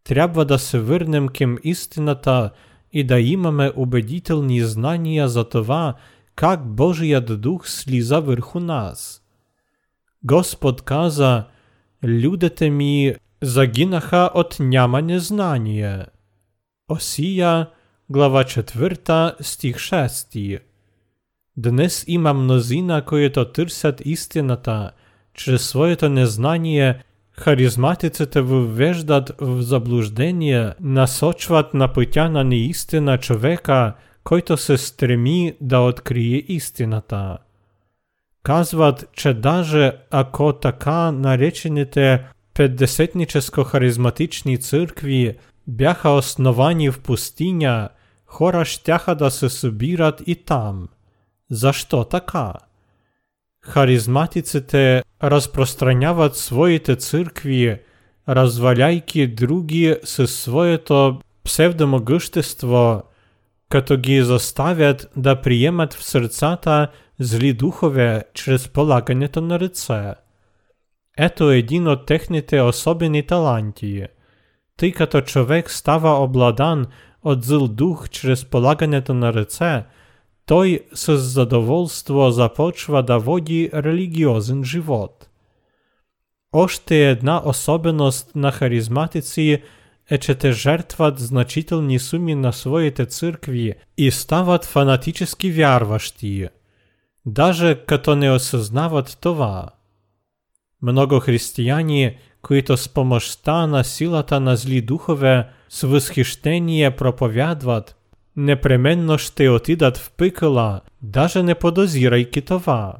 Трябва 0.05 0.45
да 0.45 0.59
се 0.59 0.79
върнем 0.79 1.29
към 1.29 1.59
истината 1.65 2.51
и 2.93 3.05
да 3.05 3.21
имаме 3.21 3.73
убедителни 3.77 4.61
знания 4.61 5.29
за 5.29 5.45
това, 5.45 5.95
как 6.37 6.67
Божият 6.67 7.41
Дух 7.41 7.69
слиза 7.69 8.21
върху 8.21 8.61
нас. 8.61 9.23
Господ 10.25 10.83
каза, 10.83 11.45
людите 12.05 12.71
ми 12.71 13.15
загинаха 13.43 14.31
от 14.35 14.57
нямане 14.61 15.19
знание. 15.19 16.07
Осия, 16.89 17.71
глава 18.11 18.45
4, 18.45 19.43
стих 19.43 19.77
6. 19.77 20.61
Днес 21.57 22.05
има 22.07 22.35
мнозина, 22.35 23.05
които 23.05 23.53
търсят 23.53 24.03
истината, 24.05 24.91
чрез 25.35 25.69
своето 25.69 26.09
незнание 26.09 27.03
харизматиците 27.33 28.41
въвеждат 28.41 29.33
в 29.41 29.63
заблуждение, 29.63 30.73
насочват 30.81 31.75
на 31.75 31.93
пътя 31.93 32.29
на 32.31 32.45
неистина 32.45 33.19
човека, 33.19 33.95
който 34.27 34.57
се 34.57 34.79
стреми 34.79 35.57
да 35.61 35.81
открие 35.81 36.45
истината. 36.49 37.39
Казват, 38.43 39.09
че 39.13 39.35
даже 39.35 39.93
ако 40.11 40.53
така 40.53 41.13
наречените 41.13 42.25
петдесетническо-харизматични 42.55 44.61
църкви 44.61 45.37
бяха 45.67 46.11
основани 46.11 46.91
в 46.91 47.01
пустиня, 47.01 47.89
хора 48.27 48.65
щяха 48.65 49.15
да 49.15 49.31
се 49.31 49.49
събират 49.49 50.23
и 50.27 50.35
там. 50.35 50.89
Защо 51.51 52.05
така? 52.05 52.53
Харизматиците 53.65 55.03
разпространяват 55.23 56.37
своите 56.37 56.97
църкви, 56.97 57.79
разваляйки 58.29 59.27
други 59.27 59.97
със 60.05 60.37
своето 60.37 61.21
псевдомогъщество, 61.45 63.03
като 63.71 63.97
ги 63.97 64.23
заставят 64.23 65.11
да 65.17 65.41
приемат 65.41 65.95
в 65.95 66.05
сърцата 66.05 66.89
зли 67.19 67.53
духове 67.53 68.25
чрез 68.35 68.69
полагането 68.69 69.41
на 69.41 69.61
ръце. 69.61 70.15
Ето 71.19 71.51
един 71.51 71.89
от 71.89 72.07
техните 72.07 72.61
особени 72.61 73.27
таланти. 73.27 74.07
Тъй 74.77 74.93
като 74.93 75.21
човек 75.21 75.71
става 75.71 76.25
обладан 76.25 76.87
от 77.23 77.45
зъл 77.45 77.69
дух 77.69 78.09
чрез 78.09 78.45
полагането 78.45 79.15
на 79.15 79.33
ръце, 79.33 79.85
той 80.47 80.81
с 80.95 81.17
задоволство 81.17 82.31
започва 82.31 83.03
да 83.03 83.19
води 83.19 83.71
религиозен 83.75 84.65
живот. 84.65 85.29
Още 86.53 87.11
една 87.11 87.43
особеност 87.45 88.35
на 88.35 88.53
харизматици 88.53 89.63
е, 90.11 90.19
че 90.19 90.35
те 90.35 90.53
жертват 90.53 91.19
значителни 91.19 91.99
суми 91.99 92.35
на 92.35 92.53
своите 92.53 93.07
църкви 93.07 93.75
и 93.97 94.11
стават 94.11 94.65
фанатически 94.65 95.51
вярващи, 95.51 96.49
даже 97.27 97.75
като 97.75 98.17
не 98.17 98.31
осъзнават 98.31 99.19
това. 99.21 99.69
Много 100.83 101.21
християни, 101.21 102.17
които 102.43 102.77
с 102.77 102.89
помощта 102.89 103.67
на 103.67 103.85
силата 103.85 104.41
на 104.41 104.57
зли 104.57 104.81
духове 104.81 105.47
с 105.69 105.87
възхищение 105.87 106.91
проповядват, 106.91 107.97
непременно 108.37 109.19
ще 109.19 109.49
отидат 109.49 109.97
в 109.97 110.11
пекла, 110.11 110.81
даже 111.03 111.43
не 111.43 111.55
подозирайки 111.55 112.43
това. 112.43 112.95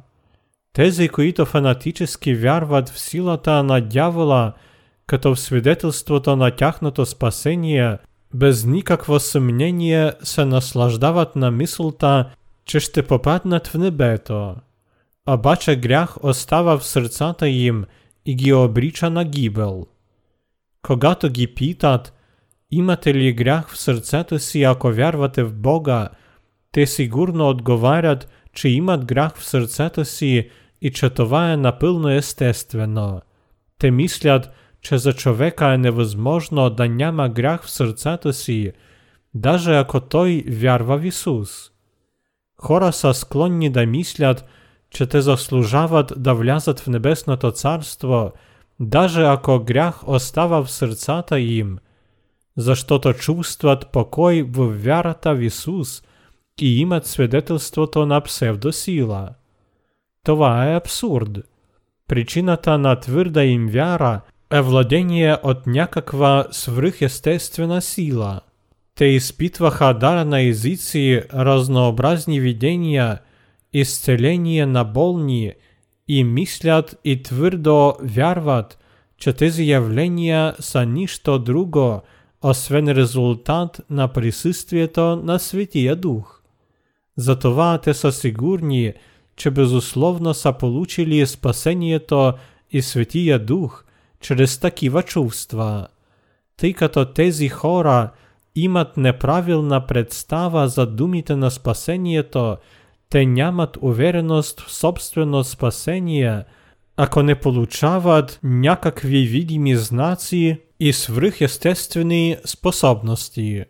Тези, 0.73 1.09
които 1.09 1.45
фанатически 1.45 2.35
вярват 2.35 2.89
в 2.89 2.99
силата 2.99 3.63
на 3.63 3.81
дявола, 3.81 4.53
като 5.07 5.35
в 5.35 5.39
свидетелството 5.39 6.35
на 6.35 6.51
тяхното 6.51 7.05
спасение, 7.05 7.97
без 8.33 8.65
никакво 8.65 9.19
съмнение 9.19 10.11
се 10.23 10.45
наслаждават 10.45 11.35
на 11.35 11.51
мисълта, 11.51 12.29
че 12.65 12.79
ще 12.79 13.03
попаднат 13.03 13.67
в 13.67 13.77
небето. 13.77 14.55
Обаче 15.29 15.75
грях 15.75 16.23
остава 16.23 16.77
в 16.77 16.87
сърцата 16.87 17.49
им 17.49 17.85
и 18.25 18.35
ги 18.35 18.53
обрича 18.53 19.09
на 19.09 19.25
гибел. 19.25 19.85
Когато 20.81 21.29
ги 21.29 21.47
питат, 21.47 22.13
имате 22.71 23.13
ли 23.13 23.33
грях 23.33 23.69
в 23.69 23.77
сърцето 23.77 24.39
си, 24.39 24.63
ако 24.63 24.91
вярвате 24.91 25.43
в 25.43 25.53
Бога, 25.53 26.09
те 26.71 26.87
сигурно 26.87 27.49
отговарят, 27.49 28.29
че 28.53 28.69
имат 28.69 29.05
грях 29.05 29.35
в 29.37 29.45
сърцето 29.45 30.05
си 30.05 30.49
и 30.81 30.91
че 30.91 31.09
това 31.09 31.51
е 31.51 31.57
напълно 31.57 32.09
естествено. 32.09 33.21
Те 33.79 33.91
мислят, 33.91 34.51
че 34.81 34.97
за 34.97 35.13
човека 35.13 35.65
е 35.65 35.77
невъзможно 35.77 36.69
да 36.69 36.89
няма 36.89 37.29
грях 37.29 37.63
в 37.63 37.69
сърцето 37.69 38.33
си, 38.33 38.71
даже 39.33 39.75
ако 39.75 39.99
той 39.99 40.43
вярва 40.47 40.97
в 40.97 41.05
Исус. 41.05 41.71
Хора 42.57 42.93
са 42.93 43.13
склонни 43.13 43.69
да 43.69 43.85
мислят, 43.85 44.45
че 44.89 45.05
те 45.05 45.21
заслужават 45.21 46.13
да 46.17 46.33
влязат 46.33 46.79
в 46.79 46.87
небесното 46.87 47.51
царство, 47.51 48.31
даже 48.79 49.23
ако 49.23 49.59
грях 49.59 50.07
остава 50.07 50.63
в 50.63 50.71
сърцата 50.71 51.39
им, 51.39 51.77
защото 52.57 53.13
чувстват 53.13 53.91
покой 53.91 54.49
в 54.51 54.83
вярата 54.83 55.35
в 55.35 55.41
Исус 55.41 56.03
и 56.61 56.79
имат 56.79 57.05
свидетелството 57.05 58.05
на 58.05 58.21
псевдосила. 58.21 59.29
Това 60.23 60.69
е 60.69 60.75
абсурд. 60.75 61.37
Причината 62.07 62.77
на 62.77 62.99
твърда 62.99 63.43
им 63.43 63.67
вяра 63.67 64.21
е 64.36 64.36
владение 64.51 65.37
от 65.43 65.67
някаква 65.67 66.45
свръхестествена 66.51 67.81
сила. 67.81 68.41
Те 68.95 69.05
изпитваха 69.05 69.93
дар 69.93 70.25
на 70.25 70.41
езици, 70.41 71.21
разнообразни 71.33 72.39
видения, 72.39 73.19
изцеление 73.73 74.65
на 74.65 74.83
болни 74.83 75.53
и 76.07 76.23
мислят 76.23 76.99
и 77.03 77.23
твърдо 77.23 77.93
вярват, 78.01 78.79
че 79.17 79.33
тези 79.33 79.63
явления 79.63 80.55
са 80.59 80.85
нищо 80.85 81.39
друго, 81.39 82.01
освен 82.41 82.87
резултат 82.87 83.81
на 83.89 84.07
присъствието 84.07 85.15
на 85.15 85.39
Светия 85.39 85.95
Дух. 85.95 86.41
Затова 87.17 87.77
те 87.77 87.93
са 87.93 88.11
сигурни, 88.11 88.93
че 89.35 89.51
безусловно 89.51 90.33
са 90.33 90.53
получили 90.53 91.27
спасението 91.27 92.33
и 92.71 92.81
Светия 92.81 93.39
Дух– 93.39 93.83
чрез 94.19 94.59
такива 94.59 95.03
чувства, 95.03 95.87
тъй 96.57 96.73
като 96.73 97.13
тези 97.13 97.49
хора 97.49 98.11
имат 98.55 98.97
неправилна 98.97 99.87
представа 99.87 100.67
за 100.67 100.85
думите 100.85 101.35
на 101.35 101.51
спасението, 101.51 102.57
те 103.09 103.25
нямат 103.25 103.77
увереност 103.81 104.61
в 104.61 104.71
собствено 104.71 105.43
спасение, 105.43 106.43
ако 106.97 107.23
не 107.23 107.35
получават 107.35 108.39
някакви 108.43 109.25
видими 109.25 109.75
знаци 109.75 110.61
и 110.79 110.93
свръхестествени 110.93 112.37
способности. 112.45 113.63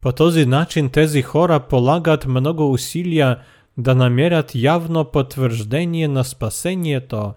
По 0.00 0.12
този 0.12 0.46
начин 0.46 0.90
тези 0.90 1.22
хора 1.22 1.60
полагат 1.60 2.26
много 2.26 2.72
усилия 2.72 3.38
да 3.78 3.94
намерят 3.94 4.54
явно 4.54 5.04
потвърждение 5.04 6.08
на 6.08 6.24
спасението 6.24 7.32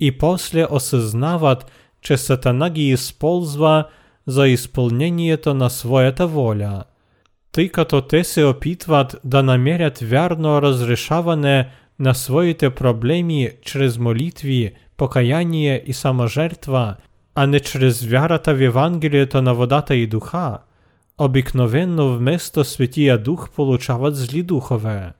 и 0.00 0.18
после 0.18 0.66
осъзнават, 0.70 1.70
че 2.02 2.16
Сатана 2.16 2.70
ги 2.70 2.88
използва 2.88 3.84
за 4.26 4.48
изпълнението 4.48 5.54
на 5.54 5.70
своята 5.70 6.26
воля. 6.26 6.84
Тъй 7.52 7.68
като 7.68 8.00
те 8.00 8.24
се 8.24 8.44
опитват 8.44 9.20
да 9.24 9.42
намерят 9.42 9.98
вярно 9.98 10.62
разрешаване 10.62 11.70
на 11.98 12.14
своите 12.14 12.70
проблеми 12.70 13.50
чрез 13.62 13.98
молитви, 13.98 14.72
покаяние 14.96 15.82
и 15.86 15.92
саможертва, 15.92 16.94
а 17.34 17.46
не 17.46 17.60
чрез 17.60 18.04
вярата 18.04 18.54
в 18.54 18.62
Евангелието 18.62 19.42
на 19.42 19.54
водата 19.54 19.96
и 19.96 20.06
духа, 20.06 20.58
обикновенно 21.18 22.16
вместо 22.16 22.64
Светия 22.64 23.18
Дух 23.18 23.50
получават 23.50 24.16
зли 24.16 24.42
духове. 24.42 25.12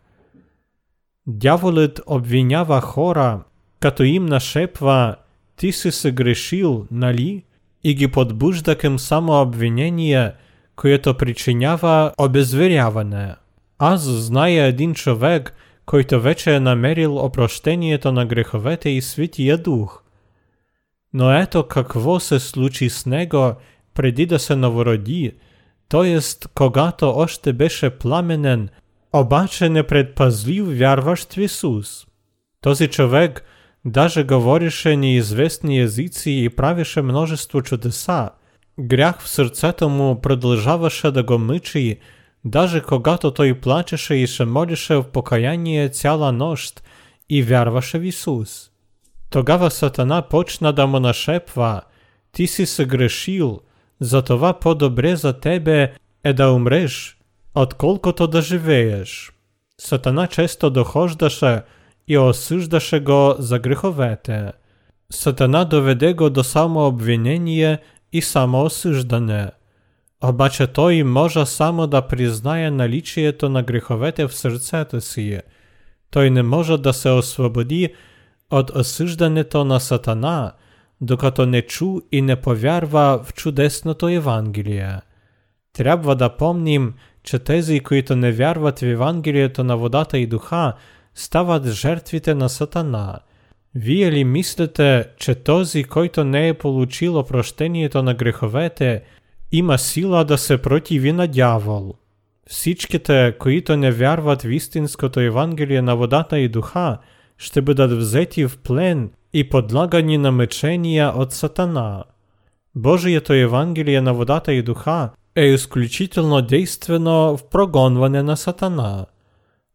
Дяволът 1.26 2.00
обвинява 2.06 2.80
хора, 2.80 3.40
като 3.80 4.02
им 4.02 4.26
нашепва 4.26 5.16
«Ти 5.55 5.71
си 5.71 5.91
съгрешил, 5.91 6.87
нали?» 6.91 7.43
и 7.83 7.93
ги 7.93 8.07
подбужда 8.07 8.77
към 8.77 8.99
самообвинение, 8.99 10.31
което 10.75 11.17
причинява 11.17 12.13
обезверяване. 12.17 13.35
Аз 13.79 14.01
зная 14.01 14.65
един 14.65 14.93
човек, 14.93 15.55
който 15.85 16.21
вече 16.21 16.55
е 16.55 16.59
намерил 16.59 17.17
опрощението 17.17 18.11
на 18.11 18.25
греховете 18.25 18.89
и 18.89 19.01
Святия 19.01 19.57
Дух. 19.57 20.03
Но 21.13 21.33
ето 21.33 21.67
какво 21.67 22.19
се 22.19 22.39
случи 22.39 22.89
с 22.89 23.05
него 23.05 23.53
преди 23.93 24.25
да 24.25 24.39
се 24.39 24.55
новороди, 24.55 25.31
т.е. 25.89 26.19
когато 26.55 27.09
още 27.09 27.53
беше 27.53 27.89
пламенен, 27.89 28.69
обаче 29.13 29.69
непредпазлив 29.69 30.77
вярващ 30.77 31.33
в 31.33 31.37
Исус. 31.37 32.05
Този 32.61 32.87
човек 32.87 33.43
даже 33.84 34.24
говореше 34.24 34.96
неизвестни 34.96 35.80
езици 35.80 36.30
и 36.30 36.48
правеше 36.48 37.02
множество 37.02 37.62
чудеса. 37.62 38.30
Грях 38.80 39.20
в 39.20 39.28
сърцето 39.28 39.88
му 39.88 40.20
продължаваше 40.20 41.10
да 41.10 41.22
го 41.22 41.38
мъчи, 41.38 41.98
даже 42.44 42.82
когато 42.82 43.30
той 43.30 43.60
плачеше 43.60 44.14
и 44.14 44.26
се 44.26 44.44
молеше 44.44 44.94
в 44.94 45.04
покаяние 45.04 45.88
цяла 45.88 46.32
нощ 46.32 46.82
и 47.28 47.42
вярваше 47.42 47.98
в 47.98 48.04
Исус. 48.04 48.70
Тогава 49.30 49.70
Сатана 49.70 50.22
почна 50.22 50.72
да 50.72 50.86
му 50.86 51.00
нашепва, 51.00 51.82
ти 52.32 52.46
си 52.46 52.66
съгрешил, 52.66 53.60
затова 54.00 54.58
по-добре 54.58 55.16
за 55.16 55.40
тебе 55.40 55.92
е 56.24 56.32
да 56.32 56.52
умреш, 56.52 57.18
отколкото 57.54 58.26
да 58.26 58.42
живееш. 58.42 59.32
Сатана 59.80 60.26
често 60.26 60.70
дохождаше 60.70 61.62
і 62.07 62.17
осуждаше 62.17 62.99
го 62.99 63.35
за 63.39 63.59
греховете. 63.59 64.53
Сатана 65.09 65.65
доведе 65.65 66.13
го 66.13 66.29
до 66.29 66.43
самообвинення 66.43 67.77
і 68.11 68.21
самоосуждане. 68.21 69.51
Обаче 70.21 70.67
той 70.67 71.03
може 71.03 71.45
само 71.45 71.87
да 71.87 72.01
признає 72.01 72.71
наличието 72.71 73.49
на 73.49 73.63
греховете 73.63 74.25
в 74.25 74.33
серцето 74.33 75.01
си. 75.01 75.41
Той 76.09 76.29
не 76.29 76.43
може 76.43 76.77
да 76.77 76.93
се 76.93 77.09
освободи 77.09 77.93
от 78.49 78.69
осуждането 78.69 79.65
на 79.65 79.79
сатана, 79.79 80.51
докато 81.01 81.45
не 81.45 81.61
чу 81.61 82.01
і 82.11 82.21
не 82.21 82.35
повярва 82.35 83.15
в 83.15 83.33
чудесното 83.33 84.09
Євангеліє. 84.09 85.01
Треба 85.71 86.15
да 86.15 86.29
помнім, 86.29 86.93
че 87.23 87.39
тези, 87.39 87.79
които 87.79 88.15
не 88.15 88.31
вярват 88.31 88.81
в 88.81 88.85
Євангелієто 88.85 89.63
на 89.63 89.75
водата 89.75 90.17
і 90.17 90.27
духа, 90.27 90.73
стават 91.15 91.71
жертвите 91.71 92.35
на 92.35 92.49
сатана. 92.49 93.19
Вие 93.75 94.11
ли 94.11 94.23
мислите, 94.23 95.05
че 95.17 95.35
този, 95.35 95.83
който 95.83 96.23
не 96.23 96.47
е 96.47 96.53
получил 96.53 97.17
опрощението 97.17 98.03
на 98.03 98.13
греховете, 98.13 99.01
има 99.51 99.77
сила 99.77 100.25
да 100.25 100.37
се 100.37 100.57
противи 100.57 101.11
на 101.11 101.27
дявол? 101.27 101.93
Всичките, 102.47 103.35
които 103.39 103.77
не 103.77 103.91
вярват 103.91 104.41
в 104.41 104.51
истинското 104.51 105.19
Евангелие 105.19 105.81
на 105.81 105.95
водата 105.95 106.39
и 106.39 106.49
духа, 106.49 106.97
ще 107.37 107.61
бъдат 107.61 107.91
взети 107.91 108.45
в 108.45 108.57
плен 108.57 109.11
и 109.33 109.49
подлагани 109.49 110.17
на 110.17 110.31
мечения 110.31 111.11
от 111.15 111.33
сатана. 111.33 112.03
Божието 112.75 113.33
Евангелие 113.33 114.01
на 114.01 114.13
водата 114.13 114.53
и 114.53 114.61
духа 114.61 115.09
е 115.35 115.43
изключително 115.45 116.41
действено 116.41 117.37
в 117.37 117.49
прогонване 117.49 118.23
на 118.23 118.37
сатана. 118.37 119.05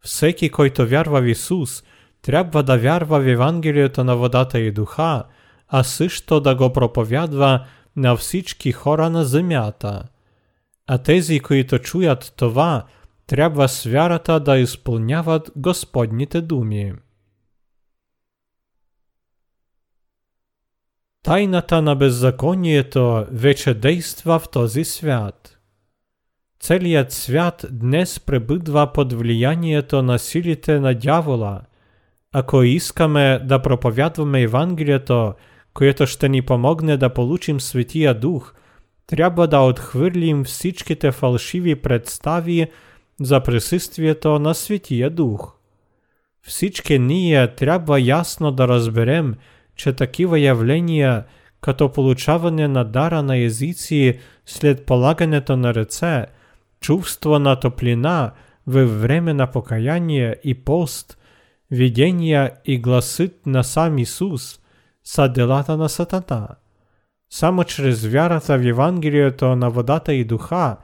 Всеки, 0.01 0.49
който 0.49 0.87
вярва 0.87 1.21
в 1.21 1.27
Ісус, 1.27 1.83
трябва 2.21 2.63
да 2.63 2.77
вярва 2.77 3.19
в 3.19 3.27
Євангеліето 3.27 4.03
на 4.03 4.15
водата 4.15 4.59
і 4.59 4.71
духа, 4.71 5.23
а 5.67 5.83
също 5.83 6.39
да 6.39 6.55
го 6.55 6.73
проповядва 6.73 7.65
на 7.95 8.15
всички 8.15 8.71
хора 8.71 9.09
на 9.09 9.25
земята. 9.25 10.03
А 10.87 10.97
тези, 10.97 11.39
които 11.39 11.79
чуят 11.79 12.33
това, 12.35 12.85
трябва 13.27 13.67
с 13.69 13.83
вярата 13.83 14.39
да 14.39 14.57
изпълняват 14.57 15.51
Господните 15.55 16.41
думи. 16.41 16.93
Тайната 21.23 21.81
на 21.81 21.95
беззаконието 21.95 23.25
вече 23.31 23.73
действа 23.73 24.39
в 24.39 24.49
този 24.49 24.83
свят. 24.83 25.48
Целият 26.64 27.12
свят 27.12 27.66
днес 27.70 28.20
пребъдва 28.20 28.92
под 28.92 29.12
влиянието 29.12 30.02
на 30.02 30.18
силите 30.18 30.80
на 30.80 30.94
дявола. 30.94 31.60
Ако 32.32 32.62
искаме 32.62 33.40
да 33.44 33.62
проповядваме 33.62 34.42
Евангелието, 34.42 35.34
което 35.74 36.06
ще 36.06 36.28
ни 36.28 36.42
помогне 36.42 36.96
да 36.96 37.08
получим 37.08 37.60
Светия 37.60 38.14
Дух, 38.14 38.54
трябва 39.06 39.48
да 39.48 39.60
отхвърлим 39.60 40.44
всичките 40.44 41.12
фалшиви 41.12 41.74
представи 41.74 42.66
за 43.20 43.40
присъствието 43.40 44.38
на 44.38 44.54
Светия 44.54 45.10
Дух. 45.10 45.54
Всички 46.42 46.98
ние 46.98 47.54
трябва 47.54 48.00
ясно 48.00 48.52
да 48.52 48.68
разберем, 48.68 49.34
че 49.76 49.92
такива 49.92 50.38
явления, 50.38 51.24
като 51.60 51.92
получаване 51.92 52.68
на 52.68 52.84
дара 52.84 53.22
на 53.22 53.36
езици 53.36 54.18
след 54.46 54.86
полагането 54.86 55.56
на 55.56 55.74
ръце – 55.74 56.36
чувствована 56.81 57.55
топлина 57.55 58.33
во 58.65 58.85
время 58.85 59.33
на 59.33 59.47
покаяние 59.47 60.39
и 60.43 60.53
пост, 60.53 61.17
видения 61.71 62.53
и 62.65 62.77
гласит 62.77 63.45
на 63.45 63.63
сам 63.63 63.97
Исус 63.97 64.59
са 65.03 65.27
делата 65.29 65.77
на 65.77 65.89
сатана. 65.89 66.47
Само 67.29 67.63
чрез 67.63 68.05
вярата 68.05 68.57
в 68.57 68.65
Евангелието 68.65 69.55
на 69.55 69.69
водата 69.69 70.13
и 70.13 70.23
духа 70.23 70.77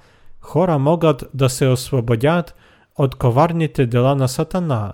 хора 0.45 0.79
могат 0.79 1.23
да 1.33 1.49
се 1.49 1.67
освободят 1.67 2.55
от 2.95 3.15
коварните 3.15 3.85
дела 3.85 4.15
на 4.15 4.27
сатана. 4.27 4.93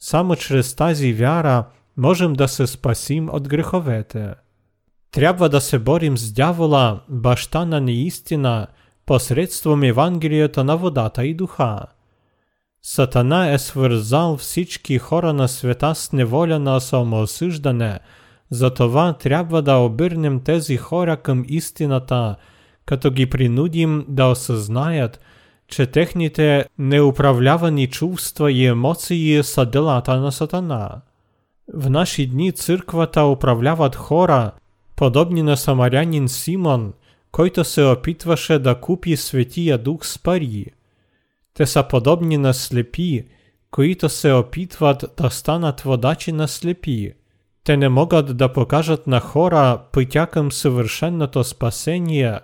Само 0.00 0.36
чрез 0.36 0.74
тази 0.74 1.12
вяра 1.12 1.64
можем 1.96 2.32
да 2.32 2.48
се 2.48 2.66
спасим 2.66 3.28
от 3.32 3.48
греховете. 3.48 4.34
Трябва 5.10 5.48
да 5.48 5.60
се 5.60 5.78
борим 5.78 6.18
с 6.18 6.32
дявола, 6.32 7.00
баща 7.08 7.64
на 7.64 7.80
неистина, 7.80 8.66
посредством 9.06 9.82
Евангелието 9.82 10.64
на 10.64 10.76
водата 10.76 11.26
и 11.26 11.34
духа. 11.34 11.80
Сатана 12.82 13.52
е 13.52 13.58
свързал 13.58 14.36
всички 14.36 14.98
хора 14.98 15.32
на 15.32 15.48
света 15.48 15.94
с 15.94 16.12
неволя 16.12 16.58
на 16.58 16.80
самоосъждане, 16.80 17.98
затова 18.50 19.12
трябва 19.12 19.62
да 19.62 19.76
обърнем 19.76 20.40
тези 20.40 20.76
хора 20.76 21.16
към 21.16 21.44
истината, 21.48 22.36
като 22.86 23.10
ги 23.10 23.30
принудим 23.30 24.04
да 24.08 24.26
осъзнаят, 24.26 25.20
че 25.68 25.86
техните 25.86 26.64
неуправлявани 26.78 27.86
чувства 27.86 28.52
и 28.52 28.66
емоции 28.66 29.42
са 29.42 29.66
делата 29.66 30.20
на 30.20 30.32
Сатана. 30.32 30.90
В 31.74 31.90
наши 31.90 32.26
дни 32.26 32.52
църквата 32.52 33.24
управляват 33.24 33.96
хора, 33.96 34.50
подобни 34.96 35.42
на 35.42 35.56
самарянин 35.56 36.28
Симон– 36.28 36.92
който 37.33 37.63
се 37.63 37.83
опитваше 37.83 38.59
да 38.59 38.75
купи 38.75 39.17
Светия 39.17 39.77
Дух 39.77 40.05
с 40.05 40.19
пари. 40.19 40.65
Те 41.53 41.65
са 41.65 41.83
подобни 41.83 42.37
на 42.37 42.53
слепи, 42.53 43.25
които 43.71 44.09
се 44.09 44.31
опитват 44.33 45.05
да 45.17 45.29
станат 45.29 45.81
водачи 45.81 46.31
на 46.31 46.47
слепи. 46.47 47.13
Те 47.63 47.77
не 47.77 47.89
могат 47.89 48.37
да 48.37 48.53
покажат 48.53 49.07
на 49.07 49.19
хора 49.19 49.81
пътя 49.91 50.27
към 50.27 50.51
съвършеното 50.51 51.43
спасение, 51.43 52.39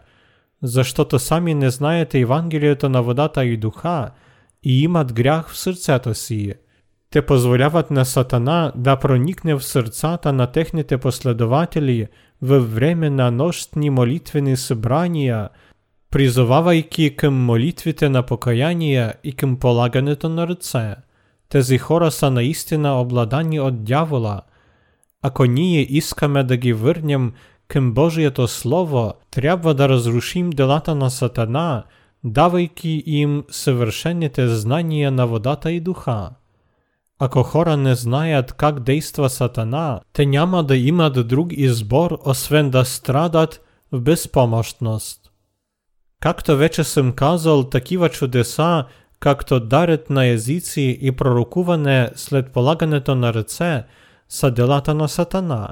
защото 0.64 1.20
сами 1.20 1.54
не 1.54 1.70
знаят 1.70 2.16
Евангелието 2.16 2.90
на 2.90 3.04
водата 3.04 3.46
и 3.46 3.58
духа 3.58 4.12
и 4.64 4.82
имат 4.84 5.14
грях 5.14 5.50
в 5.50 5.58
сърцето 5.58 6.14
си. 6.14 6.54
Те 7.10 7.26
позволяват 7.26 7.92
на 7.92 8.06
Сатана 8.06 8.72
да 8.76 8.96
проникне 8.96 9.56
в 9.56 9.64
сърцата 9.64 10.34
на 10.34 10.48
техните 10.48 10.98
последователи 10.98 12.08
във 12.42 12.76
време 12.76 13.10
на 13.10 13.32
нощни 13.32 13.90
молитвени 13.90 14.58
събрания, 14.58 15.50
призовавайки 16.12 17.16
към 17.16 17.46
молитвите 17.46 18.10
на 18.10 18.24
покаяние 18.24 19.14
и 19.24 19.34
към 19.34 19.56
полагането 19.56 20.30
на 20.30 20.48
ръце. 20.48 20.96
Тези 21.50 21.78
хора 21.78 22.12
са 22.12 22.32
наистина 22.32 23.02
обладани 23.02 23.60
от 23.60 23.84
дявола. 23.84 24.42
Ако 25.22 25.46
ние 25.46 25.82
искаме 25.82 26.44
да 26.44 26.58
ги 26.58 26.74
върнем 26.74 27.34
към 27.68 27.94
Божието 27.94 28.48
Слово, 28.48 29.14
трябва 29.32 29.74
да 29.74 29.90
разрушим 29.90 30.50
делата 30.50 30.96
на 30.96 31.10
Сатана, 31.10 31.84
давайки 32.24 33.04
им 33.06 33.44
съвършените 33.50 34.48
знания 34.48 35.12
на 35.12 35.28
водата 35.28 35.72
и 35.72 35.80
духа. 35.80 36.30
Ако 37.20 37.44
хора 37.44 37.78
не 37.78 37.96
знаят 37.96 38.54
как 38.54 38.80
действа 38.80 39.30
Сатана, 39.30 40.00
те 40.14 40.26
няма 40.26 40.64
да 40.64 40.78
имат 40.78 41.28
друг 41.28 41.48
избор, 41.52 42.20
освен 42.26 42.70
да 42.70 42.86
страдат 42.86 43.62
в 43.92 44.02
безпомощност. 44.02 45.32
Както 46.22 46.58
вече 46.58 46.84
съм 46.84 47.12
казал, 47.12 47.64
такива 47.64 48.10
чудеса, 48.10 48.86
както 49.20 49.60
дарът 49.60 50.10
на 50.10 50.26
езици 50.26 51.00
и 51.02 51.12
пророкуване 51.12 52.10
след 52.16 52.52
полагането 52.52 53.16
на 53.16 53.34
ръце, 53.34 53.84
са 54.30 54.52
делата 54.52 54.94
на 54.94 55.10
Сатана. 55.10 55.68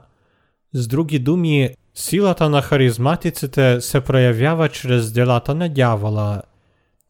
С 0.74 0.88
други 0.88 1.20
думи, 1.20 1.70
силата 1.95 2.49
на 2.49 2.62
харизматиците 2.62 3.82
се 3.82 4.01
проявява 4.01 4.70
чрез 4.70 5.12
делата 5.12 5.56
на 5.56 5.70
дявола. 5.70 6.41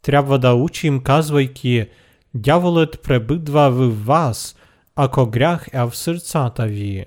Трябва 0.02 0.40
да 0.40 0.54
учим, 0.54 1.00
казвайки – 1.00 1.98
дяволът 2.34 3.02
пребидва 3.04 3.72
в 3.72 4.06
вас, 4.06 4.56
ако 4.96 5.28
грях 5.28 5.68
е 5.74 5.84
в 5.84 5.96
сърцата 5.96 6.66
ви. 6.66 7.06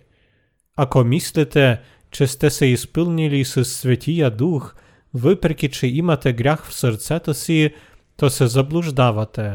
Ако 0.76 1.04
мислите, 1.04 1.80
че 2.10 2.26
сте 2.26 2.50
се 2.50 2.66
изпълнили 2.66 3.44
с 3.44 3.64
Светия 3.64 4.30
Дух, 4.30 4.74
въпреки 5.14 5.68
че 5.68 5.86
имате 5.86 6.32
грях 6.32 6.66
в 6.66 6.74
сърцето 6.74 7.34
си, 7.34 7.74
то 8.16 8.30
се 8.30 8.46
заблуждавате. 8.46 9.52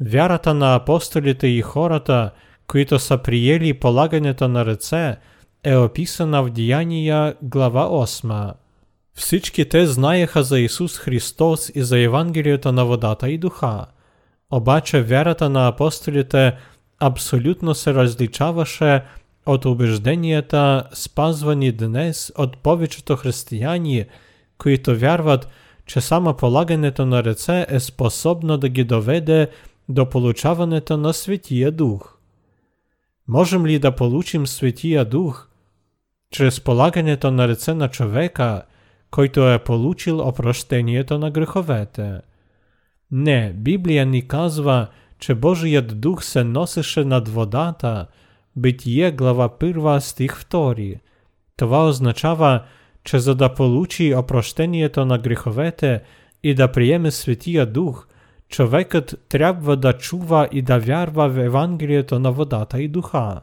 Вярата 0.00 0.54
на 0.54 0.74
апостолите 0.74 1.46
и 1.46 1.62
хората, 1.62 2.30
които 2.66 2.98
са 2.98 3.18
приели 3.18 3.74
полагането 3.74 4.48
на 4.48 4.66
ръце, 4.66 5.16
е 5.64 5.76
описана 5.76 6.42
в 6.42 6.50
Деяния 6.50 7.34
глава 7.42 7.88
8. 7.88 8.52
Всички 9.14 9.68
те 9.68 9.86
знаеха 9.86 10.42
за 10.42 10.58
Ісус 10.58 10.98
Христос 10.98 11.72
і 11.74 11.82
за 11.82 11.98
Євангелієта 11.98 12.72
на 12.72 12.84
водата 12.84 13.28
і 13.28 13.38
духа. 13.38 13.86
Обаче 14.51 15.01
вярата 15.01 15.49
на 15.49 15.67
апостолите 15.67 16.55
абсолютно 16.99 17.75
се 17.75 17.93
различаваше 17.93 19.03
от 19.45 19.65
убежденията, 19.65 20.83
спазвани 20.93 21.71
днес 21.71 22.31
от 22.37 22.57
повечето 22.57 23.15
християни, 23.15 24.05
които 24.57 24.99
вярват, 24.99 25.47
че 25.85 26.01
само 26.01 26.33
полагането 26.33 27.05
на 27.05 27.23
ръце 27.23 27.65
е 27.69 27.79
способно 27.79 28.57
да 28.57 28.69
ги 28.69 28.83
доведе 28.83 29.49
до 29.89 30.09
получаването 30.09 30.97
на 30.97 31.13
Светия 31.13 31.71
Дух. 31.71 32.17
Можем 33.27 33.65
ли 33.65 33.79
да 33.79 33.95
получим 33.95 34.47
Светия 34.47 35.05
Дух 35.05 35.47
чрез 36.31 36.61
полагането 36.61 37.31
на 37.31 37.47
ръце 37.47 37.73
на 37.73 37.87
човека, 37.87 38.61
който 39.11 39.51
е 39.51 39.63
получил 39.63 40.19
опрощението 40.19 41.17
на 41.17 41.31
греховете? 41.31 42.19
Не, 43.11 43.53
Библия 43.53 44.05
ни 44.05 44.27
казва, 44.27 44.87
че 45.19 45.35
Божият 45.35 46.01
Дух 46.01 46.23
се 46.23 46.43
носеше 46.43 47.03
над 47.03 47.29
водата, 47.29 48.07
Битие 48.55 49.11
глава 49.11 49.49
1 49.49 49.99
стих 49.99 50.43
2. 50.43 50.99
Това 51.57 51.87
означава, 51.87 52.63
че 53.03 53.19
за 53.19 53.35
да 53.35 53.53
получи 53.53 54.15
опрощението 54.15 55.05
на 55.05 55.17
греховете 55.17 56.01
и 56.43 56.53
да 56.53 56.71
приеме 56.71 57.11
Светия 57.11 57.65
Дух, 57.65 58.07
човекът 58.49 59.25
трябва 59.29 59.77
да 59.77 59.93
чува 59.93 60.47
и 60.51 60.61
да 60.61 60.79
вярва 60.79 61.29
в 61.29 61.37
Евангелието 61.37 62.19
на 62.19 62.31
водата 62.31 62.81
и 62.81 62.87
духа. 62.87 63.41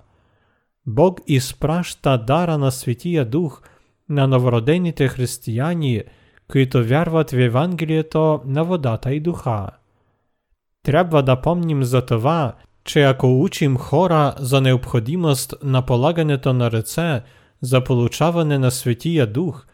Бог 0.87 1.21
изпраща 1.27 2.19
дара 2.19 2.59
на 2.59 2.71
Светия 2.73 3.25
Дух 3.25 3.63
на 4.09 4.27
новородените 4.27 5.09
християни, 5.09 6.03
които 6.51 6.85
вярват 6.85 7.31
в 7.31 7.39
Евангелието 7.39 8.41
на 8.47 8.65
водата 8.65 9.15
и 9.15 9.21
духа. 9.21 9.67
Трябва 10.83 11.23
да 11.23 11.41
помним 11.41 11.85
за 11.85 12.07
това, 12.07 12.55
че 12.85 13.03
ако 13.03 13.43
учим 13.43 13.77
хора 13.77 14.35
за 14.39 14.61
необходимост 14.61 15.55
на 15.63 15.83
полагането 15.83 16.53
на 16.53 16.71
ръце 16.71 17.21
за 17.61 17.85
получаване 17.85 18.59
на 18.59 18.71
Светия 18.71 19.27
Дух, 19.27 19.67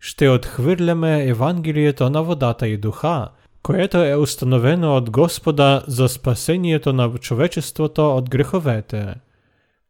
ще 0.00 0.28
отхвърляме 0.28 1.24
Евангелието 1.24 2.10
на 2.10 2.22
водата 2.22 2.68
и 2.68 2.76
духа, 2.76 3.28
което 3.62 3.98
е 3.98 4.16
установено 4.16 4.96
от 4.96 5.10
Господа 5.10 5.82
за 5.86 6.08
спасението 6.08 6.92
на 6.92 7.12
човечеството 7.18 8.16
от 8.16 8.30
греховете. 8.30 9.14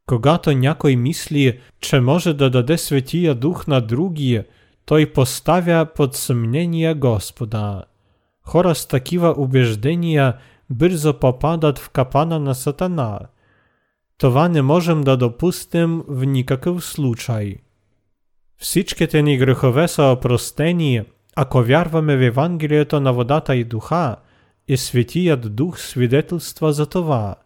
Когато 0.07 0.53
някой 0.53 0.97
мисли, 0.97 1.59
че 1.81 2.01
може 2.01 2.35
да 2.35 2.51
даде 2.51 2.79
Светия 2.79 3.35
Дух 3.35 3.67
на 3.67 3.81
други, 4.91 5.07
той 5.07 5.13
поставя 5.13 5.87
под 5.95 6.17
съмнение 6.17 6.95
Господа. 6.95 7.85
Хора 8.43 8.75
с 8.75 8.87
такива 8.87 9.35
убеждения 9.37 10.37
бързо 10.71 11.15
попадат 11.15 11.79
в 11.79 11.91
капана 11.91 12.39
на 12.39 12.55
Сатана. 12.55 13.21
Това 14.19 14.49
не 14.49 14.63
можем 14.63 15.01
да 15.03 15.17
допустим 15.17 16.03
в 16.09 16.27
никакъв 16.27 16.85
случай. 16.85 17.57
Всичките 18.59 19.23
ни 19.23 19.39
грехове 19.39 19.89
са 19.89 20.03
опростени, 20.03 21.03
ако 21.37 21.63
вярваме 21.63 22.17
в 22.17 22.23
Евангелието 22.23 23.01
на 23.01 23.13
водата 23.13 23.55
и 23.55 23.65
духа, 23.65 24.17
и 24.69 24.77
Светият 24.77 25.55
Дух 25.55 25.79
свидетелства 25.79 26.73
за 26.73 26.87
това. 26.87 27.37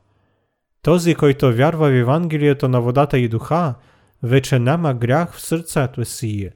Този, 0.83 1.15
който 1.15 1.53
вярва 1.53 1.89
в 1.89 1.95
Евангелието 1.95 2.69
на 2.69 2.81
водата 2.81 3.19
и 3.19 3.29
духа, 3.29 3.75
вече 4.23 4.59
няма 4.59 4.95
грях 4.95 5.33
в 5.33 5.41
сърцето 5.41 6.05
си. 6.05 6.51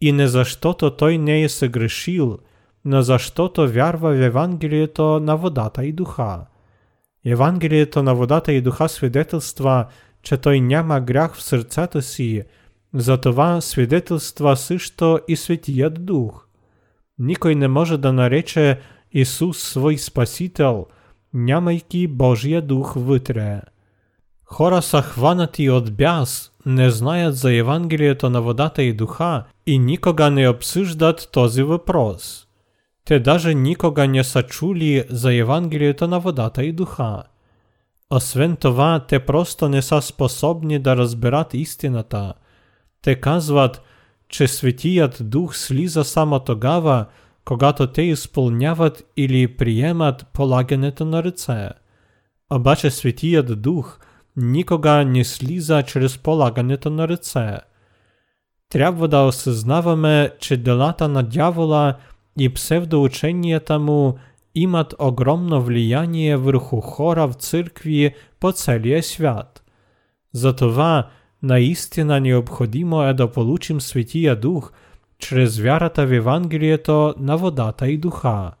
И 0.00 0.12
не 0.12 0.28
защото 0.28 0.96
той 0.96 1.18
не 1.18 1.42
е 1.42 1.48
съгрешил, 1.48 2.38
но 2.84 3.02
защото 3.02 3.68
вярва 3.68 4.10
в 4.10 4.22
Евангелието 4.22 5.20
на 5.20 5.36
водата 5.36 5.84
и 5.84 5.92
духа. 5.92 6.46
Евангелието 7.24 8.02
на 8.02 8.14
водата 8.14 8.52
и 8.52 8.60
духа 8.60 8.88
свидетелства, 8.88 9.86
че 10.22 10.36
той 10.36 10.60
няма 10.60 11.00
грях 11.00 11.34
в 11.34 11.42
сърцето 11.42 12.02
си, 12.02 12.42
затова 12.94 13.60
свидетелства 13.60 14.56
също 14.56 15.20
и 15.28 15.36
Светият 15.36 16.04
Дух. 16.06 16.46
Никой 17.18 17.54
не 17.54 17.68
може 17.68 17.98
да 17.98 18.12
нарече 18.12 18.80
Исус 19.12 19.58
свой 19.58 19.98
Спасител, 19.98 20.86
нямайки 21.34 22.08
Божия 22.08 22.62
Дух 22.62 22.92
вътре. 22.96 23.60
Хора 24.44 24.82
са 24.82 25.02
хванати 25.02 25.70
от 25.70 25.96
бяс, 25.96 26.49
не 26.66 26.90
знаят 26.90 27.36
за 27.36 27.54
Евангелието 27.54 28.30
на 28.30 28.42
водата 28.42 28.82
и 28.82 28.92
духа 28.92 29.44
и 29.66 29.78
никога 29.78 30.30
не 30.30 30.48
обсъждат 30.48 31.28
този 31.32 31.62
въпрос. 31.62 32.46
Те 33.04 33.20
даже 33.20 33.54
никога 33.54 34.08
не 34.08 34.24
са 34.24 34.42
чули 34.42 35.04
за 35.10 35.34
Евангелието 35.34 36.08
на 36.08 36.20
водата 36.20 36.64
и 36.64 36.72
духа. 36.72 37.22
Освен 38.10 38.56
това, 38.56 39.04
те 39.08 39.18
просто 39.18 39.68
не 39.68 39.82
са 39.82 40.02
способни 40.02 40.78
да 40.78 40.96
разберат 40.96 41.54
истината. 41.54 42.32
Те 43.02 43.14
казват, 43.14 43.82
че 44.28 44.48
Светият 44.48 45.16
Дух 45.20 45.56
слиза 45.56 46.04
само 46.04 46.40
тогава, 46.40 47.06
когато 47.44 47.86
те 47.86 48.02
изпълняват 48.02 49.02
или 49.16 49.56
приемат 49.56 50.26
полагането 50.32 51.04
на 51.04 51.22
ръце. 51.22 51.68
Обаче 52.52 52.90
Светият 52.90 53.62
Дух 53.62 53.98
никога 54.37 55.05
не 55.05 55.23
слиза 55.23 55.83
чрез 55.83 56.17
полагането 56.17 56.89
на 56.89 57.07
ръце. 57.07 57.57
Трябва 58.69 59.07
да 59.07 59.21
осъзнаваме, 59.21 60.31
че 60.39 60.57
делата 60.57 61.07
на 61.07 61.23
дявола – 61.23 62.05
и 62.39 62.53
псевдоученията 62.53 63.79
му 63.79 64.15
имат 64.55 64.95
огромно 64.99 65.61
влияние 65.61 66.37
върху 66.37 66.81
хора 66.81 67.27
в 67.27 67.33
църкви 67.33 68.15
по 68.39 68.51
целия 68.51 69.03
свят. 69.03 69.63
Затова 70.33 71.09
наистина 71.43 72.19
необходимо 72.19 73.03
е 73.03 73.13
да 73.13 73.31
получим 73.31 73.81
Светия 73.81 74.35
Дух 74.35 74.71
чрез 75.19 75.59
вярата 75.59 76.07
в 76.07 76.13
Евангелието 76.13 77.13
на 77.19 77.37
водата 77.37 77.87
и 77.87 77.97
духа. 77.97 78.51